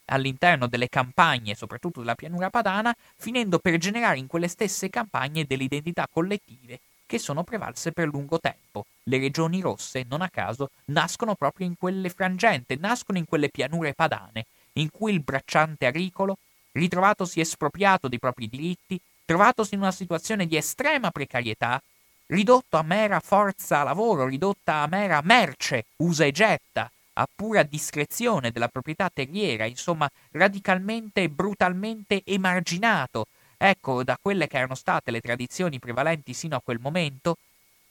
all'interno 0.05 0.67
delle 0.67 0.89
campagne, 0.89 1.55
soprattutto 1.55 2.01
della 2.01 2.15
pianura 2.15 2.49
padana, 2.49 2.93
finendo 3.15 3.59
per 3.59 3.77
generare 3.77 4.17
in 4.17 4.27
quelle 4.27 4.49
stesse 4.49 4.89
campagne 4.89 5.45
delle 5.45 5.63
identità 5.63 6.07
collettive 6.11 6.79
che 7.11 7.19
sono 7.19 7.43
prevalse 7.43 7.91
per 7.91 8.07
lungo 8.07 8.39
tempo. 8.39 8.85
Le 9.03 9.17
regioni 9.17 9.59
rosse, 9.59 10.05
non 10.07 10.21
a 10.21 10.29
caso, 10.29 10.69
nascono 10.85 11.35
proprio 11.35 11.67
in 11.67 11.75
quelle 11.77 12.07
frangente, 12.07 12.77
nascono 12.79 13.17
in 13.17 13.25
quelle 13.25 13.49
pianure 13.49 13.93
padane, 13.93 14.45
in 14.75 14.89
cui 14.89 15.11
il 15.11 15.19
bracciante 15.19 15.85
agricolo, 15.85 16.37
ritrovatosi 16.71 17.41
espropriato 17.41 18.07
dei 18.07 18.17
propri 18.17 18.47
diritti, 18.47 18.97
trovatosi 19.25 19.73
in 19.73 19.81
una 19.81 19.91
situazione 19.91 20.47
di 20.47 20.55
estrema 20.55 21.11
precarietà, 21.11 21.81
ridotto 22.27 22.77
a 22.77 22.81
mera 22.81 23.19
forza 23.19 23.83
lavoro, 23.83 24.25
ridotta 24.25 24.75
a 24.75 24.87
mera 24.87 25.19
merce, 25.21 25.87
usa 25.97 26.23
e 26.23 26.31
getta, 26.31 26.89
a 27.15 27.27
pura 27.35 27.63
discrezione 27.63 28.51
della 28.51 28.69
proprietà 28.69 29.11
terriera, 29.13 29.65
insomma 29.65 30.09
radicalmente 30.31 31.23
e 31.23 31.29
brutalmente 31.29 32.21
emarginato 32.23 33.25
ecco, 33.63 34.03
da 34.03 34.17
quelle 34.19 34.47
che 34.47 34.57
erano 34.57 34.73
state 34.73 35.11
le 35.11 35.21
tradizioni 35.21 35.77
prevalenti 35.77 36.33
sino 36.33 36.55
a 36.55 36.61
quel 36.61 36.79
momento, 36.79 37.37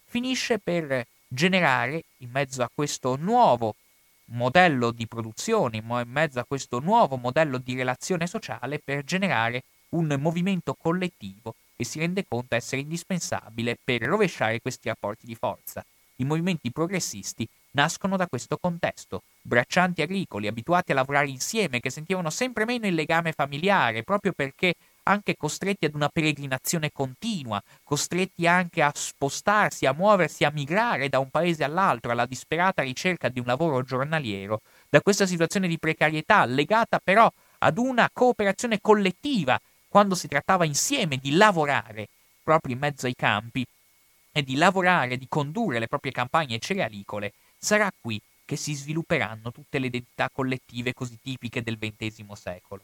finisce 0.05 0.59
per 0.59 1.07
generare, 1.29 2.03
in 2.19 2.31
mezzo 2.31 2.63
a 2.63 2.71
questo 2.75 3.15
nuovo 3.15 3.77
modello 4.33 4.91
di 4.91 5.07
produzione, 5.07 5.77
in 5.77 6.03
mezzo 6.07 6.41
a 6.41 6.45
questo 6.45 6.81
nuovo 6.81 7.17
modello 7.17 7.59
di 7.59 7.77
relazione 7.77 8.27
sociale, 8.27 8.81
per 8.81 9.05
generare 9.05 9.63
un 9.91 10.17
movimento 10.19 10.75
collettivo 10.75 11.55
che 11.77 11.85
si 11.85 12.01
rende 12.01 12.25
conto 12.29 12.57
essere 12.57 12.83
indispensabile 12.83 13.79
per 13.83 14.03
rovesciare 14.03 14.61
questi 14.61 14.89
rapporti 14.89 15.25
di 15.25 15.35
forza. 15.37 15.85
I 16.17 16.25
movimenti 16.25 16.71
progressisti 16.71 17.49
nascono 17.73 18.17
da 18.17 18.27
questo 18.27 18.59
contesto, 18.59 19.23
braccianti 19.41 20.03
agricoli 20.03 20.49
abituati 20.49 20.91
a 20.91 20.97
lavorare 20.97 21.29
insieme 21.29 21.81
che 21.81 21.91
sentivano 21.91 22.29
sempre 22.29 22.65
meno 22.65 22.87
il 22.87 22.95
legame 22.95 23.33
familiare 23.33 24.03
proprio 24.03 24.33
perché 24.33 24.75
anche 25.11 25.37
costretti 25.37 25.85
ad 25.85 25.95
una 25.95 26.09
peregrinazione 26.09 26.93
continua, 26.93 27.61
costretti 27.83 28.47
anche 28.47 28.81
a 28.81 28.93
spostarsi, 28.95 29.85
a 29.85 29.93
muoversi, 29.93 30.45
a 30.45 30.51
migrare 30.51 31.09
da 31.09 31.19
un 31.19 31.31
paese 31.31 31.65
all'altro 31.65 32.13
alla 32.13 32.27
disperata 32.27 32.83
ricerca 32.83 33.29
di 33.29 33.41
un 33.41 33.47
lavoro 33.47 33.83
giornaliero, 33.83 34.61
da 34.89 35.01
questa 35.01 35.27
situazione 35.27 35.67
di 35.67 35.79
precarietà 35.79 36.45
legata 36.45 37.01
però 37.03 37.31
ad 37.59 37.79
una 37.79 38.09
cooperazione 38.13 38.81
collettiva 38.81 39.61
quando 39.89 40.15
si 40.15 40.29
trattava 40.29 40.65
insieme 40.65 41.17
di 41.17 41.33
lavorare 41.33 42.09
proprio 42.43 42.75
in 42.75 42.81
mezzo 42.81 43.07
ai 43.07 43.15
campi 43.15 43.67
e 44.33 44.43
di 44.43 44.55
lavorare, 44.55 45.17
di 45.17 45.27
condurre 45.29 45.81
le 45.81 45.89
proprie 45.89 46.13
campagne 46.13 46.61
cerealicole, 46.61 47.33
sarà 47.59 47.93
qui 48.01 48.21
che 48.45 48.55
si 48.57 48.75
svilupperanno 48.75 49.51
tutte 49.51 49.79
le 49.79 49.87
identità 49.87 50.31
collettive 50.33 50.95
così 50.95 51.19
tipiche 51.21 51.63
del 51.63 51.79
XX 51.79 52.33
secolo. 52.33 52.83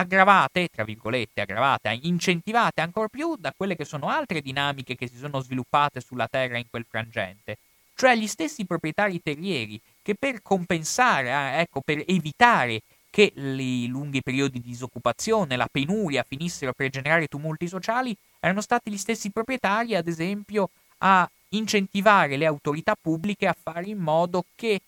Aggravate, 0.00 0.68
tra 0.72 0.82
virgolette, 0.82 1.42
aggravate, 1.42 1.98
incentivate 2.04 2.80
ancora 2.80 3.08
più 3.08 3.36
da 3.36 3.52
quelle 3.54 3.76
che 3.76 3.84
sono 3.84 4.08
altre 4.08 4.40
dinamiche 4.40 4.96
che 4.96 5.06
si 5.06 5.18
sono 5.18 5.40
sviluppate 5.40 6.00
sulla 6.00 6.26
terra 6.26 6.56
in 6.56 6.64
quel 6.70 6.86
frangente, 6.88 7.58
cioè 7.94 8.16
gli 8.16 8.26
stessi 8.26 8.64
proprietari 8.64 9.20
terrieri 9.22 9.78
che 10.00 10.14
per 10.14 10.40
compensare, 10.40 11.28
eh, 11.28 11.60
ecco, 11.60 11.82
per 11.82 12.02
evitare 12.06 12.80
che 13.10 13.30
i 13.34 13.88
lunghi 13.88 14.22
periodi 14.22 14.62
di 14.62 14.70
disoccupazione, 14.70 15.56
la 15.56 15.68
penuria 15.70 16.24
finissero 16.26 16.72
per 16.72 16.88
generare 16.88 17.26
tumulti 17.26 17.68
sociali, 17.68 18.16
erano 18.38 18.62
stati 18.62 18.90
gli 18.90 18.96
stessi 18.96 19.28
proprietari, 19.28 19.96
ad 19.96 20.08
esempio, 20.08 20.70
a 20.98 21.28
incentivare 21.50 22.38
le 22.38 22.46
autorità 22.46 22.96
pubbliche 22.98 23.46
a 23.46 23.56
fare 23.60 23.88
in 23.88 23.98
modo 23.98 24.46
che 24.54 24.80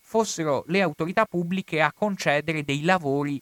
fossero 0.00 0.62
le 0.68 0.80
autorità 0.80 1.24
pubbliche 1.24 1.80
a 1.80 1.92
concedere 1.92 2.62
dei 2.62 2.84
lavori 2.84 3.40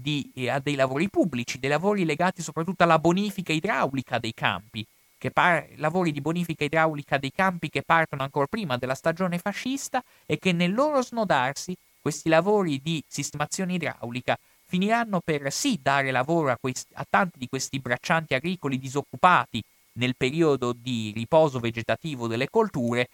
di, 0.00 0.30
eh, 0.34 0.48
a 0.48 0.58
dei 0.58 0.74
lavori 0.74 1.08
pubblici, 1.08 1.58
dei 1.58 1.70
lavori 1.70 2.04
legati 2.04 2.42
soprattutto 2.42 2.82
alla 2.82 2.98
bonifica 2.98 3.52
idraulica 3.52 4.18
dei 4.18 4.34
campi, 4.34 4.86
par- 5.32 5.68
lavori 5.76 6.12
di 6.12 6.20
bonifica 6.20 6.64
idraulica 6.64 7.18
dei 7.18 7.32
campi 7.32 7.68
che 7.68 7.82
partono 7.82 8.22
ancora 8.22 8.46
prima 8.46 8.78
della 8.78 8.94
stagione 8.94 9.38
fascista 9.38 10.02
e 10.24 10.38
che 10.38 10.52
nel 10.52 10.72
loro 10.72 11.02
snodarsi 11.02 11.76
questi 12.00 12.30
lavori 12.30 12.80
di 12.82 13.02
sistemazione 13.06 13.74
idraulica 13.74 14.38
finiranno 14.64 15.20
per 15.20 15.52
sì 15.52 15.78
dare 15.82 16.10
lavoro 16.10 16.50
a, 16.50 16.56
questi, 16.58 16.92
a 16.94 17.06
tanti 17.08 17.38
di 17.38 17.48
questi 17.48 17.78
braccianti 17.80 18.34
agricoli 18.34 18.78
disoccupati 18.78 19.62
nel 19.94 20.14
periodo 20.16 20.72
di 20.72 21.12
riposo 21.14 21.58
vegetativo 21.58 22.26
delle 22.26 22.48
colture, 22.48 23.08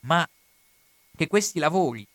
ma 0.00 0.28
che 1.16 1.26
questi 1.26 1.58
lavori 1.58 2.06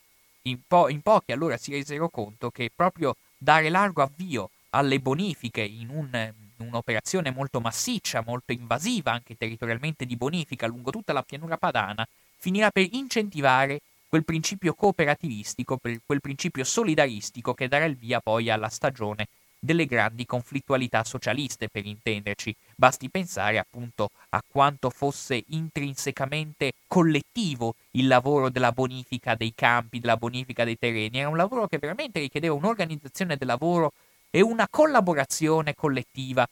in, 0.42 0.60
po- 0.66 0.88
in 0.88 1.00
pochi 1.02 1.32
allora 1.32 1.56
si 1.56 1.72
resero 1.72 2.08
conto 2.08 2.50
che 2.50 2.70
proprio 2.74 3.16
dare 3.38 3.68
largo 3.70 4.02
avvio 4.02 4.50
alle 4.70 4.98
bonifiche 4.98 5.62
in 5.62 5.88
un, 5.88 6.32
un'operazione 6.58 7.30
molto 7.30 7.60
massiccia, 7.60 8.22
molto 8.26 8.52
invasiva 8.52 9.12
anche 9.12 9.36
territorialmente 9.36 10.04
di 10.04 10.16
bonifica 10.16 10.66
lungo 10.66 10.90
tutta 10.90 11.12
la 11.12 11.22
pianura 11.22 11.56
padana, 11.56 12.06
finirà 12.36 12.70
per 12.70 12.86
incentivare 12.90 13.80
quel 14.08 14.24
principio 14.24 14.74
cooperativistico, 14.74 15.78
quel 15.78 16.20
principio 16.20 16.64
solidaristico 16.64 17.54
che 17.54 17.68
darà 17.68 17.84
il 17.84 17.96
via 17.96 18.20
poi 18.20 18.50
alla 18.50 18.68
stagione 18.68 19.28
delle 19.58 19.86
grandi 19.86 20.24
conflittualità 20.24 21.04
socialiste, 21.04 21.68
per 21.68 21.86
intenderci. 21.86 22.54
Basti 22.76 23.10
pensare 23.10 23.58
appunto 23.58 24.10
a 24.30 24.42
quanto 24.46 24.90
fosse 24.90 25.44
intrinsecamente 25.48 26.72
collettivo 26.86 27.74
il 27.92 28.06
lavoro 28.06 28.50
della 28.50 28.72
bonifica 28.72 29.34
dei 29.34 29.52
campi, 29.54 29.98
della 29.98 30.16
bonifica 30.16 30.64
dei 30.64 30.78
terreni. 30.78 31.18
Era 31.18 31.28
un 31.28 31.36
lavoro 31.36 31.66
che 31.66 31.78
veramente 31.78 32.20
richiedeva 32.20 32.54
un'organizzazione 32.54 33.36
del 33.36 33.48
lavoro 33.48 33.92
e 34.30 34.40
una 34.40 34.68
collaborazione 34.68 35.74
collettiva 35.74 36.46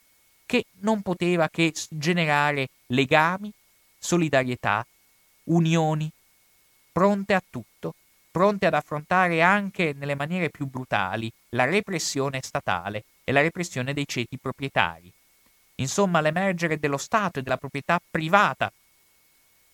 che 0.47 0.65
non 0.81 1.03
poteva 1.03 1.49
che 1.49 1.73
generare 1.91 2.69
legami, 2.87 3.53
solidarietà, 3.99 4.87
unioni, 5.45 6.11
pronte 6.93 7.35
a 7.35 7.43
tutto 7.49 7.76
pronte 8.37 8.67
ad 8.67 8.75
affrontare 8.75 9.41
anche 9.41 9.95
nelle 9.97 10.15
maniere 10.15 10.51
più 10.51 10.67
brutali 10.67 11.33
la 11.55 11.65
repressione 11.65 12.43
statale 12.43 13.05
e 13.25 13.33
la 13.33 13.41
repressione 13.41 13.95
dei 13.95 14.07
ceti 14.07 14.37
proprietari. 14.37 15.11
Insomma, 15.77 16.21
l'emergere 16.21 16.79
dello 16.79 16.99
Stato 16.99 17.39
e 17.39 17.43
della 17.43 17.57
proprietà 17.57 17.99
privata 18.11 18.71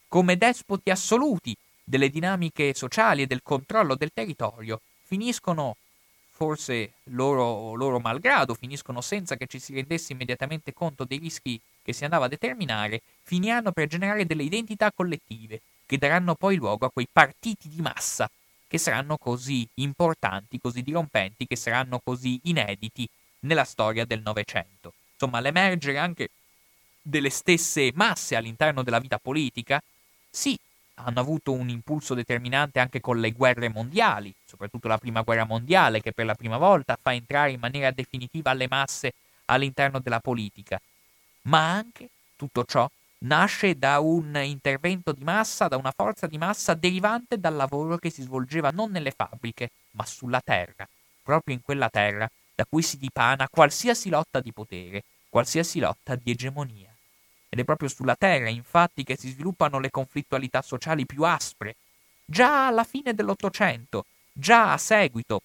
come 0.06 0.36
despoti 0.36 0.90
assoluti 0.90 1.56
delle 1.82 2.08
dinamiche 2.08 2.72
sociali 2.72 3.22
e 3.22 3.26
del 3.26 3.42
controllo 3.42 3.96
del 3.96 4.12
territorio 4.14 4.80
finiscono, 5.06 5.76
forse 6.30 6.92
loro, 7.06 7.74
loro 7.74 7.98
malgrado, 7.98 8.54
finiscono 8.54 9.00
senza 9.00 9.34
che 9.34 9.48
ci 9.48 9.58
si 9.58 9.74
rendesse 9.74 10.12
immediatamente 10.12 10.72
conto 10.72 11.02
dei 11.02 11.18
rischi 11.18 11.60
che 11.82 11.92
si 11.92 12.04
andava 12.04 12.26
a 12.26 12.28
determinare, 12.28 13.02
finiranno 13.24 13.72
per 13.72 13.88
generare 13.88 14.24
delle 14.24 14.44
identità 14.44 14.92
collettive 14.92 15.62
che 15.84 15.98
daranno 15.98 16.36
poi 16.36 16.54
luogo 16.54 16.86
a 16.86 16.92
quei 16.92 17.08
partiti 17.10 17.68
di 17.68 17.80
massa 17.80 18.30
che 18.72 18.78
saranno 18.78 19.18
così 19.18 19.68
importanti, 19.74 20.58
così 20.58 20.80
dirompenti, 20.80 21.46
che 21.46 21.56
saranno 21.56 22.00
così 22.02 22.40
inediti 22.44 23.06
nella 23.40 23.64
storia 23.64 24.06
del 24.06 24.22
Novecento. 24.22 24.94
Insomma, 25.12 25.40
l'emergere 25.40 25.98
anche 25.98 26.30
delle 27.02 27.28
stesse 27.28 27.92
masse 27.94 28.34
all'interno 28.34 28.82
della 28.82 28.98
vita 28.98 29.18
politica, 29.18 29.78
sì, 30.30 30.58
hanno 30.94 31.20
avuto 31.20 31.52
un 31.52 31.68
impulso 31.68 32.14
determinante 32.14 32.80
anche 32.80 33.02
con 33.02 33.20
le 33.20 33.32
guerre 33.32 33.68
mondiali, 33.68 34.32
soprattutto 34.46 34.88
la 34.88 34.96
prima 34.96 35.20
guerra 35.20 35.44
mondiale, 35.44 36.00
che 36.00 36.12
per 36.12 36.24
la 36.24 36.34
prima 36.34 36.56
volta 36.56 36.98
fa 36.98 37.12
entrare 37.12 37.50
in 37.50 37.60
maniera 37.60 37.90
definitiva 37.90 38.54
le 38.54 38.68
masse 38.70 39.12
all'interno 39.44 39.98
della 40.00 40.20
politica. 40.20 40.80
Ma 41.42 41.72
anche 41.72 42.08
tutto 42.36 42.64
ciò 42.64 42.90
nasce 43.22 43.76
da 43.76 44.00
un 44.00 44.36
intervento 44.42 45.12
di 45.12 45.24
massa, 45.24 45.68
da 45.68 45.76
una 45.76 45.92
forza 45.94 46.26
di 46.26 46.38
massa 46.38 46.74
derivante 46.74 47.38
dal 47.38 47.54
lavoro 47.54 47.96
che 47.98 48.10
si 48.10 48.22
svolgeva 48.22 48.70
non 48.70 48.90
nelle 48.90 49.10
fabbriche, 49.10 49.70
ma 49.92 50.04
sulla 50.04 50.40
terra, 50.40 50.88
proprio 51.22 51.54
in 51.54 51.62
quella 51.62 51.88
terra 51.88 52.28
da 52.54 52.64
cui 52.68 52.82
si 52.82 52.96
dipana 52.96 53.48
qualsiasi 53.48 54.08
lotta 54.08 54.40
di 54.40 54.52
potere, 54.52 55.04
qualsiasi 55.28 55.78
lotta 55.78 56.14
di 56.14 56.30
egemonia. 56.30 56.94
Ed 57.48 57.58
è 57.58 57.64
proprio 57.64 57.88
sulla 57.88 58.16
terra, 58.16 58.48
infatti, 58.48 59.04
che 59.04 59.16
si 59.16 59.30
sviluppano 59.30 59.78
le 59.78 59.90
conflittualità 59.90 60.62
sociali 60.62 61.04
più 61.04 61.22
aspre. 61.24 61.76
Già 62.24 62.66
alla 62.66 62.84
fine 62.84 63.14
dell'Ottocento, 63.14 64.06
già 64.32 64.72
a 64.72 64.78
seguito 64.78 65.42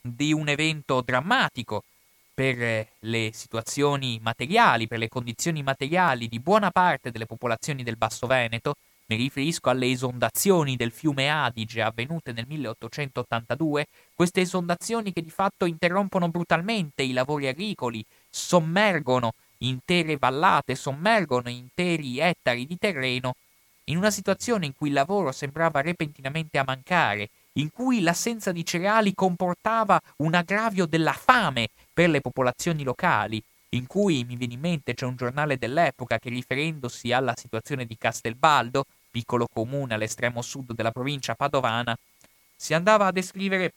di 0.00 0.32
un 0.32 0.48
evento 0.48 1.00
drammatico 1.00 1.84
per 2.38 2.86
le 3.00 3.30
situazioni 3.32 4.20
materiali, 4.22 4.86
per 4.86 5.00
le 5.00 5.08
condizioni 5.08 5.64
materiali 5.64 6.28
di 6.28 6.38
buona 6.38 6.70
parte 6.70 7.10
delle 7.10 7.26
popolazioni 7.26 7.82
del 7.82 7.96
Basso 7.96 8.28
Veneto, 8.28 8.76
mi 9.06 9.16
riferisco 9.16 9.70
alle 9.70 9.90
esondazioni 9.90 10.76
del 10.76 10.92
fiume 10.92 11.28
Adige 11.28 11.82
avvenute 11.82 12.30
nel 12.30 12.44
1882, 12.46 13.86
queste 14.14 14.42
esondazioni 14.42 15.12
che 15.12 15.20
di 15.20 15.30
fatto 15.30 15.64
interrompono 15.64 16.28
brutalmente 16.28 17.02
i 17.02 17.10
lavori 17.10 17.48
agricoli, 17.48 18.04
sommergono 18.30 19.34
intere 19.58 20.16
vallate, 20.16 20.76
sommergono 20.76 21.48
interi 21.48 22.20
ettari 22.20 22.68
di 22.68 22.78
terreno, 22.78 23.34
in 23.86 23.96
una 23.96 24.12
situazione 24.12 24.66
in 24.66 24.76
cui 24.76 24.88
il 24.88 24.94
lavoro 24.94 25.32
sembrava 25.32 25.80
repentinamente 25.80 26.56
a 26.58 26.64
mancare, 26.64 27.30
in 27.54 27.72
cui 27.72 28.00
l'assenza 28.00 28.52
di 28.52 28.64
cereali 28.64 29.12
comportava 29.12 30.00
un 30.18 30.34
aggravio 30.34 30.86
della 30.86 31.12
fame 31.12 31.70
per 31.98 32.10
le 32.10 32.20
popolazioni 32.20 32.84
locali, 32.84 33.42
in 33.70 33.88
cui 33.88 34.22
mi 34.22 34.36
viene 34.36 34.54
in 34.54 34.60
mente 34.60 34.94
c'è 34.94 35.04
un 35.04 35.16
giornale 35.16 35.58
dell'epoca 35.58 36.20
che 36.20 36.28
riferendosi 36.28 37.10
alla 37.10 37.34
situazione 37.36 37.86
di 37.86 37.98
Castelbaldo, 37.98 38.84
piccolo 39.10 39.48
comune 39.52 39.94
all'estremo 39.94 40.40
sud 40.40 40.74
della 40.74 40.92
provincia 40.92 41.34
padovana, 41.34 41.98
si 42.54 42.72
andava 42.72 43.06
a 43.06 43.10
descrivere, 43.10 43.72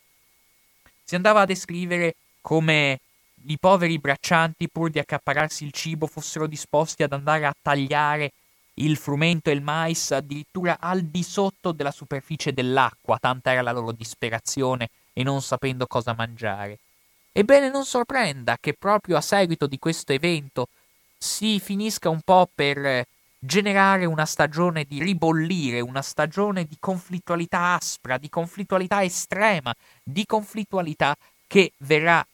andava 1.13 1.41
a 1.41 1.45
descrivere 1.45 2.13
come 2.41 2.99
i 3.47 3.57
poveri 3.57 3.97
braccianti, 3.97 4.69
pur 4.69 4.91
di 4.91 4.99
accapararsi 4.99 5.63
il 5.63 5.72
cibo, 5.72 6.05
fossero 6.05 6.45
disposti 6.45 7.01
ad 7.01 7.13
andare 7.13 7.47
a 7.47 7.55
tagliare 7.59 8.34
il 8.76 8.97
frumento 8.97 9.49
e 9.49 9.53
il 9.53 9.63
mais 9.63 10.11
addirittura 10.11 10.78
al 10.80 11.01
di 11.01 11.24
sotto 11.24 11.72
della 11.72 11.89
superficie 11.89 12.53
dell'acqua, 12.53 13.17
tanta 13.19 13.51
era 13.51 13.63
la 13.63 13.72
loro 13.72 13.91
disperazione 13.91 14.91
e 15.11 15.24
non 15.24 15.41
sapendo 15.41 15.88
cosa 15.88 16.13
mangiare. 16.13 16.78
Ebbene 17.34 17.69
non 17.69 17.86
sorprenda 17.86 18.57
che 18.59 18.73
proprio 18.73 19.15
a 19.15 19.21
seguito 19.21 19.65
di 19.65 19.79
questo 19.79 20.11
evento 20.11 20.67
si 21.17 21.61
finisca 21.61 22.09
un 22.09 22.19
po' 22.25 22.49
per 22.53 23.05
generare 23.39 24.03
una 24.03 24.25
stagione 24.25 24.84
di 24.84 25.01
ribollire, 25.01 25.79
una 25.79 26.01
stagione 26.01 26.65
di 26.65 26.75
conflittualità 26.77 27.75
aspra, 27.75 28.17
di 28.17 28.29
conflittualità 28.29 29.01
estrema, 29.01 29.73
di 30.03 30.25
conflittualità 30.25 31.15
che 31.47 31.71
verrà 31.77 32.25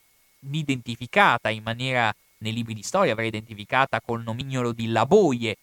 identificata 0.51 1.49
in 1.49 1.61
maniera 1.61 2.11
nei 2.39 2.53
libri 2.53 2.73
di 2.73 2.81
storia, 2.81 3.13
verrà 3.13 3.27
identificata 3.27 4.01
col 4.01 4.23
nomignolo 4.23 4.71
di 4.71 4.87
Laboie, 4.87 5.57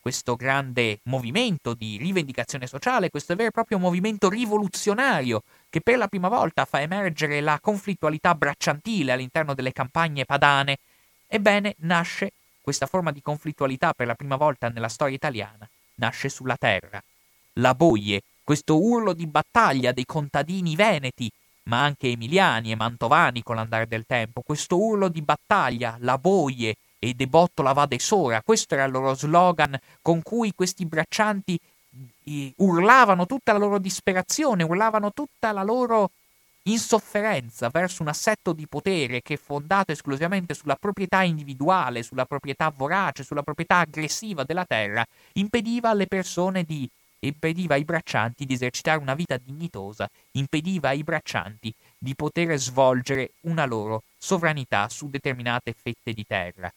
questo 0.00 0.36
grande 0.36 1.00
movimento 1.04 1.74
di 1.74 1.96
rivendicazione 1.96 2.68
sociale, 2.68 3.10
questo 3.10 3.34
vero 3.34 3.48
e 3.48 3.52
proprio 3.52 3.78
movimento 3.78 4.28
rivoluzionario 4.28 5.42
che 5.68 5.80
per 5.80 5.98
la 5.98 6.08
prima 6.08 6.28
volta 6.28 6.64
fa 6.64 6.80
emergere 6.80 7.40
la 7.40 7.58
conflittualità 7.60 8.34
bracciantile 8.34 9.12
all'interno 9.12 9.54
delle 9.54 9.72
campagne 9.72 10.24
padane, 10.24 10.78
ebbene 11.26 11.74
nasce 11.78 12.32
questa 12.60 12.86
forma 12.86 13.12
di 13.12 13.22
conflittualità 13.22 13.92
per 13.92 14.06
la 14.06 14.14
prima 14.14 14.36
volta 14.36 14.68
nella 14.68 14.88
storia 14.88 15.14
italiana 15.14 15.68
nasce 15.96 16.28
sulla 16.28 16.56
terra. 16.56 17.02
La 17.54 17.74
boie, 17.74 18.22
questo 18.42 18.80
urlo 18.80 19.12
di 19.12 19.26
battaglia 19.26 19.92
dei 19.92 20.04
contadini 20.04 20.74
veneti, 20.76 21.30
ma 21.64 21.82
anche 21.82 22.08
emiliani 22.08 22.70
e 22.70 22.76
mantovani 22.76 23.42
con 23.42 23.56
l'andare 23.56 23.86
del 23.86 24.04
tempo, 24.06 24.42
questo 24.42 24.78
urlo 24.78 25.08
di 25.08 25.22
battaglia, 25.22 25.96
la 26.00 26.18
boie 26.18 26.76
e 26.98 27.14
de 27.14 27.26
botto 27.26 27.62
la 27.62 27.72
va 27.72 27.86
de 27.86 27.98
sora, 27.98 28.42
questo 28.42 28.74
era 28.74 28.84
il 28.84 28.92
loro 28.92 29.14
slogan 29.14 29.78
con 30.00 30.22
cui 30.22 30.52
questi 30.54 30.86
braccianti 30.86 31.58
urlavano 32.56 33.26
tutta 33.26 33.52
la 33.52 33.58
loro 33.58 33.78
disperazione, 33.78 34.62
urlavano 34.62 35.12
tutta 35.12 35.52
la 35.52 35.62
loro 35.62 36.10
insofferenza 36.66 37.68
verso 37.70 38.02
un 38.02 38.08
assetto 38.08 38.52
di 38.52 38.66
potere 38.66 39.22
che 39.22 39.34
è 39.34 39.38
fondato 39.38 39.92
esclusivamente 39.92 40.54
sulla 40.54 40.76
proprietà 40.76 41.22
individuale, 41.22 42.02
sulla 42.02 42.24
proprietà 42.24 42.72
vorace, 42.74 43.22
sulla 43.22 43.42
proprietà 43.42 43.78
aggressiva 43.78 44.42
della 44.44 44.64
terra, 44.64 45.04
impediva 45.34 45.90
alle 45.90 46.06
persone 46.06 46.64
di 46.64 46.88
impediva 47.20 47.74
ai 47.74 47.84
braccianti 47.84 48.44
di 48.44 48.54
esercitare 48.54 49.00
una 49.00 49.14
vita 49.14 49.38
dignitosa, 49.38 50.08
impediva 50.32 50.90
ai 50.90 51.02
braccianti 51.02 51.72
di 51.98 52.14
poter 52.14 52.56
svolgere 52.58 53.32
una 53.42 53.64
loro 53.64 54.02
sovranità 54.18 54.88
su 54.88 55.08
determinate 55.08 55.72
fette 55.72 56.12
di 56.12 56.24
terra. 56.26 56.72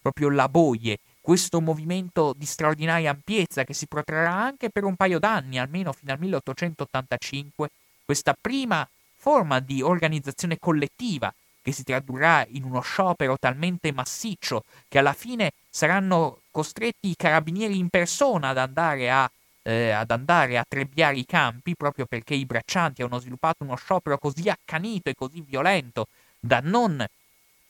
Proprio 0.00 0.30
la 0.30 0.48
boie, 0.48 0.98
questo 1.24 1.62
movimento 1.62 2.34
di 2.36 2.44
straordinaria 2.44 3.08
ampiezza 3.08 3.64
che 3.64 3.72
si 3.72 3.86
protrarrà 3.86 4.34
anche 4.34 4.68
per 4.68 4.84
un 4.84 4.94
paio 4.94 5.18
d'anni, 5.18 5.58
almeno 5.58 5.90
fino 5.94 6.12
al 6.12 6.18
1885, 6.18 7.70
questa 8.04 8.36
prima 8.38 8.86
forma 9.16 9.58
di 9.60 9.80
organizzazione 9.80 10.58
collettiva 10.58 11.32
che 11.62 11.72
si 11.72 11.82
tradurrà 11.82 12.44
in 12.50 12.64
uno 12.64 12.82
sciopero 12.82 13.38
talmente 13.38 13.90
massiccio 13.90 14.64
che 14.86 14.98
alla 14.98 15.14
fine 15.14 15.52
saranno 15.70 16.40
costretti 16.50 17.08
i 17.08 17.16
carabinieri 17.16 17.78
in 17.78 17.88
persona 17.88 18.50
ad 18.50 18.58
andare 18.58 19.10
a, 19.10 19.30
eh, 19.62 19.92
ad 19.92 20.10
andare 20.10 20.58
a 20.58 20.66
trebbiare 20.68 21.16
i 21.16 21.24
campi 21.24 21.74
proprio 21.74 22.04
perché 22.04 22.34
i 22.34 22.44
braccianti 22.44 23.00
hanno 23.00 23.18
sviluppato 23.18 23.64
uno 23.64 23.76
sciopero 23.76 24.18
così 24.18 24.50
accanito 24.50 25.08
e 25.08 25.14
così 25.14 25.40
violento 25.40 26.08
da 26.38 26.60
non 26.62 27.02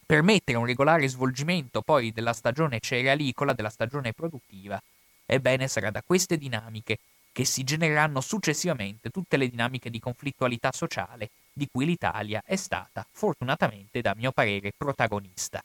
permettere 0.04 0.58
un 0.58 0.66
regolare 0.66 1.08
svolgimento 1.08 1.82
poi 1.82 2.12
della 2.12 2.32
stagione 2.32 2.80
cerealicola, 2.80 3.52
della 3.52 3.70
stagione 3.70 4.12
produttiva. 4.12 4.80
Ebbene, 5.26 5.68
sarà 5.68 5.90
da 5.90 6.02
queste 6.02 6.36
dinamiche 6.36 6.98
che 7.32 7.44
si 7.44 7.64
genereranno 7.64 8.20
successivamente 8.20 9.10
tutte 9.10 9.36
le 9.36 9.48
dinamiche 9.48 9.90
di 9.90 9.98
conflittualità 9.98 10.70
sociale 10.72 11.30
di 11.52 11.68
cui 11.70 11.84
l'Italia 11.84 12.42
è 12.44 12.56
stata, 12.56 13.04
fortunatamente, 13.10 14.00
da 14.00 14.14
mio 14.14 14.30
parere, 14.30 14.72
protagonista. 14.76 15.62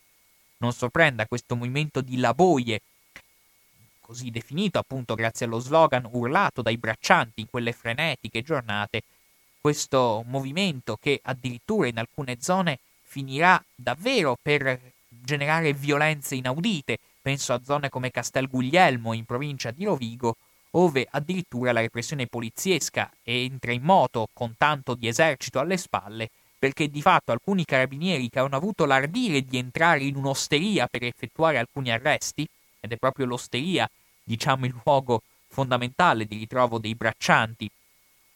Non 0.58 0.72
sorprenda 0.72 1.26
questo 1.26 1.54
movimento 1.54 2.00
di 2.00 2.18
laboie, 2.18 2.80
così 4.00 4.30
definito 4.30 4.78
appunto 4.78 5.14
grazie 5.14 5.46
allo 5.46 5.60
slogan 5.60 6.08
urlato 6.10 6.62
dai 6.62 6.76
braccianti 6.76 7.42
in 7.42 7.48
quelle 7.48 7.72
frenetiche 7.72 8.42
giornate, 8.42 9.02
questo 9.60 10.24
movimento 10.26 10.96
che 11.00 11.20
addirittura 11.22 11.86
in 11.86 11.98
alcune 11.98 12.38
zone 12.40 12.78
finirà 13.10 13.60
davvero 13.74 14.36
per 14.40 14.80
generare 15.08 15.72
violenze 15.72 16.36
inaudite, 16.36 16.98
penso 17.20 17.52
a 17.52 17.60
zone 17.64 17.88
come 17.88 18.12
Castel 18.12 18.46
Guglielmo 18.48 19.14
in 19.14 19.24
provincia 19.24 19.72
di 19.72 19.84
Rovigo 19.84 20.36
ove 20.72 21.08
addirittura 21.10 21.72
la 21.72 21.80
repressione 21.80 22.28
poliziesca 22.28 23.10
entra 23.24 23.72
in 23.72 23.82
moto 23.82 24.28
con 24.32 24.54
tanto 24.56 24.94
di 24.94 25.08
esercito 25.08 25.58
alle 25.58 25.76
spalle, 25.76 26.30
perché 26.56 26.88
di 26.88 27.02
fatto 27.02 27.32
alcuni 27.32 27.64
carabinieri 27.64 28.28
che 28.28 28.38
hanno 28.38 28.54
avuto 28.54 28.84
l'ardire 28.84 29.42
di 29.42 29.58
entrare 29.58 30.04
in 30.04 30.14
un'osteria 30.14 30.86
per 30.86 31.02
effettuare 31.02 31.58
alcuni 31.58 31.90
arresti, 31.90 32.46
ed 32.78 32.92
è 32.92 32.96
proprio 32.96 33.26
l'osteria, 33.26 33.90
diciamo, 34.22 34.66
il 34.66 34.80
luogo 34.84 35.22
fondamentale 35.48 36.26
di 36.26 36.36
ritrovo 36.36 36.78
dei 36.78 36.94
braccianti, 36.94 37.68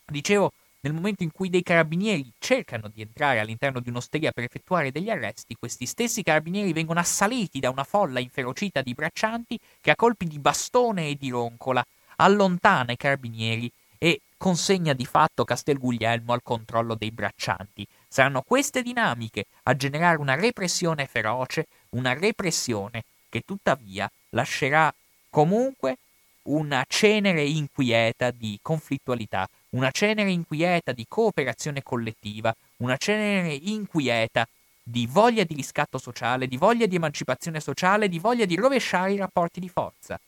dicevo, 0.06 0.50
nel 0.84 0.92
momento 0.92 1.22
in 1.22 1.32
cui 1.32 1.48
dei 1.48 1.62
carabinieri 1.62 2.30
cercano 2.38 2.90
di 2.92 3.00
entrare 3.00 3.40
all'interno 3.40 3.80
di 3.80 3.88
un'osteria 3.88 4.32
per 4.32 4.44
effettuare 4.44 4.92
degli 4.92 5.08
arresti, 5.08 5.56
questi 5.58 5.86
stessi 5.86 6.22
carabinieri 6.22 6.74
vengono 6.74 7.00
assaliti 7.00 7.58
da 7.58 7.70
una 7.70 7.84
folla 7.84 8.20
inferocita 8.20 8.82
di 8.82 8.92
braccianti 8.92 9.58
che 9.80 9.90
a 9.90 9.96
colpi 9.96 10.26
di 10.26 10.38
bastone 10.38 11.08
e 11.08 11.16
di 11.16 11.30
roncola 11.30 11.82
allontana 12.16 12.92
i 12.92 12.98
carabinieri 12.98 13.72
e 13.96 14.20
consegna 14.36 14.92
di 14.92 15.06
fatto 15.06 15.44
Castel 15.44 15.78
Guglielmo 15.78 16.34
al 16.34 16.42
controllo 16.42 16.94
dei 16.94 17.10
braccianti. 17.10 17.86
Saranno 18.06 18.42
queste 18.42 18.82
dinamiche 18.82 19.46
a 19.62 19.74
generare 19.74 20.18
una 20.18 20.34
repressione 20.34 21.06
feroce, 21.06 21.66
una 21.90 22.12
repressione 22.12 23.04
che 23.30 23.40
tuttavia 23.40 24.10
lascerà 24.30 24.94
comunque 25.30 25.96
una 26.44 26.84
cenere 26.86 27.42
inquieta 27.42 28.30
di 28.30 28.58
conflittualità, 28.60 29.48
una 29.74 29.90
cenere 29.90 30.30
inquieta 30.30 30.92
di 30.92 31.04
cooperazione 31.08 31.82
collettiva, 31.82 32.54
una 32.78 32.96
cenere 32.96 33.52
inquieta 33.52 34.46
di 34.82 35.06
voglia 35.06 35.44
di 35.44 35.54
riscatto 35.54 35.98
sociale, 35.98 36.46
di 36.46 36.56
voglia 36.56 36.86
di 36.86 36.96
emancipazione 36.96 37.58
sociale, 37.60 38.08
di 38.08 38.18
voglia 38.18 38.44
di 38.44 38.54
rovesciare 38.54 39.12
i 39.12 39.16
rapporti 39.16 39.60
di 39.60 39.68
forza. 39.68 40.18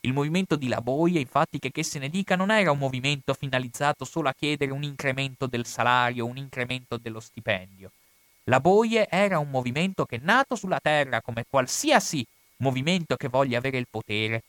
Il 0.00 0.12
movimento 0.12 0.56
di 0.56 0.68
Laboia, 0.68 1.20
infatti, 1.20 1.58
che, 1.58 1.70
che 1.70 1.82
se 1.82 1.98
ne 1.98 2.08
dica, 2.08 2.34
non 2.34 2.50
era 2.50 2.70
un 2.70 2.78
movimento 2.78 3.34
finalizzato 3.34 4.04
solo 4.04 4.28
a 4.28 4.34
chiedere 4.34 4.72
un 4.72 4.82
incremento 4.82 5.46
del 5.46 5.66
salario, 5.66 6.26
un 6.26 6.36
incremento 6.36 6.96
dello 6.96 7.20
stipendio. 7.20 7.90
La 8.44 8.60
Boie 8.60 9.06
era 9.08 9.38
un 9.38 9.50
movimento 9.50 10.06
che, 10.06 10.18
nato 10.22 10.56
sulla 10.56 10.80
terra 10.80 11.20
come 11.20 11.44
qualsiasi 11.48 12.24
movimento 12.58 13.16
che 13.16 13.28
voglia 13.28 13.58
avere 13.58 13.78
il 13.78 13.86
potere, 13.90 14.42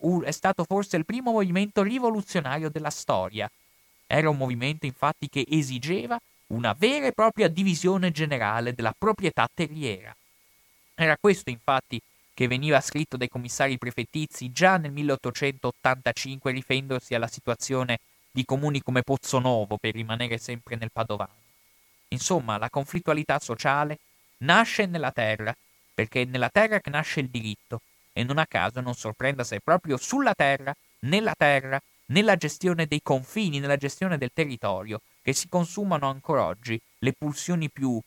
un, 0.00 0.22
è 0.24 0.30
stato 0.30 0.64
forse 0.64 0.96
il 0.96 1.04
primo 1.04 1.32
movimento 1.32 1.82
rivoluzionario 1.82 2.68
della 2.68 2.90
storia. 2.90 3.48
Era 4.10 4.30
un 4.30 4.38
movimento, 4.38 4.86
infatti, 4.86 5.28
che 5.28 5.44
esigeva 5.46 6.18
una 6.48 6.72
vera 6.72 7.06
e 7.06 7.12
propria 7.12 7.46
divisione 7.48 8.10
generale 8.10 8.72
della 8.72 8.94
proprietà 8.96 9.46
terriera. 9.52 10.16
Era 10.94 11.16
questo, 11.20 11.50
infatti, 11.50 12.00
che 12.32 12.46
veniva 12.46 12.80
scritto 12.80 13.18
dai 13.18 13.28
commissari 13.28 13.76
prefettizi 13.76 14.50
già 14.50 14.78
nel 14.78 14.92
1885 14.92 16.50
riferendosi 16.50 17.14
alla 17.14 17.26
situazione 17.26 17.98
di 18.30 18.44
comuni 18.46 18.82
come 18.82 19.02
Pozzonovo, 19.02 19.76
per 19.76 19.94
rimanere 19.94 20.38
sempre 20.38 20.76
nel 20.76 20.90
Padovano. 20.90 21.34
Insomma, 22.08 22.56
la 22.56 22.70
conflittualità 22.70 23.38
sociale 23.38 23.98
nasce 24.38 24.86
nella 24.86 25.12
terra, 25.12 25.54
perché 25.92 26.22
è 26.22 26.24
nella 26.24 26.48
terra 26.48 26.80
che 26.80 26.90
nasce 26.90 27.20
il 27.20 27.28
diritto, 27.28 27.82
e 28.12 28.24
non 28.24 28.38
a 28.38 28.46
caso 28.46 28.80
non 28.80 28.94
sorprenda 28.94 29.44
se 29.44 29.60
proprio 29.60 29.98
sulla 29.98 30.34
terra, 30.34 30.74
nella 31.00 31.34
terra, 31.36 31.80
nella 32.10 32.36
gestione 32.36 32.86
dei 32.86 33.00
confini, 33.02 33.58
nella 33.58 33.76
gestione 33.76 34.18
del 34.18 34.30
territorio, 34.32 35.00
che 35.22 35.32
si 35.32 35.48
consumano 35.48 36.08
ancora 36.08 36.44
oggi 36.44 36.80
le 36.98 37.12
pulsioni 37.12 37.68
più 37.70 38.00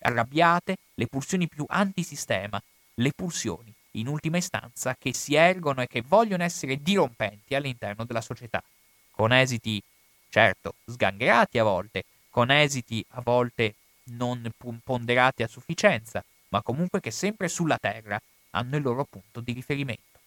arrabbiate, 0.00 0.76
le 0.94 1.06
pulsioni 1.06 1.48
più 1.48 1.64
antisistema, 1.68 2.60
le 2.94 3.12
pulsioni, 3.14 3.72
in 3.92 4.08
ultima 4.08 4.36
istanza, 4.36 4.96
che 4.98 5.14
si 5.14 5.34
ergono 5.34 5.82
e 5.82 5.86
che 5.86 6.02
vogliono 6.02 6.42
essere 6.42 6.82
dirompenti 6.82 7.54
all'interno 7.54 8.04
della 8.04 8.20
società, 8.20 8.62
con 9.10 9.32
esiti, 9.32 9.82
certo, 10.28 10.74
sgangherati 10.86 11.58
a 11.58 11.64
volte, 11.64 12.04
con 12.28 12.50
esiti 12.50 13.04
a 13.10 13.20
volte 13.20 13.74
non 14.06 14.50
ponderati 14.82 15.42
a 15.42 15.48
sufficienza, 15.48 16.22
ma 16.48 16.62
comunque 16.62 17.00
che 17.00 17.10
sempre 17.10 17.48
sulla 17.48 17.78
terra 17.78 18.20
hanno 18.50 18.76
il 18.76 18.82
loro 18.82 19.04
punto 19.04 19.40
di 19.40 19.52
riferimento. 19.52 20.18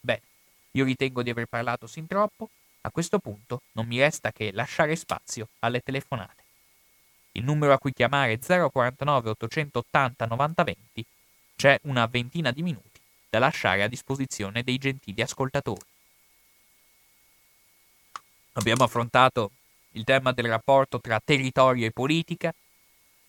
Bene, 0.00 0.22
io 0.72 0.84
ritengo 0.84 1.22
di 1.22 1.30
aver 1.30 1.46
parlato 1.46 1.86
sin 1.86 2.06
troppo, 2.06 2.50
a 2.82 2.90
questo 2.90 3.18
punto 3.18 3.62
non 3.72 3.86
mi 3.86 3.98
resta 3.98 4.32
che 4.32 4.52
lasciare 4.52 4.96
spazio 4.96 5.48
alle 5.60 5.80
telefonate. 5.80 6.44
Il 7.32 7.44
numero 7.44 7.72
a 7.72 7.78
cui 7.78 7.92
chiamare 7.92 8.32
è 8.32 8.38
049 8.38 9.30
880 9.30 10.26
9020 10.26 11.04
c'è 11.56 11.78
una 11.82 12.06
ventina 12.06 12.50
di 12.50 12.62
minuti 12.62 13.00
da 13.28 13.38
lasciare 13.38 13.82
a 13.82 13.88
disposizione 13.88 14.62
dei 14.62 14.78
gentili 14.78 15.20
ascoltatori. 15.20 15.84
Abbiamo 18.52 18.84
affrontato 18.84 19.50
il 19.92 20.04
tema 20.04 20.32
del 20.32 20.46
rapporto 20.46 21.00
tra 21.00 21.20
territorio 21.22 21.86
e 21.86 21.92
politica, 21.92 22.54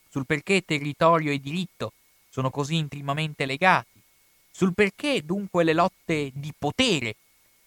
sul 0.10 0.26
perché 0.26 0.64
territorio 0.64 1.32
e 1.32 1.40
diritto 1.40 1.94
sono 2.30 2.50
così 2.50 2.76
intimamente 2.76 3.46
legati, 3.46 4.02
sul 4.52 4.74
perché 4.74 5.24
dunque 5.24 5.64
le 5.64 5.74
lotte 5.74 6.32
di 6.34 6.54
potere 6.58 7.16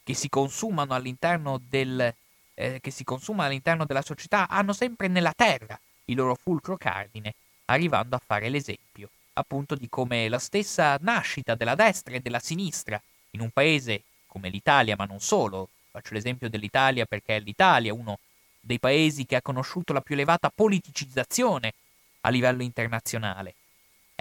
che 0.03 0.15
si 0.15 0.29
consumano 0.29 0.95
all'interno, 0.95 1.61
del, 1.69 2.13
eh, 2.55 2.79
che 2.81 2.91
si 2.91 3.05
consumano 3.05 3.49
all'interno 3.49 3.85
della 3.85 4.03
società 4.03 4.49
hanno 4.49 4.73
sempre 4.73 5.09
nella 5.09 5.33
terra 5.35 5.79
il 6.07 6.17
loro 6.17 6.35
fulcro 6.35 6.77
cardine, 6.77 7.35
arrivando 7.67 8.17
a 8.17 8.23
fare 8.25 8.49
l'esempio 8.49 9.09
appunto 9.35 9.75
di 9.75 9.89
come 9.89 10.29
la 10.29 10.39
stessa 10.39 10.99
nascita 11.01 11.55
della 11.55 11.75
destra 11.75 12.15
e 12.15 12.21
della 12.21 12.41
sinistra 12.41 13.01
in 13.31 13.41
un 13.41 13.51
paese 13.51 14.03
come 14.27 14.49
l'Italia, 14.49 14.97
ma 14.97 15.05
non 15.05 15.21
solo, 15.21 15.69
faccio 15.91 16.15
l'esempio 16.15 16.49
dell'Italia 16.49 17.07
perché 17.07 17.37
è 17.37 17.41
l'Italia 17.41 17.95
uno 17.95 18.19
dei 18.61 18.79
paesi 18.79 19.27
che 19.27 19.37
ha 19.37 19.43
conosciuto 19.43 19.93
la 19.93 20.01
più 20.01 20.15
elevata 20.15 20.51
politicizzazione 20.55 21.73
a 22.21 22.29
livello 22.29 22.63
internazionale. 22.63 23.55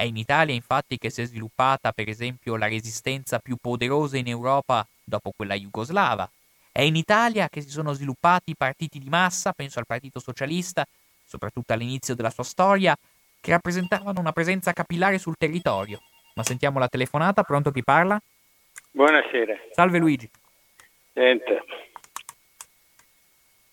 È 0.01 0.05
in 0.05 0.17
Italia 0.17 0.55
infatti 0.55 0.97
che 0.97 1.11
si 1.11 1.21
è 1.21 1.25
sviluppata 1.25 1.91
per 1.91 2.09
esempio 2.09 2.55
la 2.55 2.67
resistenza 2.67 3.37
più 3.37 3.57
poderosa 3.61 4.17
in 4.17 4.27
Europa 4.27 4.83
dopo 5.03 5.29
quella 5.29 5.53
jugoslava. 5.53 6.27
È 6.71 6.81
in 6.81 6.95
Italia 6.95 7.47
che 7.49 7.61
si 7.61 7.69
sono 7.69 7.93
sviluppati 7.93 8.55
partiti 8.55 8.97
di 8.97 9.09
massa, 9.09 9.51
penso 9.51 9.77
al 9.77 9.85
Partito 9.85 10.19
Socialista, 10.19 10.83
soprattutto 11.23 11.73
all'inizio 11.73 12.15
della 12.15 12.31
sua 12.31 12.43
storia, 12.43 12.97
che 13.39 13.51
rappresentavano 13.51 14.19
una 14.19 14.31
presenza 14.31 14.73
capillare 14.73 15.19
sul 15.19 15.37
territorio. 15.37 16.01
Ma 16.33 16.41
sentiamo 16.41 16.79
la 16.79 16.87
telefonata, 16.87 17.43
pronto 17.43 17.69
chi 17.69 17.83
parla? 17.83 18.19
Buonasera. 18.89 19.55
Salve 19.71 19.99
Luigi. 19.99 20.27
Senta, 21.13 21.63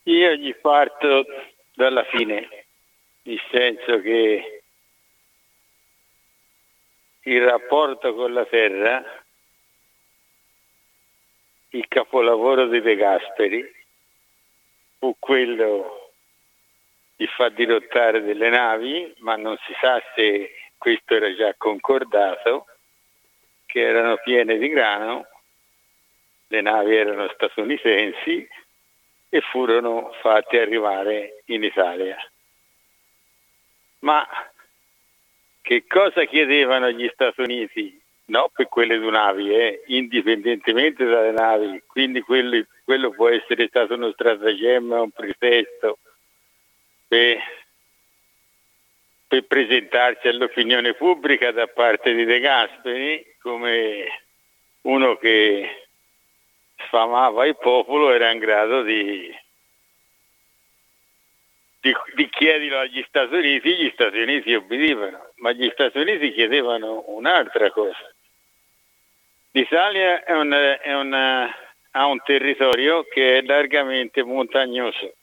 io 0.03 0.35
gli 0.35 0.55
parto 0.57 1.25
dalla 1.73 2.05
fine, 2.05 2.67
nel 3.23 3.41
senso 3.51 4.03
che 4.03 4.58
il 7.29 7.45
rapporto 7.45 8.15
con 8.15 8.33
la 8.33 8.47
terra, 8.47 9.05
il 11.71 11.87
capolavoro 11.87 12.67
di 12.69 12.81
De 12.81 12.97
Gasperi, 12.97 13.71
fu 14.99 15.15
quello 15.19 16.13
di 17.17 17.27
far 17.27 17.53
dirottare 17.53 18.23
delle 18.23 18.49
navi, 18.49 19.15
ma 19.19 19.37
non 19.37 19.59
si 19.67 19.75
sa 19.79 20.03
se 20.15 20.55
questo 20.79 21.17
era 21.17 21.35
già 21.35 21.55
concordato, 21.59 22.67
che 23.67 23.81
erano 23.81 24.17
piene 24.25 24.57
di 24.57 24.69
grano, 24.69 25.27
le 26.47 26.61
navi 26.63 26.97
erano 26.97 27.29
statunitensi 27.35 28.49
e 29.29 29.41
furono 29.43 30.13
fatte 30.23 30.61
arrivare 30.61 31.43
in 31.47 31.63
Italia. 31.63 32.17
Ma 33.99 34.27
che 35.61 35.85
cosa 35.87 36.25
chiedevano 36.25 36.91
gli 36.91 37.09
Stati 37.13 37.41
Uniti? 37.41 38.01
No, 38.27 38.51
per 38.53 38.69
quelle 38.69 38.99
due 38.99 39.11
navi, 39.11 39.55
eh, 39.55 39.83
indipendentemente 39.87 41.05
dalle 41.05 41.33
navi, 41.33 41.83
quindi 41.87 42.21
quello, 42.21 42.63
quello 42.85 43.11
può 43.11 43.29
essere 43.29 43.69
stato 43.69 43.95
uno 43.95 44.13
stratagemma, 44.13 45.01
un 45.01 45.11
pretesto 45.11 45.99
per, 47.07 47.39
per 49.27 49.47
presentarsi 49.47 50.29
all'opinione 50.29 50.93
pubblica 50.93 51.53
da 51.53 51.69
parte 51.69 52.13
di 52.13 52.25
De 52.27 52.39
Gasperi 52.39 53.37
come 53.41 54.05
uno 54.83 55.17
che 55.17 55.89
sfamava 56.87 57.47
il 57.47 57.57
popolo 57.57 58.13
era 58.13 58.31
in 58.31 58.39
grado 58.39 58.83
di, 58.83 59.35
di, 61.89 61.95
di 62.15 62.29
chiederlo 62.29 62.79
agli 62.79 63.05
Stati 63.09 63.35
Uniti, 63.35 63.75
gli 63.77 63.91
Stati 63.93 64.19
Uniti 64.19 64.55
obbedivano, 64.55 65.31
ma 65.37 65.53
gli 65.53 65.69
Stati 65.73 65.99
Uniti 65.99 66.33
chiedevano 66.33 67.05
un'altra 67.09 67.71
cosa. 67.71 68.13
L'Italia 69.53 70.25
è 70.25 70.33
una, 70.33 70.81
è 70.81 70.95
una, 70.95 71.55
ha 71.93 72.07
un 72.07 72.21
territorio 72.23 73.05
che 73.05 73.39
è 73.39 73.43
largamente 73.43 74.23
montagnoso, 74.23 75.15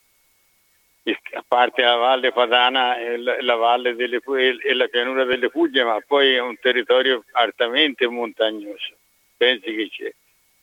a 1.04 1.44
parte 1.48 1.84
la 1.84 1.96
Valle 1.96 2.32
Padana 2.32 2.98
e 2.98 3.18
la, 3.18 3.38
la, 3.42 3.56
valle 3.56 3.96
delle, 3.96 4.20
e 4.64 4.74
la 4.74 4.88
pianura 4.88 5.24
delle 5.24 5.52
Puglie, 5.52 5.84
ma 5.84 6.00
poi 6.06 6.34
è 6.34 6.40
un 6.40 6.58
territorio 6.60 7.24
altamente 7.34 8.08
montagnoso. 8.08 8.96
Pensi 9.38 9.76
che 9.76 9.90
c'è 9.90 10.14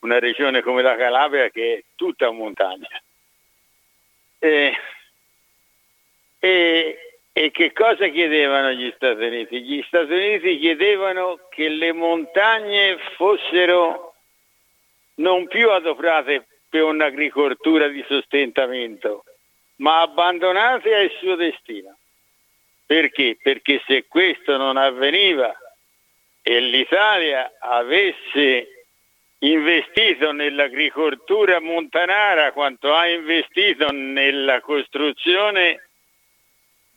una 0.00 0.18
regione 0.18 0.60
come 0.62 0.82
la 0.82 0.96
Calabria 0.96 1.48
che 1.50 1.74
è 1.74 1.82
tutta 1.94 2.28
montagna. 2.32 2.88
E, 4.40 4.76
e, 6.44 6.98
e, 7.32 7.50
che 7.52 7.72
cosa 7.72 8.08
chiedevano 8.08 8.72
gli 8.72 8.92
Stati 8.96 9.22
Uniti? 9.22 9.62
Gli 9.62 9.80
Stati 9.86 10.12
Uniti 10.12 10.58
chiedevano 10.58 11.38
che 11.50 11.68
le 11.68 11.92
montagne 11.92 12.98
fossero 13.14 14.14
non 15.16 15.46
più 15.46 15.70
adoperate 15.70 16.48
per 16.68 16.82
un'agricoltura 16.82 17.86
di 17.86 18.04
sostentamento, 18.08 19.22
ma 19.76 20.00
abbandonate 20.00 20.92
al 20.92 21.12
suo 21.20 21.36
destino. 21.36 21.96
Perché? 22.86 23.38
Perché 23.40 23.80
se 23.86 24.06
questo 24.08 24.56
non 24.56 24.76
avveniva 24.76 25.56
e 26.42 26.58
l'Italia 26.58 27.52
avesse 27.60 28.86
investito 29.38 30.32
nell'agricoltura 30.32 31.60
montanara 31.60 32.50
quanto 32.50 32.92
ha 32.92 33.06
investito 33.06 33.92
nella 33.92 34.60
costruzione 34.60 35.90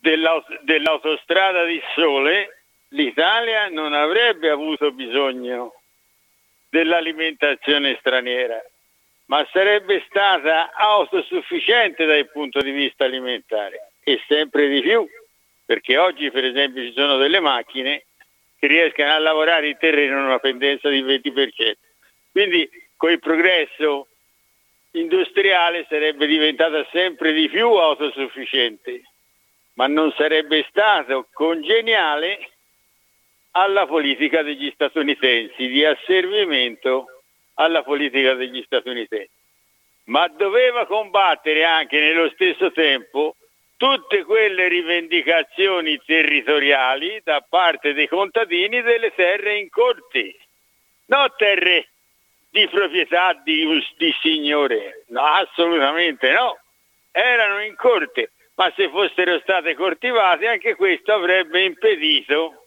dell'aut- 0.06 0.62
dell'autostrada 0.62 1.64
di 1.64 1.82
Sole, 1.94 2.62
l'Italia 2.90 3.68
non 3.68 3.92
avrebbe 3.92 4.48
avuto 4.48 4.92
bisogno 4.92 5.74
dell'alimentazione 6.68 7.96
straniera, 7.98 8.62
ma 9.26 9.44
sarebbe 9.52 10.04
stata 10.08 10.72
autosufficiente 10.72 12.04
dal 12.04 12.30
punto 12.30 12.60
di 12.60 12.70
vista 12.70 13.04
alimentare 13.04 13.90
e 14.04 14.22
sempre 14.28 14.68
di 14.68 14.80
più, 14.80 15.04
perché 15.64 15.98
oggi 15.98 16.30
per 16.30 16.44
esempio 16.44 16.84
ci 16.84 16.92
sono 16.92 17.16
delle 17.16 17.40
macchine 17.40 18.04
che 18.58 18.68
riescono 18.68 19.10
a 19.10 19.18
lavorare 19.18 19.68
in 19.70 19.76
terreno 19.78 20.18
in 20.18 20.24
una 20.24 20.38
pendenza 20.38 20.88
di 20.88 21.02
20%. 21.02 21.74
Quindi 22.30 22.68
con 22.96 23.10
il 23.10 23.18
progresso 23.18 24.06
industriale 24.92 25.84
sarebbe 25.88 26.26
diventata 26.26 26.86
sempre 26.92 27.32
di 27.32 27.48
più 27.48 27.66
autosufficiente, 27.66 29.02
ma 29.76 29.86
non 29.86 30.12
sarebbe 30.16 30.66
stato 30.68 31.28
congeniale 31.32 32.50
alla 33.52 33.86
politica 33.86 34.42
degli 34.42 34.70
statunitensi, 34.74 35.66
di 35.68 35.84
asservimento 35.84 37.22
alla 37.54 37.82
politica 37.82 38.34
degli 38.34 38.62
statunitensi. 38.64 39.30
Ma 40.04 40.28
doveva 40.28 40.86
combattere 40.86 41.64
anche 41.64 41.98
nello 41.98 42.28
stesso 42.30 42.70
tempo 42.72 43.36
tutte 43.76 44.24
quelle 44.24 44.68
rivendicazioni 44.68 46.00
territoriali 46.04 47.20
da 47.22 47.44
parte 47.46 47.92
dei 47.92 48.08
contadini 48.08 48.80
delle 48.82 49.12
terre 49.14 49.58
in 49.58 49.68
corte, 49.68 50.36
non 51.06 51.30
terre 51.36 51.88
di 52.50 52.66
proprietà 52.68 53.34
di, 53.44 53.66
di 53.98 54.14
signore, 54.22 55.04
no, 55.08 55.22
assolutamente 55.22 56.30
no, 56.32 56.58
erano 57.10 57.62
in 57.62 57.74
corte, 57.76 58.30
ma 58.56 58.72
se 58.74 58.88
fossero 58.88 59.38
state 59.40 59.74
coltivate 59.74 60.46
anche 60.46 60.74
questo 60.74 61.12
avrebbe 61.12 61.62
impedito 61.62 62.66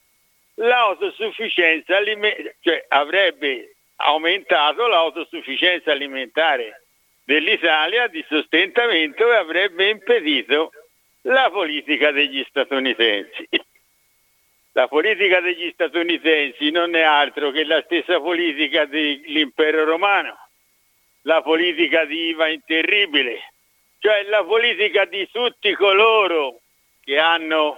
l'autosufficienza 0.55 1.97
alimentare, 1.97 2.57
cioè 2.61 2.85
avrebbe 2.87 3.75
aumentato 3.97 4.87
l'autosufficienza 4.87 5.91
alimentare 5.91 6.83
dell'Italia 7.23 8.07
di 8.07 8.23
sostentamento 8.27 9.31
e 9.31 9.35
avrebbe 9.35 9.89
impedito 9.89 10.71
la 11.23 11.49
politica 11.51 12.11
degli 12.11 12.43
statunitensi. 12.47 13.47
La 14.73 14.87
politica 14.87 15.41
degli 15.41 15.71
statunitensi 15.73 16.69
non 16.69 16.95
è 16.95 17.01
altro 17.01 17.49
che 17.49 17.65
la 17.65 17.81
stessa 17.81 18.19
politica 18.19 18.85
dell'impero 18.85 19.83
romano, 19.83 20.37
la 21.23 21.41
politica 21.41 22.05
di 22.05 22.27
Iva 22.27 22.47
Interribile, 22.47 23.41
cioè 23.99 24.23
la 24.23 24.43
politica 24.43 25.05
di 25.05 25.29
tutti 25.31 25.73
coloro 25.75 26.61
che 27.01 27.19
hanno 27.19 27.77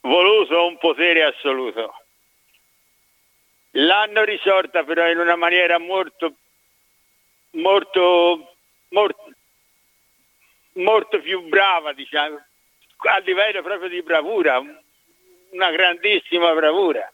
voluto 0.00 0.66
un 0.66 0.78
potere 0.78 1.24
assoluto. 1.24 1.94
L'hanno 3.72 4.24
risorta 4.24 4.84
però 4.84 5.08
in 5.08 5.18
una 5.18 5.36
maniera 5.36 5.78
molto, 5.78 6.34
molto, 7.52 8.54
molto, 8.88 9.30
molto 10.74 11.20
più 11.20 11.42
brava, 11.42 11.92
diciamo, 11.92 12.44
a 13.04 13.18
livello 13.18 13.62
proprio 13.62 13.88
di 13.88 14.02
bravura, 14.02 14.58
una 14.58 15.70
grandissima 15.70 16.52
bravura. 16.54 17.10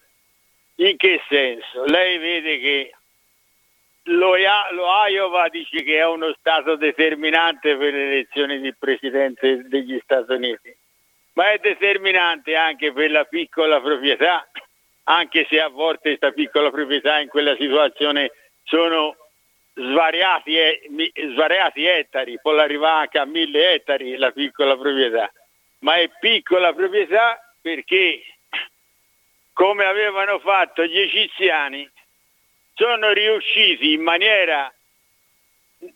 In 0.76 0.96
che 0.96 1.20
senso? 1.28 1.84
Lei 1.84 2.18
vede 2.18 2.58
che 2.58 2.92
lo, 4.08 4.36
Iowa 4.36 5.48
dice 5.48 5.82
che 5.82 5.98
è 5.98 6.06
uno 6.06 6.34
stato 6.38 6.76
determinante 6.76 7.76
per 7.76 7.92
le 7.92 8.12
elezioni 8.12 8.60
di 8.60 8.74
presidente 8.74 9.68
degli 9.68 9.98
Stati 10.02 10.32
Uniti, 10.32 10.74
ma 11.34 11.52
è 11.52 11.58
determinante 11.58 12.56
anche 12.56 12.92
per 12.92 13.10
la 13.10 13.24
piccola 13.24 13.80
proprietà, 13.80 14.48
anche 15.04 15.46
se 15.48 15.60
a 15.60 15.68
volte 15.68 16.16
questa 16.16 16.32
piccola 16.32 16.70
proprietà 16.70 17.18
in 17.18 17.28
quella 17.28 17.56
situazione 17.56 18.32
sono 18.64 19.16
svariati, 19.74 20.56
svariati 21.34 21.84
ettari, 21.84 22.38
può 22.40 22.56
arrivare 22.56 23.00
anche 23.02 23.18
a 23.18 23.24
mille 23.24 23.74
ettari 23.74 24.16
la 24.16 24.30
piccola 24.32 24.76
proprietà, 24.76 25.30
ma 25.80 25.94
è 25.94 26.10
piccola 26.18 26.72
proprietà 26.72 27.40
perché, 27.60 28.22
come 29.52 29.84
avevano 29.84 30.38
fatto 30.40 30.84
gli 30.84 30.98
egiziani, 30.98 31.88
sono 32.78 33.12
riusciti 33.12 33.92
in 33.92 34.02
maniera 34.02 34.72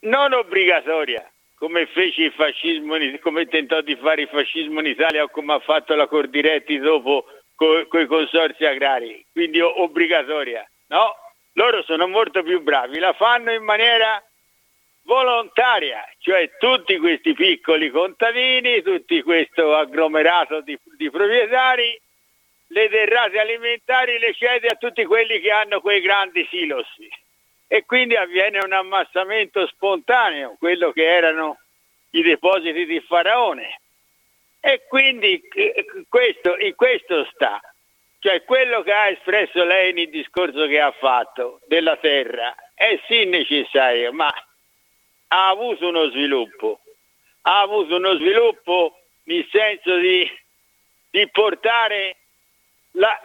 non 0.01 0.33
obbligatoria, 0.33 1.30
come 1.55 1.87
fece 1.87 2.24
il 2.24 2.33
fascismo, 2.33 2.97
come 3.20 3.47
tentò 3.47 3.80
di 3.83 3.95
fare 3.95 4.22
il 4.22 4.28
fascismo 4.28 4.80
in 4.80 4.87
Italia 4.87 5.22
o 5.22 5.28
come 5.28 5.55
ha 5.55 5.61
fatto 5.61 5.95
la 5.95 6.09
Cordiretti 6.09 6.78
dopo 6.78 7.26
con 7.55 7.87
co 7.87 7.99
i 8.01 8.07
consorsi 8.07 8.64
agrari, 8.64 9.24
quindi 9.30 9.61
obbligatoria. 9.61 10.68
No, 10.89 11.14
loro 11.53 11.83
sono 11.85 12.09
molto 12.09 12.43
più 12.43 12.61
bravi, 12.62 12.99
la 12.99 13.12
fanno 13.12 13.53
in 13.53 13.62
maniera 13.62 14.20
volontaria, 15.05 16.05
cioè 16.18 16.51
tutti 16.59 16.99
questi 16.99 17.33
piccoli 17.33 17.91
contadini, 17.91 18.83
tutto 18.83 19.22
questo 19.22 19.76
agglomerato 19.76 20.62
di, 20.62 20.76
di 20.97 21.11
proprietari, 21.11 22.01
le 22.73 22.89
derrate 22.89 23.39
alimentari 23.39 24.18
le 24.18 24.35
cede 24.35 24.68
a 24.68 24.77
tutti 24.77 25.05
quelli 25.05 25.41
che 25.41 25.51
hanno 25.51 25.81
quei 25.81 26.01
grandi 26.01 26.47
silos. 26.51 26.89
E 27.68 27.85
quindi 27.85 28.16
avviene 28.16 28.59
un 28.62 28.73
ammassamento 28.73 29.66
spontaneo, 29.66 30.57
quello 30.59 30.91
che 30.93 31.07
erano 31.07 31.59
i 32.11 32.23
depositi 32.23 32.85
di 32.87 33.01
Faraone. 33.01 33.81
E 34.61 34.85
quindi 34.89 35.41
eh, 35.55 35.85
questo, 36.09 36.57
in 36.59 36.75
questo 36.75 37.25
sta, 37.33 37.61
cioè 38.20 38.43
quello 38.45 38.83
che 38.83 38.93
ha 38.93 39.09
espresso 39.09 39.64
lei 39.64 39.93
nel 39.93 40.09
discorso 40.09 40.66
che 40.66 40.81
ha 40.81 40.93
fatto 40.93 41.61
della 41.66 41.97
terra 41.97 42.55
è 42.75 42.99
sì 43.07 43.25
necessario, 43.25 44.12
ma 44.12 44.33
ha 45.29 45.49
avuto 45.49 45.89
uno 45.89 46.09
sviluppo, 46.11 46.81
ha 47.43 47.61
avuto 47.61 47.97
uno 47.97 48.14
sviluppo 48.16 48.99
nel 49.25 49.47
senso 49.51 49.97
di, 49.97 50.31
di 51.11 51.29
portare 51.31 52.16
la, 52.93 53.20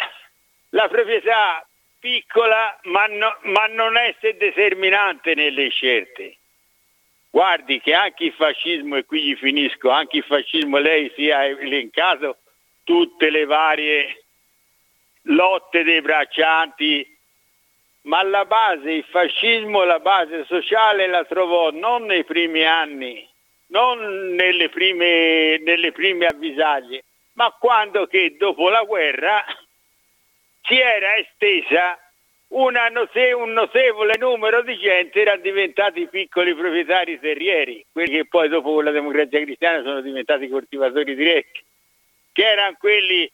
la 0.70 0.88
proprietà 0.88 1.66
piccola 2.00 2.80
ma, 2.84 3.06
no, 3.08 3.38
ma 3.44 3.66
non 3.68 3.98
essere 3.98 4.38
determinante 4.38 5.34
nelle 5.34 5.70
scelte. 5.70 6.38
Guardi 7.30 7.80
che 7.82 7.94
anche 7.94 8.26
il 8.26 8.34
fascismo, 8.34 8.96
e 8.96 9.06
qui 9.06 9.22
gli 9.22 9.36
finisco, 9.36 9.90
anche 9.90 10.18
il 10.18 10.24
fascismo 10.24 10.78
lei 10.78 11.12
si 11.16 11.28
è 11.28 11.56
elencato 11.60 12.38
tutte 12.84 13.30
le 13.30 13.46
varie 13.46 14.24
lotte 15.24 15.84
dei 15.84 16.02
braccianti, 16.02 17.18
ma 18.04 18.24
la 18.24 18.46
base, 18.46 18.92
il 18.92 19.04
fascismo, 19.04 19.84
la 19.84 20.00
base 20.00 20.46
sociale 20.46 21.08
la 21.08 21.26
trovò 21.26 21.72
non 21.72 22.06
nei 22.06 22.24
primi 22.24 22.64
anni, 22.64 23.28
non 23.68 24.00
nelle 24.34 24.70
prime, 24.70 25.58
nelle 25.58 25.92
prime 25.92 26.26
avvisaglie, 26.26 27.04
ma 27.38 27.56
quando 27.58 28.08
che 28.08 28.36
dopo 28.38 28.70
la 28.70 28.84
guerra 28.84 29.44
si 30.64 30.78
era 30.78 31.16
estesa 31.16 31.98
note- 32.50 33.34
un 33.34 33.52
notevole 33.52 34.16
numero 34.18 34.64
di 34.64 34.78
gente 34.78 35.22
erano 35.22 35.42
diventati 35.42 36.08
piccoli 36.08 36.56
proprietari 36.56 37.20
terrieri, 37.20 37.86
quelli 37.92 38.18
che 38.18 38.28
poi 38.28 38.50
dopo 38.50 38.82
la 38.82 38.92
democrazia 38.92 39.42
cristiana 39.42 39.84
sono 39.84 40.02
diventati 40.02 40.48
coltivatori 40.48 41.16
diretti, 41.16 41.64
che 42.32 42.44
erano 42.44 42.76
quelli 42.80 43.32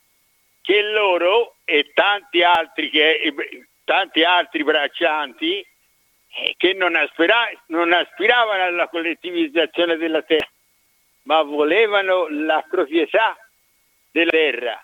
che 0.62 0.82
loro 0.82 1.56
e 1.64 1.92
tanti 1.94 2.44
altri, 2.44 2.90
che, 2.90 3.34
tanti 3.86 4.24
altri 4.24 4.64
braccianti 4.64 5.60
eh, 5.60 6.54
che 6.58 6.74
non, 6.74 6.96
aspira- 6.96 7.52
non 7.68 7.94
aspiravano 7.94 8.64
alla 8.64 8.90
collettivizzazione 8.90 9.96
della 9.96 10.24
terra, 10.24 10.50
ma 11.24 11.42
volevano 11.42 12.28
la 12.30 12.66
proprietà 12.70 13.38
della 14.14 14.30
terra 14.30 14.82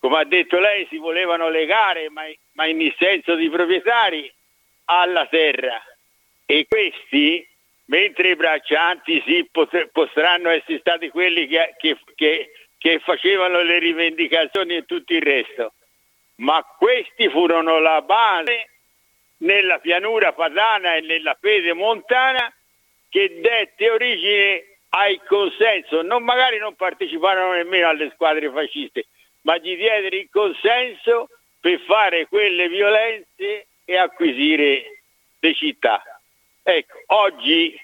come 0.00 0.16
ha 0.16 0.24
detto 0.24 0.58
lei, 0.58 0.86
si 0.88 0.96
volevano 0.96 1.50
legare, 1.50 2.08
ma, 2.08 2.22
ma 2.52 2.64
in 2.64 2.92
senso 2.98 3.34
di 3.34 3.50
proprietari, 3.50 4.32
alla 4.86 5.26
terra. 5.26 5.80
E 6.46 6.66
questi, 6.66 7.46
mentre 7.84 8.30
i 8.30 8.36
braccianti 8.36 9.22
sì, 9.26 9.46
potranno 9.92 10.48
essere 10.48 10.78
stati 10.78 11.10
quelli 11.10 11.46
che, 11.46 11.74
che, 11.76 11.98
che, 12.14 12.50
che 12.78 12.98
facevano 13.00 13.60
le 13.62 13.78
rivendicazioni 13.78 14.76
e 14.76 14.86
tutto 14.86 15.12
il 15.12 15.20
resto, 15.20 15.74
ma 16.36 16.64
questi 16.78 17.28
furono 17.28 17.78
la 17.78 18.00
base 18.00 18.70
nella 19.38 19.80
pianura 19.80 20.32
padana 20.32 20.94
e 20.94 21.02
nella 21.02 21.36
pede 21.38 21.74
montana 21.74 22.50
che 23.10 23.38
dette 23.42 23.90
origine 23.90 24.64
al 24.90 25.22
consenso, 25.26 26.02
non, 26.02 26.22
magari 26.22 26.58
non 26.58 26.74
parteciparono 26.74 27.52
nemmeno 27.52 27.88
alle 27.88 28.10
squadre 28.14 28.50
fasciste, 28.50 29.06
ma 29.42 29.56
gli 29.58 29.76
diedero 29.76 30.16
il 30.16 30.28
consenso 30.30 31.28
per 31.60 31.78
fare 31.80 32.26
quelle 32.26 32.68
violenze 32.68 33.66
e 33.84 33.96
acquisire 33.96 35.02
le 35.38 35.54
città. 35.54 36.02
Ecco, 36.62 37.02
oggi 37.06 37.78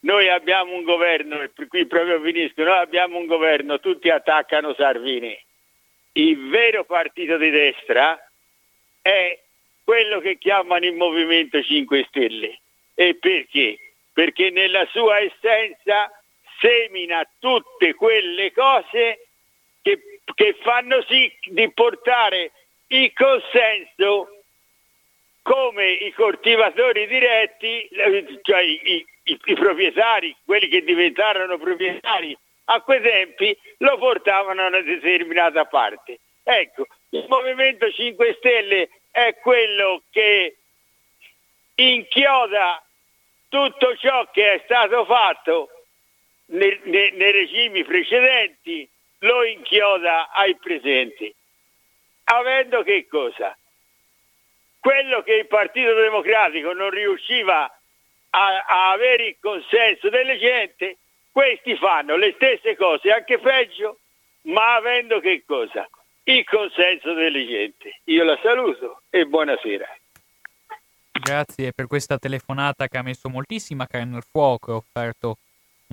noi 0.00 0.28
abbiamo 0.28 0.74
un 0.74 0.84
governo, 0.84 1.40
e 1.40 1.50
qui 1.68 1.86
proprio 1.86 2.20
finisco, 2.20 2.62
noi 2.62 2.78
abbiamo 2.78 3.18
un 3.18 3.26
governo, 3.26 3.80
tutti 3.80 4.10
attaccano 4.10 4.74
Salvini. 4.74 5.36
Il 6.12 6.48
vero 6.48 6.84
partito 6.84 7.36
di 7.38 7.50
destra 7.50 8.18
è 9.00 9.38
quello 9.82 10.20
che 10.20 10.38
chiamano 10.38 10.84
il 10.84 10.94
Movimento 10.94 11.62
5 11.62 12.04
Stelle. 12.08 12.58
E 12.94 13.16
perché? 13.16 13.78
Perché 14.12 14.50
nella 14.50 14.86
sua 14.92 15.18
essenza 15.20 16.10
semina 16.64 17.28
tutte 17.38 17.94
quelle 17.94 18.52
cose 18.52 19.26
che 19.82 20.00
che 20.32 20.56
fanno 20.62 21.02
sì 21.08 21.30
di 21.44 21.70
portare 21.72 22.52
il 22.88 23.12
consenso 23.12 24.28
come 25.42 25.90
i 25.90 26.12
coltivatori 26.12 27.06
diretti, 27.06 27.88
cioè 28.42 28.62
i, 28.62 28.80
i, 28.82 29.06
i, 29.24 29.54
proprietari, 29.54 30.34
quelli 30.44 30.68
che 30.68 30.82
diventarono 30.82 31.58
proprietari 31.58 32.36
a 32.66 32.80
quei 32.80 33.02
tempi, 33.02 33.56
lo 33.78 33.98
portavano 33.98 34.62
a 34.62 34.66
una 34.68 34.80
determinata 34.80 35.66
parte. 35.66 36.18
Ecco, 36.42 36.86
il 37.10 37.26
Movimento 37.28 37.90
5 37.90 38.36
Stelle 38.38 38.88
è 39.10 39.36
quello 39.42 40.02
che 40.10 40.56
inchioda 41.74 42.82
tutto 43.48 43.96
ciò 43.96 44.28
che 44.30 44.52
è 44.52 44.60
stato 44.64 45.04
fatto 45.04 45.68
nei, 46.54 46.80
nei, 46.84 47.12
nei 47.12 47.32
regimi 47.32 47.84
precedenti 47.84 48.88
lo 49.18 49.44
inchioda 49.44 50.30
ai 50.32 50.56
presenti, 50.56 51.34
avendo 52.24 52.82
che 52.82 53.06
cosa? 53.08 53.56
Quello 54.78 55.22
che 55.22 55.34
il 55.34 55.46
Partito 55.46 55.94
Democratico 55.94 56.72
non 56.72 56.90
riusciva 56.90 57.64
a, 57.64 58.64
a 58.66 58.90
avere 58.90 59.28
il 59.28 59.36
consenso 59.40 60.10
delle 60.10 60.38
gente, 60.38 60.98
questi 61.30 61.76
fanno 61.76 62.16
le 62.16 62.32
stesse 62.34 62.76
cose, 62.76 63.10
anche 63.10 63.38
peggio, 63.38 64.00
ma 64.42 64.74
avendo 64.74 65.20
che 65.20 65.42
cosa? 65.46 65.88
Il 66.24 66.44
consenso 66.44 67.14
delle 67.14 67.46
gente. 67.46 68.00
Io 68.04 68.24
la 68.24 68.38
saluto 68.42 69.02
e 69.10 69.24
buonasera. 69.24 69.98
Grazie 71.10 71.72
per 71.72 71.86
questa 71.86 72.18
telefonata 72.18 72.88
che 72.88 72.98
ha 72.98 73.02
messo 73.02 73.28
moltissima 73.28 73.86
carne 73.86 74.16
al 74.16 74.24
fuoco 74.24 74.72
e 74.72 74.74
offerto 74.74 75.38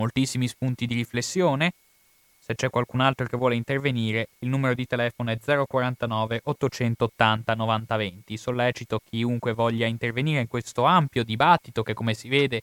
moltissimi 0.02 0.48
spunti 0.48 0.88
di 0.88 0.96
riflessione. 0.96 1.74
Se 2.40 2.56
c'è 2.56 2.70
qualcun 2.70 3.02
altro 3.02 3.28
che 3.28 3.38
vuole 3.38 3.56
intervenire, 3.56 4.30
il 4.40 4.50
numero 4.50 4.74
di 4.74 4.88
telefono 4.88 5.30
è 5.30 5.38
049 5.40 6.42
880 6.44 7.54
9020. 7.54 8.38
Sollecito 8.38 9.00
chiunque 9.08 9.54
voglia 9.54 9.86
intervenire 9.86 10.42
in 10.42 10.48
questo 10.48 10.84
ampio 10.84 11.24
dibattito 11.24 11.84
che, 11.84 11.94
come 11.94 12.16
si 12.16 12.28
vede, 12.30 12.62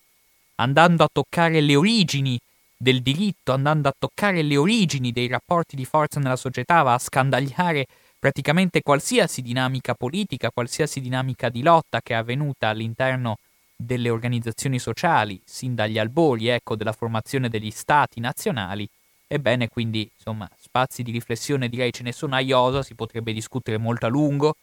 andando 0.57 1.05
a 1.05 1.09
toccare 1.11 1.61
le 1.61 1.77
origini 1.77 2.39
del 2.77 3.03
diritto, 3.03 3.53
andando 3.53 3.89
a 3.89 3.95
toccare 3.97 4.43
le 4.43 4.57
origini 4.57 5.13
dei 5.13 5.29
rapporti 5.29 5.77
di 5.77 5.85
forza 5.85 6.19
nella 6.19 6.37
società, 6.37 6.83
va 6.83 6.95
a 6.95 6.99
scandagliare 6.99 7.87
praticamente 8.19 8.83
qualsiasi 8.83 9.43
dinamica 9.43 9.95
politica, 9.95 10.51
qualsiasi 10.51 11.01
dinamica 11.01 11.49
di 11.49 11.63
lotta 11.63 12.01
che 12.03 12.15
è 12.15 12.17
avvenuta 12.17 12.69
all'interno 12.69 13.37
delle 13.81 14.11
organizzazioni 14.11 14.79
sociali, 14.79 15.41
sin 15.45 15.75
dagli 15.75 15.99
albori, 15.99 16.49
ecco, 16.49 16.75
della 16.75 16.93
formazione 16.93 17.49
degli 17.49 17.71
stati 17.71 18.21
nazionali, 18.21 18.89
Ebbene, 19.31 19.69
quindi, 19.69 20.11
insomma, 20.17 20.49
spazi 20.59 21.03
di 21.03 21.11
riflessione 21.11 21.69
direi 21.69 21.93
ce 21.93 22.03
ne 22.03 22.13
sono 22.13 22.35
a 22.35 22.41
iosa, 22.41 22.83
si 22.83 22.95
potrebbe 22.95 23.35
discutere 23.35 23.77
molto 23.77 24.07
a 24.07 24.09
lungo. 24.09 24.57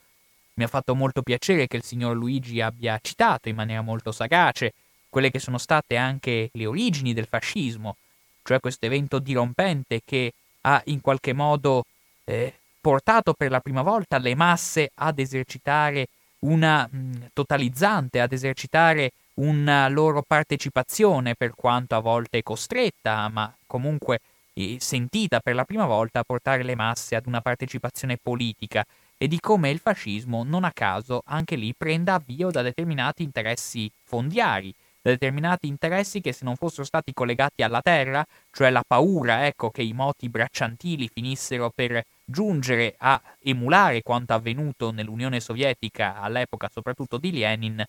Mi 0.55 0.63
ha 0.63 0.67
fatto 0.67 0.95
molto 0.95 1.21
piacere 1.21 1.67
che 1.67 1.77
il 1.77 1.83
signor 1.83 2.15
Luigi 2.15 2.61
abbia 2.61 2.97
citato 2.99 3.47
in 3.47 3.55
maniera 3.55 3.81
molto 3.81 4.11
sagace 4.11 4.73
quelle 5.07 5.29
che 5.29 5.37
sono 5.37 5.59
state 5.59 5.97
anche 5.97 6.49
le 6.51 6.65
origini 6.65 7.13
del 7.13 7.27
fascismo, 7.27 7.97
cioè 8.41 8.59
questo 8.59 8.87
evento 8.87 9.19
dirompente 9.19 10.01
che 10.03 10.33
ha 10.61 10.81
in 10.85 10.99
qualche 10.99 11.31
modo 11.31 11.85
eh, 12.23 12.55
portato 12.81 13.33
per 13.33 13.51
la 13.51 13.59
prima 13.59 13.83
volta 13.83 14.17
le 14.17 14.33
masse 14.33 14.91
ad 14.95 15.19
esercitare 15.19 16.07
una 16.45 16.87
mh, 16.89 17.29
totalizzante, 17.33 18.21
ad 18.21 18.31
esercitare 18.31 19.11
una 19.35 19.87
loro 19.89 20.21
partecipazione, 20.21 21.35
per 21.35 21.53
quanto 21.55 21.95
a 21.95 21.99
volte 21.99 22.43
costretta, 22.43 23.27
ma 23.29 23.53
comunque 23.67 24.19
eh, 24.53 24.77
sentita 24.79 25.39
per 25.39 25.55
la 25.55 25.65
prima 25.65 25.85
volta 25.85 26.19
a 26.19 26.23
portare 26.23 26.63
le 26.63 26.75
masse 26.75 27.15
ad 27.15 27.25
una 27.27 27.41
partecipazione 27.41 28.17
politica. 28.17 28.85
E 29.17 29.27
di 29.27 29.39
come 29.39 29.69
il 29.69 29.79
fascismo 29.79 30.43
non 30.43 30.65
a 30.65 30.71
caso 30.73 31.21
anche 31.25 31.55
lì 31.55 31.73
prenda 31.73 32.15
avvio 32.15 32.51
da 32.51 32.61
determinati 32.61 33.23
interessi 33.23 33.89
fondiari, 34.03 34.73
da 35.05 35.11
determinati 35.11 35.67
interessi 35.67 36.19
che 36.19 36.33
se 36.33 36.43
non 36.45 36.55
fossero 36.55 36.83
stati 36.83 37.13
collegati 37.13 37.61
alla 37.61 37.83
terra, 37.83 38.25
cioè 38.51 38.71
la 38.71 38.83
paura, 38.85 39.45
ecco, 39.45 39.69
che 39.69 39.83
i 39.83 39.93
moti 39.93 40.29
bracciantili 40.29 41.11
finissero 41.13 41.69
per 41.69 42.03
giungere 42.25 42.95
a 42.97 43.21
emulare 43.43 44.01
quanto 44.01 44.33
avvenuto 44.33 44.89
nell'Unione 44.89 45.39
Sovietica 45.39 46.19
all'epoca 46.19 46.71
soprattutto 46.73 47.19
di 47.19 47.31
Lenin, 47.31 47.85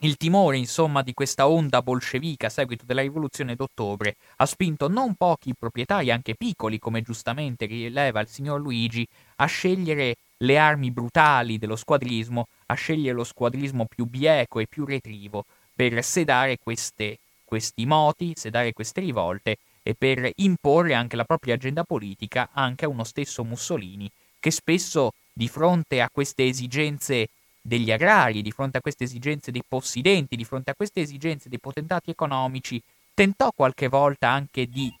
il 0.00 0.16
timore, 0.16 0.56
insomma, 0.56 1.02
di 1.02 1.14
questa 1.14 1.48
onda 1.48 1.80
bolscevica 1.80 2.48
a 2.48 2.50
seguito 2.50 2.84
della 2.84 3.02
rivoluzione 3.02 3.54
d'ottobre 3.54 4.16
ha 4.38 4.46
spinto 4.46 4.88
non 4.88 5.14
pochi 5.14 5.54
proprietari, 5.56 6.10
anche 6.10 6.34
piccoli, 6.34 6.80
come 6.80 7.02
giustamente 7.02 7.66
rileva 7.66 8.20
il 8.20 8.26
signor 8.26 8.60
Luigi, 8.60 9.06
a 9.36 9.46
scegliere 9.46 10.16
le 10.38 10.58
armi 10.58 10.90
brutali 10.90 11.56
dello 11.56 11.76
squadrismo, 11.76 12.48
a 12.66 12.74
scegliere 12.74 13.14
lo 13.14 13.24
squadrismo 13.24 13.86
più 13.86 14.06
bieco 14.06 14.58
e 14.58 14.66
più 14.66 14.84
retrivo, 14.84 15.44
per 15.76 16.02
sedare 16.02 16.56
queste, 16.58 17.18
questi 17.44 17.84
moti, 17.84 18.32
sedare 18.34 18.72
queste 18.72 19.00
rivolte 19.00 19.58
e 19.82 19.94
per 19.94 20.30
imporre 20.36 20.94
anche 20.94 21.16
la 21.16 21.24
propria 21.24 21.54
agenda 21.54 21.84
politica 21.84 22.48
anche 22.52 22.86
a 22.86 22.88
uno 22.88 23.04
stesso 23.04 23.44
Mussolini, 23.44 24.10
che 24.40 24.50
spesso 24.50 25.12
di 25.32 25.48
fronte 25.48 26.00
a 26.00 26.08
queste 26.10 26.46
esigenze 26.46 27.28
degli 27.60 27.92
agrari, 27.92 28.40
di 28.40 28.52
fronte 28.52 28.78
a 28.78 28.80
queste 28.80 29.04
esigenze 29.04 29.50
dei 29.50 29.62
possidenti, 29.68 30.34
di 30.34 30.44
fronte 30.44 30.70
a 30.70 30.74
queste 30.74 31.02
esigenze 31.02 31.50
dei 31.50 31.60
potentati 31.60 32.10
economici, 32.10 32.82
tentò 33.12 33.50
qualche 33.54 33.88
volta 33.88 34.28
anche 34.30 34.66
di 34.66 34.92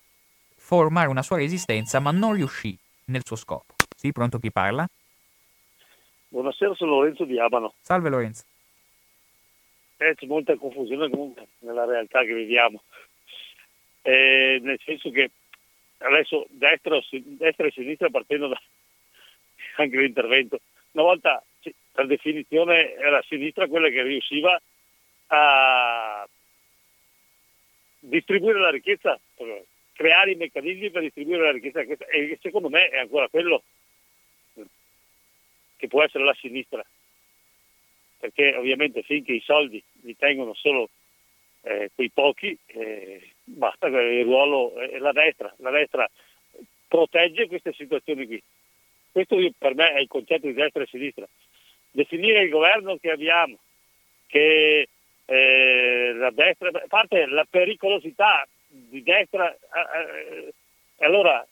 formare 0.56 1.08
una 1.08 1.22
sua 1.22 1.38
resistenza, 1.38 2.00
ma 2.00 2.10
non 2.10 2.34
riuscì 2.34 2.76
nel 3.06 3.24
suo 3.24 3.36
scopo. 3.36 3.74
Sì, 3.96 4.12
pronto 4.12 4.38
chi 4.38 4.52
parla? 4.52 4.86
Buonasera, 6.28 6.74
sono 6.74 6.96
Lorenzo 6.96 7.24
di 7.24 7.40
Abano. 7.40 7.72
Salve 7.80 8.10
Lorenzo 8.10 8.42
eh, 9.98 10.14
c'è 10.14 10.26
molta 10.26 10.56
confusione 10.56 11.08
comunque 11.08 11.46
nella 11.60 11.84
realtà 11.84 12.22
che 12.22 12.34
viviamo, 12.34 12.82
eh, 14.02 14.58
nel 14.62 14.80
senso 14.84 15.10
che 15.10 15.30
adesso 15.98 16.46
destra, 16.50 16.98
destra 17.10 17.66
e 17.66 17.70
sinistra 17.70 18.10
partendo 18.10 18.48
da 18.48 18.60
anche 19.76 19.98
l'intervento, 19.98 20.60
una 20.92 21.04
volta 21.04 21.42
per 21.92 22.06
definizione 22.06 22.94
era 22.94 23.22
sinistra 23.26 23.66
quella 23.68 23.88
che 23.88 24.02
riusciva 24.02 24.60
a 25.28 26.28
distribuire 27.98 28.60
la 28.60 28.70
ricchezza, 28.70 29.18
creare 29.92 30.32
i 30.32 30.36
meccanismi 30.36 30.90
per 30.90 31.02
distribuire 31.02 31.42
la 31.42 31.52
ricchezza. 31.52 31.80
E 31.80 32.38
secondo 32.40 32.68
me 32.68 32.88
è 32.88 32.98
ancora 32.98 33.28
quello 33.28 33.62
che 35.76 35.88
può 35.88 36.02
essere 36.02 36.24
la 36.24 36.34
sinistra 36.34 36.84
perché 38.26 38.56
ovviamente 38.56 39.02
finché 39.02 39.32
i 39.32 39.42
soldi 39.44 39.82
li 40.02 40.16
tengono 40.16 40.52
solo 40.54 40.90
eh, 41.62 41.90
quei 41.94 42.10
pochi, 42.10 42.56
eh, 42.66 43.30
basta 43.44 43.86
il 43.86 44.24
ruolo 44.24 44.74
è 44.74 44.98
la 44.98 45.12
destra, 45.12 45.52
la 45.58 45.70
destra 45.70 46.08
protegge 46.88 47.46
queste 47.46 47.72
situazioni 47.72 48.26
qui. 48.26 48.42
Questo 49.12 49.36
per 49.56 49.74
me 49.74 49.92
è 49.92 50.00
il 50.00 50.08
concetto 50.08 50.46
di 50.46 50.54
destra 50.54 50.82
e 50.82 50.86
sinistra. 50.86 51.26
Definire 51.90 52.42
il 52.42 52.50
governo 52.50 52.96
che 52.96 53.10
abbiamo, 53.10 53.58
che 54.26 54.88
eh, 55.24 56.12
la 56.12 56.30
destra, 56.30 56.68
a 56.68 56.84
parte 56.88 57.26
la 57.26 57.46
pericolosità 57.48 58.46
di 58.66 59.02
destra, 59.02 59.52
eh, 59.52 60.48
eh, 60.98 61.04
allora, 61.04 61.46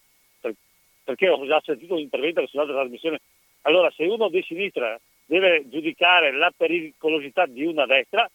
perché 1.04 1.28
ho 1.28 1.46
già 1.46 1.60
sentito 1.64 1.94
un 1.94 2.00
intervento 2.00 2.46
sull'altra 2.46 2.80
trasmissione, 2.80 3.20
allora 3.62 3.90
se 3.92 4.04
uno 4.04 4.28
di 4.28 4.42
sinistra 4.42 4.98
deve 5.24 5.68
giudicare 5.68 6.32
la 6.32 6.52
pericolosità 6.54 7.46
di 7.46 7.64
una 7.64 7.86
destra, 7.86 8.28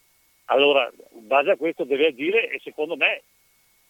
allora 0.46 0.90
in 1.14 1.28
base 1.28 1.52
a 1.52 1.58
questo 1.58 1.84
deve 1.84 2.08
agire 2.08 2.50
e 2.50 2.60
secondo 2.64 2.96
me 2.96 3.22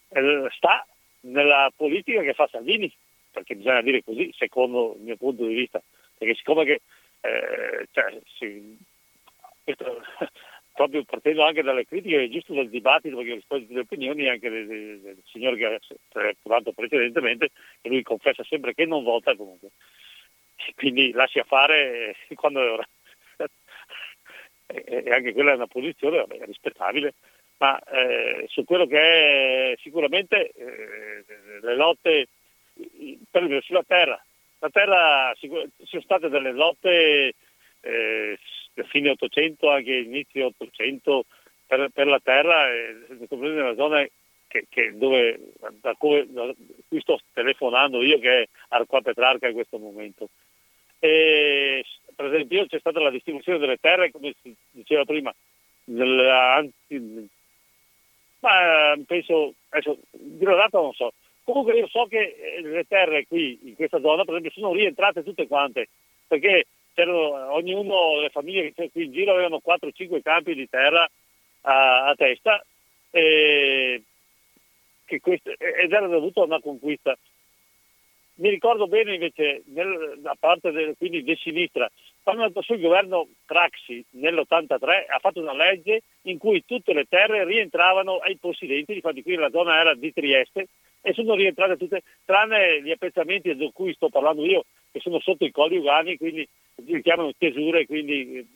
eh, 0.10 0.48
sta 0.52 0.86
nella 1.22 1.72
politica 1.76 2.22
che 2.22 2.34
fa 2.34 2.48
Salvini, 2.52 2.92
perché 3.32 3.56
bisogna 3.56 3.82
dire 3.82 4.04
così, 4.04 4.34
secondo 4.38 4.96
il 4.98 5.04
mio 5.04 5.16
punto 5.16 5.46
di 5.46 5.54
vista, 5.54 5.82
perché 6.18 6.36
siccome 6.36 6.66
che 6.66 6.82
eh, 7.22 7.88
cioè, 7.92 8.20
si, 8.38 8.78
questo, 9.64 10.02
proprio 10.74 11.04
partendo 11.04 11.46
anche 11.46 11.62
dalle 11.62 11.86
critiche, 11.86 12.30
giusto 12.30 12.54
dal 12.54 12.70
dibattito, 12.70 13.18
perché 13.18 13.36
rispondo 13.36 13.66
alle 13.70 13.82
opinioni 13.82 14.28
anche 14.28 14.50
del, 14.50 14.68
del, 14.68 15.00
del 15.00 15.22
signore 15.26 15.58
che 15.58 15.66
ha 15.66 15.80
parlato 16.42 16.72
precedentemente, 16.74 17.50
che 17.82 17.90
lui 17.90 18.04
confessa 18.04 18.44
sempre 18.44 18.74
che 18.74 18.86
non 18.86 19.04
vota 19.04 19.36
comunque 19.36 19.70
quindi 20.76 21.12
lascia 21.12 21.44
fare 21.44 22.16
quando 22.36 22.62
è 22.62 22.72
ora. 22.72 22.88
e 24.68 25.12
anche 25.12 25.34
quella 25.34 25.52
è 25.52 25.56
una 25.56 25.68
posizione 25.68 26.18
vabbè, 26.18 26.46
rispettabile, 26.46 27.14
ma 27.58 27.80
eh, 27.80 28.46
su 28.50 28.64
quello 28.64 28.86
che 28.86 29.72
è 29.72 29.78
sicuramente 29.82 30.52
eh, 30.52 31.24
le 31.62 31.76
lotte 31.76 32.28
per 33.30 33.44
esempio 33.44 33.62
sulla 33.62 33.84
terra. 33.84 34.24
La 34.60 34.70
terra 34.70 35.34
sono 35.36 36.02
state 36.02 36.30
delle 36.30 36.52
lotte 36.52 37.34
eh, 37.82 38.40
fine 38.88 39.10
800, 39.10 39.70
anche 39.70 39.94
inizio 39.94 40.48
800 40.48 41.26
per, 41.66 41.90
per 41.94 42.08
la 42.08 42.20
terra, 42.20 42.70
eh, 42.70 42.96
nella 43.30 43.76
zona 43.76 44.06
che, 44.48 44.66
che 44.68 44.98
dove, 44.98 45.40
da, 45.82 45.94
cui, 45.96 46.26
da 46.32 46.54
cui 46.88 47.00
sto 47.02 47.20
telefonando 47.34 48.02
io 48.02 48.20
che 48.20 48.42
è 48.42 48.48
Arqua 48.70 49.02
Petrarca 49.02 49.48
in 49.48 49.54
questo 49.54 49.78
momento. 49.78 50.30
E, 51.00 51.86
per 52.16 52.26
esempio 52.26 52.66
c'è 52.66 52.80
stata 52.80 53.00
la 53.00 53.10
distribuzione 53.10 53.60
delle 53.60 53.78
terre, 53.78 54.12
come 54.12 54.34
si 54.42 54.54
diceva 54.72 55.06
prima, 55.06 55.34
nella, 55.86 56.64
ma 58.40 58.96
penso, 59.06 59.54
adesso 59.70 59.98
di 60.12 60.44
la 60.46 60.56
data 60.56 60.80
non 60.80 60.94
so. 60.94 61.14
Comunque 61.44 61.78
io 61.78 61.88
so 61.88 62.06
che 62.06 62.36
eh, 62.38 62.62
le 62.62 62.86
terre 62.88 63.26
qui 63.26 63.60
in 63.64 63.76
questa 63.76 64.00
zona, 64.00 64.24
per 64.24 64.36
esempio, 64.36 64.52
sono 64.52 64.74
rientrate 64.74 65.24
tutte 65.24 65.48
quante, 65.48 65.90
perché 66.28 66.68
c'erano, 66.94 67.54
ognuno, 67.54 68.20
le 68.20 68.30
famiglie 68.30 68.74
che 68.74 68.92
qui 68.92 69.06
in 69.06 69.12
giro 69.12 69.32
avevano 69.34 69.62
4-5 69.66 70.22
campi 70.22 70.54
di 70.54 70.70
terra 70.70 71.10
a, 71.62 72.06
a 72.08 72.16
testa 72.16 72.64
e, 73.10 74.04
questo, 75.22 75.50
ed 75.58 75.92
era 75.92 76.08
dovuto 76.08 76.42
a 76.42 76.46
una 76.46 76.62
conquista. 76.62 77.18
Mi 78.40 78.50
ricordo 78.50 78.88
bene 78.88 79.16
invece 79.16 79.64
nel, 79.66 80.16
da 80.20 80.36
parte 80.40 80.72
del, 80.72 80.96
quindi 80.98 81.24
di 81.24 81.36
sinistra, 81.36 81.90
quando 82.24 82.44
è 82.44 82.46
andato 82.46 82.66
sul 82.66 82.80
governo 82.80 83.28
Craxi 83.46 84.04
nell'83 84.12 85.06
ha 85.10 85.20
fatto 85.20 85.42
una 85.42 85.54
legge 85.54 86.04
in 86.24 86.38
cui 86.38 86.64
tutte 86.66 86.94
le 86.94 87.04
terre 87.04 87.44
rientravano 87.44 88.18
ai 88.18 88.38
possidenti, 88.38 88.94
infatti 88.94 89.24
qui 89.24 89.36
la 89.36 89.50
zona 89.50 89.82
era 89.82 89.94
di 89.94 90.14
Trieste 90.14 90.68
e 91.02 91.14
sono 91.14 91.36
rientrate 91.36 91.76
tutte, 91.76 92.04
tranne 92.24 92.82
gli 92.82 92.92
appezzamenti 92.92 93.54
di 93.54 93.72
cui 93.74 93.94
sto 93.94 94.08
parlando 94.08 94.46
io, 94.46 94.64
che 94.90 95.02
sono 95.02 95.20
sotto 95.20 95.44
i 95.44 95.52
colli 95.52 95.76
ugani, 95.76 96.18
quindi 96.18 96.48
li 96.86 97.02
chiamano 97.02 97.34
tesure, 97.38 97.86
quindi 97.86 98.48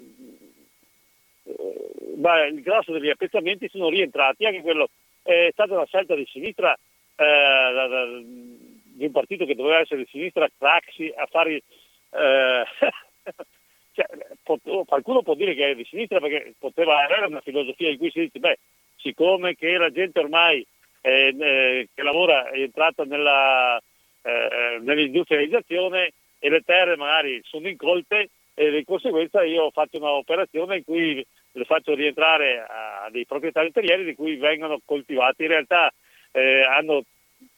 eh, 1.44 2.48
il 2.48 2.62
grosso 2.62 2.94
degli 2.94 3.10
appezzamenti 3.10 3.68
sono 3.68 3.90
rientrati, 3.90 4.46
anche 4.46 4.62
quello 4.62 4.90
è 5.24 5.50
stata 5.52 5.74
una 5.74 5.86
scelta 5.86 6.16
di 6.16 6.26
sinistra 6.26 6.74
eh, 7.18 8.63
di 9.04 9.06
un 9.06 9.12
partito 9.12 9.46
che 9.46 9.56
doveva 9.56 9.80
essere 9.80 10.04
di 10.04 10.10
sinistra, 10.10 10.50
Craxi, 10.58 11.12
a 11.16 11.26
fare... 11.26 11.62
Eh, 12.12 12.64
cioè, 13.92 14.08
pot- 14.42 14.86
qualcuno 14.86 15.22
può 15.22 15.36
dire 15.36 15.54
che 15.54 15.72
è 15.72 15.76
di 15.76 15.86
sinistra 15.86 16.20
perché 16.20 16.54
poteva 16.58 17.04
avere 17.04 17.26
una 17.26 17.42
filosofia 17.42 17.90
in 17.90 17.98
cui 17.98 18.12
si 18.12 18.22
dice, 18.22 18.40
beh, 18.40 18.58
siccome 18.98 19.56
che 19.56 19.78
la 19.78 19.92
gente 19.92 20.20
ormai 20.20 20.66
eh, 21.02 21.36
eh, 21.38 21.90
che 21.94 22.02
lavora 22.02 22.50
è 22.50 22.60
entrata 22.60 23.04
nella, 23.04 23.78
eh, 24.22 24.80
nell'industrializzazione 24.82 26.14
e 26.40 26.50
le 26.50 26.62
terre 26.62 26.96
magari 26.96 27.42
sono 27.44 27.68
incolte 27.68 28.30
e 28.56 28.72
di 28.72 28.84
conseguenza 28.86 29.44
io 29.44 29.70
fatto 29.72 29.98
un'operazione 29.98 30.78
in 30.78 30.84
cui 30.84 31.26
le 31.52 31.66
faccio 31.66 31.94
rientrare 31.94 32.66
a 32.68 33.10
dei 33.12 33.26
proprietari 33.26 33.72
terrieri 33.72 34.06
di 34.06 34.16
cui 34.16 34.38
vengono 34.38 34.80
coltivati. 34.86 35.44
In 35.44 35.50
realtà 35.50 35.92
eh, 36.32 36.62
hanno 36.62 37.04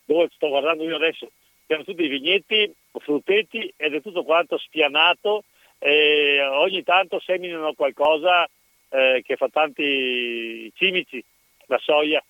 dove 0.06 0.30
sto 0.34 0.50
guardando 0.50 0.84
io 0.84 0.96
adesso, 0.96 1.30
siamo 1.66 1.84
tutti 1.84 2.04
i 2.04 2.08
vigneti, 2.08 2.74
frutteti 2.92 3.74
ed 3.76 3.94
è 3.94 4.02
tutto 4.02 4.24
quanto 4.24 4.58
spianato 4.58 5.44
e 5.80 6.42
ogni 6.42 6.84
tanto 6.84 7.20
seminano 7.20 7.74
qualcosa 7.74 8.48
eh, 8.90 9.22
che 9.26 9.36
fa 9.36 9.50
tanti 9.50 10.72
cimici, 10.76 11.24
la 11.66 11.80
soia. 11.80 12.24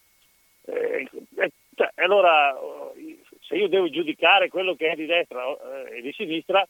Eh, 0.65 1.07
eh, 1.38 1.52
cioè, 1.76 1.91
allora 1.95 2.57
se 3.41 3.56
io 3.56 3.68
devo 3.68 3.90
giudicare 3.90 4.49
quello 4.49 4.76
che 4.76 4.91
è 4.91 4.95
di 4.95 5.06
destra 5.06 5.45
eh, 5.45 5.98
e 5.98 6.02
di 6.02 6.11
sinistra, 6.14 6.65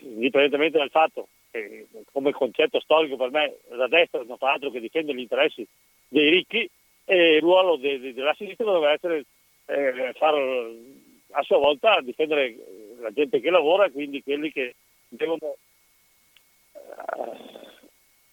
indipendentemente 0.00 0.78
dal 0.78 0.90
fatto 0.90 1.28
che 1.50 1.86
come 2.12 2.32
concetto 2.32 2.80
storico 2.80 3.16
per 3.16 3.30
me 3.30 3.56
la 3.70 3.88
destra 3.88 4.22
non 4.24 4.38
fa 4.38 4.52
altro 4.52 4.70
che 4.70 4.80
difendere 4.80 5.16
gli 5.16 5.22
interessi 5.22 5.66
dei 6.08 6.30
ricchi 6.30 6.68
e 7.04 7.36
il 7.36 7.40
ruolo 7.40 7.76
de, 7.76 8.00
de, 8.00 8.14
della 8.14 8.34
sinistra 8.34 8.64
doveva 8.64 8.92
essere 8.92 9.24
eh, 9.66 10.12
far 10.14 10.34
a 11.32 11.42
sua 11.42 11.58
volta 11.58 12.00
difendere 12.00 12.56
la 13.00 13.10
gente 13.10 13.40
che 13.40 13.50
lavora 13.50 13.86
e 13.86 13.90
quindi 13.90 14.22
quelli 14.22 14.52
che 14.52 14.74
devono 15.08 15.56
eh, 16.72 17.60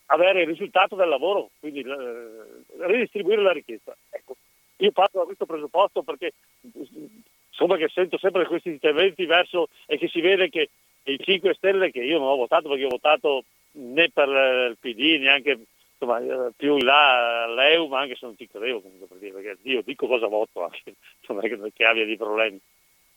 avere 0.08 0.42
il 0.42 0.48
risultato 0.48 0.96
del 0.96 1.10
lavoro, 1.10 1.52
quindi 1.60 1.82
eh, 1.82 2.86
ridistribuire 2.86 3.42
la 3.42 3.52
ricchezza. 3.52 3.96
Ecco, 4.10 4.36
io 4.78 4.92
parto 4.92 5.20
da 5.20 5.26
questo 5.26 5.46
presupposto 5.46 6.04
perché 6.04 6.34
insomma 6.62 7.78
che 7.78 7.90
sento 7.90 8.18
sempre 8.18 8.46
questi 8.46 8.70
interventi 8.70 9.26
verso 9.26 9.70
e 9.86 9.98
che 9.98 10.08
si 10.08 10.22
vede 10.22 10.50
che 10.50 10.70
i 11.04 11.18
5 11.20 11.54
Stelle 11.56 11.92
che 11.92 12.04
io 12.04 12.20
non 12.20 12.30
ho 12.30 12.36
votato 12.36 12.70
perché 12.70 12.86
ho 12.86 12.90
votato 12.90 13.44
né 13.72 14.10
per 14.10 14.28
il 14.28 14.78
PD 14.80 15.20
neanche 15.20 15.60
insomma, 16.00 16.20
eh, 16.20 16.52
più 16.56 16.78
in 16.78 16.86
là 16.86 17.46
l'EU 17.48 17.88
ma 17.88 18.00
anche 18.00 18.16
se 18.16 18.26
non 18.26 18.38
ci 18.38 18.48
credevo 18.48 18.82
comunque 18.82 19.08
per 19.08 19.18
dire 19.18 19.34
perché 19.34 19.58
io 19.64 19.82
dico 19.82 20.08
cosa 20.08 20.28
voto 20.28 20.64
anche 20.64 20.96
non 21.28 21.44
è 21.44 21.50
che, 21.50 21.72
che 21.74 21.86
abbia 21.86 22.06
dei 22.06 22.18
problemi. 22.18 22.60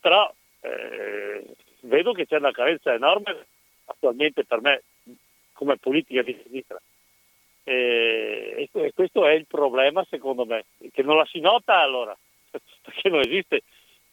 Però 0.01 0.33
eh, 0.61 1.45
vedo 1.81 2.13
che 2.13 2.27
c'è 2.27 2.39
una 2.39 2.51
carenza 2.51 2.93
enorme 2.93 3.47
attualmente 3.85 4.45
per 4.45 4.61
me 4.61 4.83
come 5.53 5.77
politica 5.77 6.23
di 6.23 6.39
sinistra. 6.43 6.81
E, 7.65 8.69
e 8.73 8.93
questo 8.93 9.25
è 9.25 9.33
il 9.33 9.47
problema 9.47 10.05
secondo 10.11 10.45
me. 10.45 10.65
Che 10.91 11.03
non 11.03 11.17
la 11.17 11.27
si 11.27 11.39
nota 11.39 11.77
allora 11.77 12.17
perché 12.83 13.09
non 13.09 13.21
esiste. 13.21 13.63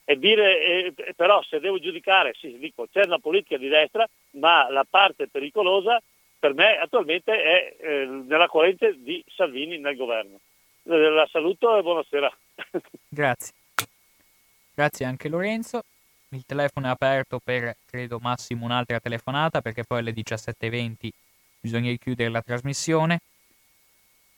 E 0.06 0.18
dire 0.18 0.64
eh, 0.64 1.14
però 1.16 1.41
se 1.44 1.60
devo 1.60 1.80
giudicare, 1.80 2.34
sì, 2.36 2.58
dico, 2.58 2.88
c'è 2.91 3.06
una 3.06 3.20
politica 3.20 3.58
di 3.58 3.68
destra, 3.68 4.08
ma 4.32 4.70
la 4.70 4.86
parte 4.88 5.28
pericolosa 5.28 6.02
per 6.40 6.53
me 6.53 6.78
attualmente 6.78 7.32
è 7.32 7.76
eh, 7.80 8.06
nella 8.06 8.48
corrente 8.48 8.95
di 8.98 9.24
Salvini 9.36 9.78
nel 9.78 9.95
governo. 9.95 10.40
La 10.84 11.28
saluto 11.30 11.78
e 11.78 11.82
buonasera. 11.82 12.38
Grazie. 13.10 13.53
Grazie 14.74 15.06
anche 15.06 15.28
Lorenzo. 15.28 15.84
Il 16.30 16.45
telefono 16.45 16.88
è 16.88 16.90
aperto 16.90 17.40
per, 17.44 17.76
credo, 17.86 18.20
massimo 18.20 18.66
un'altra 18.66 18.99
telefonata 18.99 19.61
perché 19.61 19.84
poi 19.84 19.99
alle 19.99 20.14
17.20 20.14 21.10
bisogna 21.60 21.90
richiudere 21.90 22.30
la 22.30 22.41
trasmissione. 22.41 23.20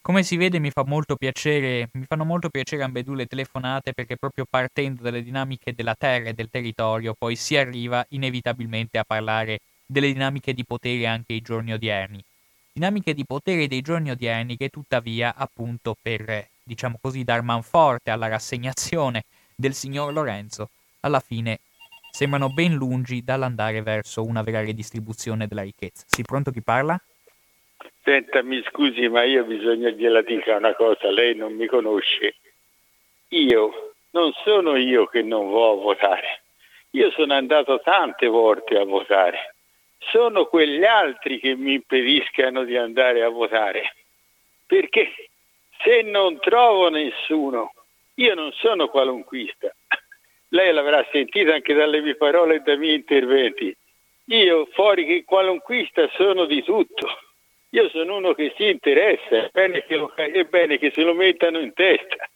Come 0.02 0.24
si 0.24 0.36
vede 0.36 0.58
mi, 0.58 0.72
fa 0.72 0.84
molto 0.84 1.16
piacere, 1.16 1.90
mi 1.94 2.06
fanno 2.08 2.26
molto 2.26 2.50
piacere 2.50 2.82
ambedue 2.82 3.18
le 3.18 3.26
telefonate 3.28 3.94
perché 3.94 4.18
proprio 4.18 4.46
partendo 4.50 5.04
dalle 5.04 5.22
dinamiche 5.22 5.76
della 5.76 5.94
terra 5.94 6.30
e 6.30 6.34
del 6.34 6.50
territorio 6.50 7.14
poi 7.14 7.36
si 7.36 7.56
arriva 7.56 8.04
inevitabilmente 8.10 8.98
a 8.98 9.04
parlare 9.04 9.60
delle 9.92 10.14
dinamiche 10.14 10.54
di 10.54 10.64
potere 10.64 11.06
anche 11.06 11.34
ai 11.34 11.42
giorni 11.42 11.74
odierni. 11.74 12.24
Dinamiche 12.72 13.14
di 13.14 13.26
potere 13.26 13.68
dei 13.68 13.82
giorni 13.82 14.10
odierni 14.10 14.56
che 14.56 14.70
tuttavia 14.70 15.34
appunto 15.36 15.98
per, 16.02 16.48
diciamo 16.64 16.98
così, 17.02 17.26
dar 17.26 17.42
manforte 17.42 18.10
alla 18.10 18.30
rassegnazione 18.30 19.26
del 19.54 19.74
signor 19.74 20.14
Lorenzo, 20.14 20.70
alla 21.02 21.20
fine 21.20 21.60
sembrano 22.10 22.50
ben 22.50 22.74
lungi 22.74 23.22
dall'andare 23.22 23.82
verso 23.82 24.24
una 24.24 24.42
vera 24.42 24.62
redistribuzione 24.62 25.48
della 25.48 25.64
ricchezza. 25.64 26.06
Si 26.08 26.22
pronto 26.22 26.52
chi 26.52 26.62
parla? 26.62 26.98
Senta, 28.04 28.42
mi 28.44 28.64
scusi, 28.70 29.10
ma 29.10 29.24
io 29.24 29.44
bisogna 29.44 29.90
gliela 29.90 30.22
dica 30.22 30.56
una 30.56 30.74
cosa, 30.74 31.12
lei 31.12 31.36
non 31.36 31.54
mi 31.54 31.68
conosce. 31.68 32.36
Io 33.30 33.94
non 34.12 34.32
sono 34.46 34.78
io 34.78 35.06
che 35.08 35.22
non 35.22 35.50
vo' 35.50 35.74
a 35.74 35.76
votare. 35.76 36.44
Io 36.92 37.12
sono 37.12 37.34
andato 37.34 37.82
tante 37.84 38.28
volte 38.28 38.78
a 38.78 38.86
votare. 38.86 39.56
Sono 40.10 40.46
quegli 40.46 40.84
altri 40.84 41.40
che 41.40 41.56
mi 41.56 41.74
impediscano 41.74 42.64
di 42.64 42.76
andare 42.76 43.24
a 43.24 43.30
votare. 43.30 43.96
Perché 44.66 45.14
se 45.84 46.02
non 46.02 46.40
trovo 46.40 46.90
nessuno, 46.90 47.74
io 48.16 48.34
non 48.34 48.52
sono 48.54 48.88
qualunquista. 48.88 49.74
Lei 50.50 50.74
l'avrà 50.74 51.06
sentito 51.12 51.52
anche 51.54 51.74
dalle 51.74 52.02
mie 52.02 52.16
parole 52.16 52.56
e 52.56 52.60
dai 52.60 52.78
miei 52.78 52.96
interventi. 52.96 53.76
Io 54.26 54.68
fuori 54.74 55.06
che 55.06 55.24
qualunquista 55.24 56.10
sono 56.14 56.46
di 56.46 56.64
tutto 56.64 57.08
io 57.74 57.90
sono 57.90 58.18
uno 58.18 58.34
che 58.34 58.54
si 58.58 58.68
interessa, 58.68 59.46
è 59.46 59.50
bene 59.52 59.86
che, 59.86 59.96
lo, 59.96 60.12
è 60.14 60.44
bene 60.44 60.78
che 60.78 60.92
se 60.94 61.04
lo 61.04 61.14
mettano 61.14 61.60
in 61.60 61.74
testa. 61.74 62.30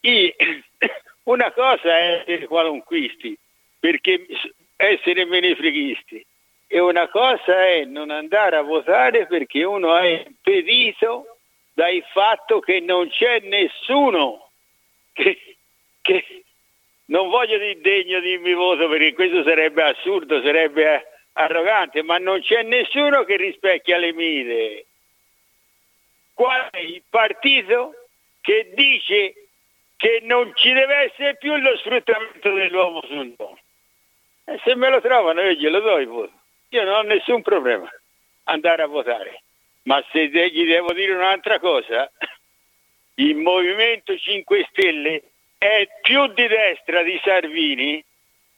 I, 0.00 0.34
una 1.24 1.52
cosa 1.52 1.98
è 1.98 2.20
essere 2.20 2.46
qualunquisti, 2.46 3.36
perché 3.78 4.26
essere 4.76 5.26
menefreghisti, 5.26 6.24
e 6.66 6.80
una 6.80 7.08
cosa 7.08 7.66
è 7.66 7.84
non 7.84 8.10
andare 8.10 8.56
a 8.56 8.62
votare 8.62 9.26
perché 9.26 9.62
uno 9.64 9.96
è 9.96 10.24
impedito 10.26 11.38
dal 11.72 12.02
fatto 12.12 12.60
che 12.60 12.80
non 12.80 13.08
c'è 13.08 13.40
nessuno 13.40 14.50
che, 15.12 15.56
che 16.00 16.44
non 17.06 17.28
voglio 17.28 17.58
dire 17.58 17.80
degno 17.80 18.20
di 18.20 18.38
mi 18.38 18.54
voto 18.54 18.88
perché 18.88 19.14
questo 19.14 19.42
sarebbe 19.44 19.82
assurdo, 19.82 20.42
sarebbe 20.42 21.06
arrogante, 21.34 22.02
ma 22.02 22.18
non 22.18 22.40
c'è 22.40 22.62
nessuno 22.62 23.24
che 23.24 23.36
rispecchia 23.36 23.98
le 23.98 24.12
mie 24.12 24.40
idee. 24.40 24.86
Qual 26.34 26.68
è 26.70 26.78
il 26.78 27.02
partito 27.08 27.94
che 28.40 28.72
dice 28.74 29.48
che 29.96 30.20
non 30.22 30.52
ci 30.54 30.72
deve 30.72 31.10
essere 31.10 31.36
più 31.36 31.54
lo 31.56 31.76
sfruttamento 31.78 32.52
dell'uomo 32.52 33.00
sul 33.06 33.34
mondo? 33.36 33.58
E 34.44 34.60
se 34.64 34.74
me 34.74 34.90
lo 34.90 35.00
trovano 35.00 35.40
io 35.42 35.52
glielo 35.52 35.80
do 35.80 35.98
il 35.98 36.06
voto. 36.06 36.32
Io 36.68 36.84
non 36.84 36.94
ho 36.94 37.02
nessun 37.02 37.42
problema 37.42 37.88
andare 38.44 38.82
a 38.82 38.86
votare. 38.86 39.42
Ma 39.82 40.04
se 40.10 40.28
gli 40.28 40.66
devo 40.66 40.92
dire 40.92 41.12
un'altra 41.12 41.58
cosa, 41.60 42.10
il 43.14 43.36
Movimento 43.36 44.16
5 44.16 44.66
Stelle 44.70 45.22
è 45.58 45.88
più 46.02 46.26
di 46.28 46.46
destra 46.46 47.02
di 47.02 47.20
Salvini 47.22 48.04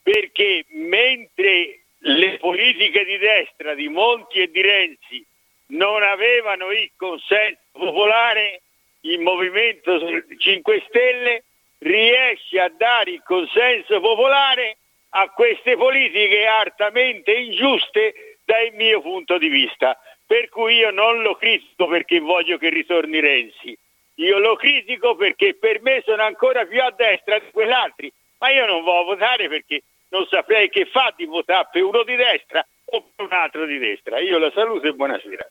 perché 0.03 0.65
mentre 0.69 1.81
le 1.99 2.39
politiche 2.39 3.05
di 3.05 3.19
destra 3.19 3.75
di 3.75 3.89
Monti 3.89 4.41
e 4.41 4.51
di 4.51 4.63
Renzi 4.63 5.27
non 5.69 6.03
avevano 6.03 6.71
il 6.73 6.91
consenso 6.97 7.61
popolare, 7.73 8.63
il 9.03 9.21
Movimento 9.21 10.01
5 10.39 10.85
Stelle 10.89 11.45
riesce 11.79 12.59
a 12.59 12.71
dare 12.71 13.11
il 13.11 13.23
consenso 13.23 14.01
popolare 14.01 14.79
a 15.21 15.31
queste 15.31 15.77
politiche 15.77 16.47
altamente 16.47 17.33
ingiuste 17.33 18.39
dal 18.45 18.71
mio 18.75 19.01
punto 19.01 19.39
di 19.39 19.49
vista. 19.49 19.99
Per 20.25 20.49
cui 20.51 20.77
io 20.77 20.91
non 20.91 21.23
lo 21.23 21.37
critico 21.37 21.87
perché 21.87 22.21
voglio 22.21 22.59
che 22.59 22.69
ritorni 22.69 23.19
Renzi, 23.19 23.77
io 24.17 24.39
lo 24.39 24.57
critico 24.57 25.17
perché 25.17 25.55
per 25.55 25.81
me 25.81 26.03
sono 26.05 26.23
ancora 26.23 26.67
più 26.67 26.83
a 26.83 26.91
destra 26.91 27.39
di 27.39 27.51
quell'altri, 27.51 28.13
ma 28.39 28.51
io 28.51 28.67
non 28.67 28.83
voglio 28.83 29.05
votare 29.05 29.49
perché 29.49 29.83
non 30.09 30.27
saprei 30.27 30.69
che 30.69 30.87
fa 30.87 31.15
di 31.17 31.25
votare 31.25 31.69
per 31.73 31.83
uno 31.83 32.03
di 32.03 32.15
destra 32.15 32.65
o 32.85 33.11
per 33.15 33.27
un 33.27 33.33
altro 33.33 33.65
di 33.65 33.79
destra. 33.79 34.19
Io 34.19 34.39
la 34.39 34.51
saluto 34.51 34.87
e 34.87 34.93
buonasera. 34.93 35.49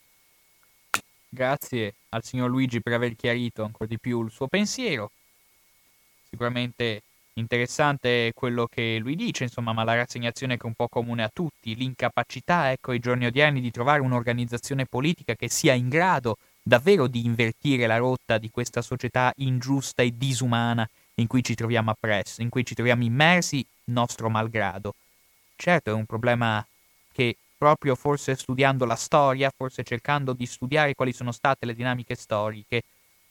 Grazie 1.30 1.94
al 2.10 2.24
signor 2.24 2.50
Luigi 2.50 2.82
per 2.82 2.94
aver 2.94 3.16
chiarito 3.16 3.64
ancora 3.64 3.90
di 3.90 4.00
più 4.00 4.24
il 4.24 4.32
suo 4.32 4.48
pensiero. 4.48 5.12
Sicuramente 6.30 7.02
interessante 7.40 8.32
quello 8.34 8.68
che 8.68 8.98
lui 9.00 9.16
dice, 9.16 9.44
insomma, 9.44 9.74
ma 9.74 9.84
la 9.84 9.96
rassegnazione 9.96 10.58
che 10.58 10.64
è 10.64 10.68
un 10.68 10.74
po' 10.74 10.88
comune 10.88 11.24
a 11.24 11.30
tutti, 11.34 11.76
l'incapacità, 11.76 12.72
ecco, 12.72 12.92
ai 12.92 13.00
giorni 13.00 13.26
odierni 13.26 13.62
di 13.62 13.72
trovare 13.72 14.02
un'organizzazione 14.02 14.86
politica 14.86 15.36
che 15.36 15.50
sia 15.50 15.74
in 15.74 15.90
grado 15.90 16.38
davvero 16.62 17.08
di 17.08 17.26
invertire 17.26 17.88
la 17.88 17.98
rotta 17.98 18.38
di 18.38 18.50
questa 18.50 18.82
società 18.82 19.32
ingiusta 19.38 20.04
e 20.04 20.18
disumana 20.18 20.88
in 21.16 21.28
cui 21.28 21.44
ci 21.44 21.56
troviamo 21.56 21.92
appresso, 21.92 22.42
in 22.42 22.50
cui 22.50 22.66
ci 22.66 22.76
troviamo 22.76 23.04
immersi 23.04 23.66
nostro 23.86 24.30
malgrado. 24.30 24.94
Certo 25.56 25.90
è 25.90 25.94
un 25.94 26.06
problema 26.06 26.64
che 27.12 27.36
proprio 27.58 27.96
forse 27.96 28.36
studiando 28.36 28.86
la 28.86 28.96
storia, 28.96 29.52
forse 29.56 29.84
cercando 29.84 30.34
di 30.34 30.46
studiare 30.46 30.94
quali 30.94 31.14
sono 31.14 31.32
state 31.32 31.66
le 31.66 31.74
dinamiche 31.74 32.16
storiche, 32.16 32.84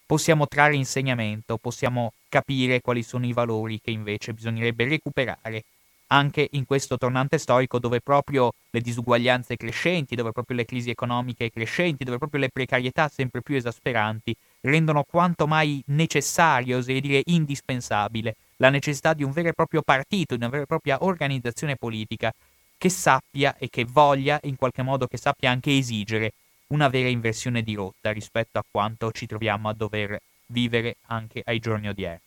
possiamo 0.07 0.47
trarre 0.47 0.77
insegnamento, 0.77 1.59
possiamo 1.59 2.13
capire 2.29 2.81
quali 2.81 3.03
sono 3.03 3.27
i 3.27 3.33
valori 3.33 3.81
che 3.81 3.91
invece 3.91 4.33
bisognerebbe 4.33 4.89
recuperare 4.89 5.65
anche 6.09 6.49
in 6.53 6.65
questo 6.65 6.97
tornante 6.97 7.37
storico 7.37 7.81
dove 7.81 8.01
proprio 8.01 8.53
le 8.71 8.81
disuguaglianze 8.81 9.57
crescenti, 9.57 10.15
dove 10.15 10.31
proprio 10.31 10.57
le 10.57 10.65
crisi 10.65 10.91
economiche 10.91 11.51
crescenti, 11.51 12.05
dove 12.05 12.19
proprio 12.19 12.41
le 12.41 12.51
precarietà 12.51 13.09
sempre 13.09 13.43
più 13.43 13.57
esasperanti 13.57 14.35
rendono 14.61 15.05
quanto 15.09 15.47
mai 15.49 15.83
necessario, 15.87 16.79
oserei 16.79 17.01
dire 17.01 17.23
indispensabile, 17.25 18.37
la 18.59 18.71
necessità 18.71 19.15
di 19.15 19.25
un 19.25 19.33
vero 19.33 19.49
e 19.49 19.53
proprio 19.53 19.83
partito, 19.83 20.37
di 20.37 20.43
una 20.43 20.51
vera 20.51 20.63
e 20.63 20.67
propria 20.67 21.03
organizzazione 21.03 21.77
politica 21.77 22.33
che 22.79 22.89
sappia 22.89 23.57
e 23.59 23.69
che 23.69 23.85
voglia, 23.85 24.39
in 24.45 24.57
qualche 24.57 24.83
modo 24.83 25.07
che 25.07 25.17
sappia 25.17 25.51
anche 25.51 25.77
esigere 25.77 26.33
una 26.69 26.89
vera 26.89 27.09
inversione 27.09 27.63
di 27.63 27.75
rotta 27.75 28.11
rispetto 28.13 28.59
a 28.59 28.65
quanto 28.69 29.13
ci 29.13 29.27
troviamo 29.27 29.69
a 29.69 29.75
dover 29.75 30.21
vivere 30.47 30.97
anche 31.07 31.43
ai 31.45 31.59
giorni 31.59 31.89
odierni. 31.89 32.21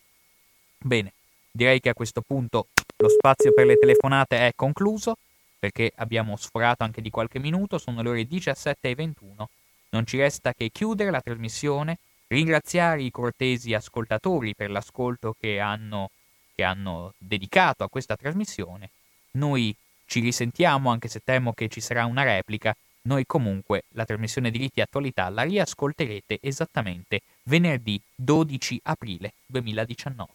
Bene, 0.78 1.14
direi 1.52 1.80
che 1.80 1.90
a 1.90 1.94
questo 1.94 2.22
punto 2.22 2.68
Lo 2.98 3.10
spazio 3.10 3.54
per 3.54 3.66
le 3.66 3.78
telefonate 3.78 4.48
è 4.48 4.52
concluso 4.56 5.16
perché 5.60 5.92
abbiamo 5.96 6.36
sforato 6.38 6.84
anche 6.84 7.02
di 7.02 7.10
qualche 7.10 7.40
minuto, 7.40 7.78
sono 7.78 8.02
le 8.02 8.10
ore 8.10 8.22
17.21. 8.24 9.46
Non 9.90 10.06
ci 10.06 10.18
resta 10.18 10.54
che 10.54 10.70
chiudere 10.70 11.12
la 11.12 11.22
trasmissione, 11.22 11.98
ringraziare 12.28 13.02
i 13.02 13.12
cortesi 13.12 13.74
ascoltatori 13.74 14.56
per 14.56 14.70
l'ascolto 14.70 15.36
che 15.38 15.60
hanno, 15.60 16.12
che 16.56 16.64
hanno 16.64 17.14
dedicato 17.18 17.84
a 17.84 17.90
questa 17.90 18.16
trasmissione. 18.16 18.90
Noi 19.32 19.76
ci 20.06 20.22
risentiamo, 20.22 20.90
anche 20.92 21.08
se 21.08 21.22
temo 21.24 21.54
che 21.54 21.68
ci 21.68 21.82
sarà 21.82 22.06
una 22.06 22.24
replica. 22.24 22.76
Noi 23.02 23.26
comunque 23.26 23.84
la 23.94 24.06
trasmissione 24.06 24.52
diritti 24.52 24.82
attualità 24.82 25.30
la 25.30 25.44
riascolterete 25.44 26.40
esattamente 26.42 27.22
venerdì 27.44 28.00
12 28.14 28.82
aprile 28.84 29.34
2019. 29.46 30.30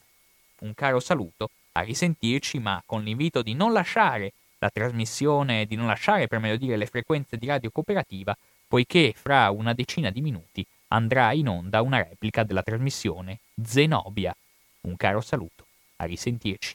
Un 0.61 0.75
caro 0.75 0.99
saluto, 0.99 1.51
a 1.73 1.81
risentirci, 1.83 2.59
ma 2.59 2.83
con 2.87 3.03
l'invito 3.03 3.43
di 3.43 3.55
non 3.55 3.73
lasciare 3.73 4.33
la 4.59 4.71
trasmissione, 4.71 5.67
di 5.67 5.77
non 5.77 5.87
lasciare 5.87 6.27
per 6.27 6.39
meglio 6.39 6.57
dire 6.57 6.77
le 6.77 6.87
frequenze 6.87 7.37
di 7.37 7.47
Radio 7.47 7.71
Cooperativa, 7.71 8.35
poiché 8.67 9.13
fra 9.15 9.51
una 9.51 9.75
decina 9.75 10.11
di 10.11 10.23
minuti 10.23 10.65
andrà 10.89 11.33
in 11.33 11.49
onda 11.49 11.83
una 11.83 12.03
replica 12.03 12.45
della 12.45 12.63
trasmissione 12.63 13.41
Zenobia. 13.63 14.35
Un 14.83 14.97
caro 14.97 15.21
saluto, 15.21 15.67
a 15.97 16.05
risentirci. 16.07 16.73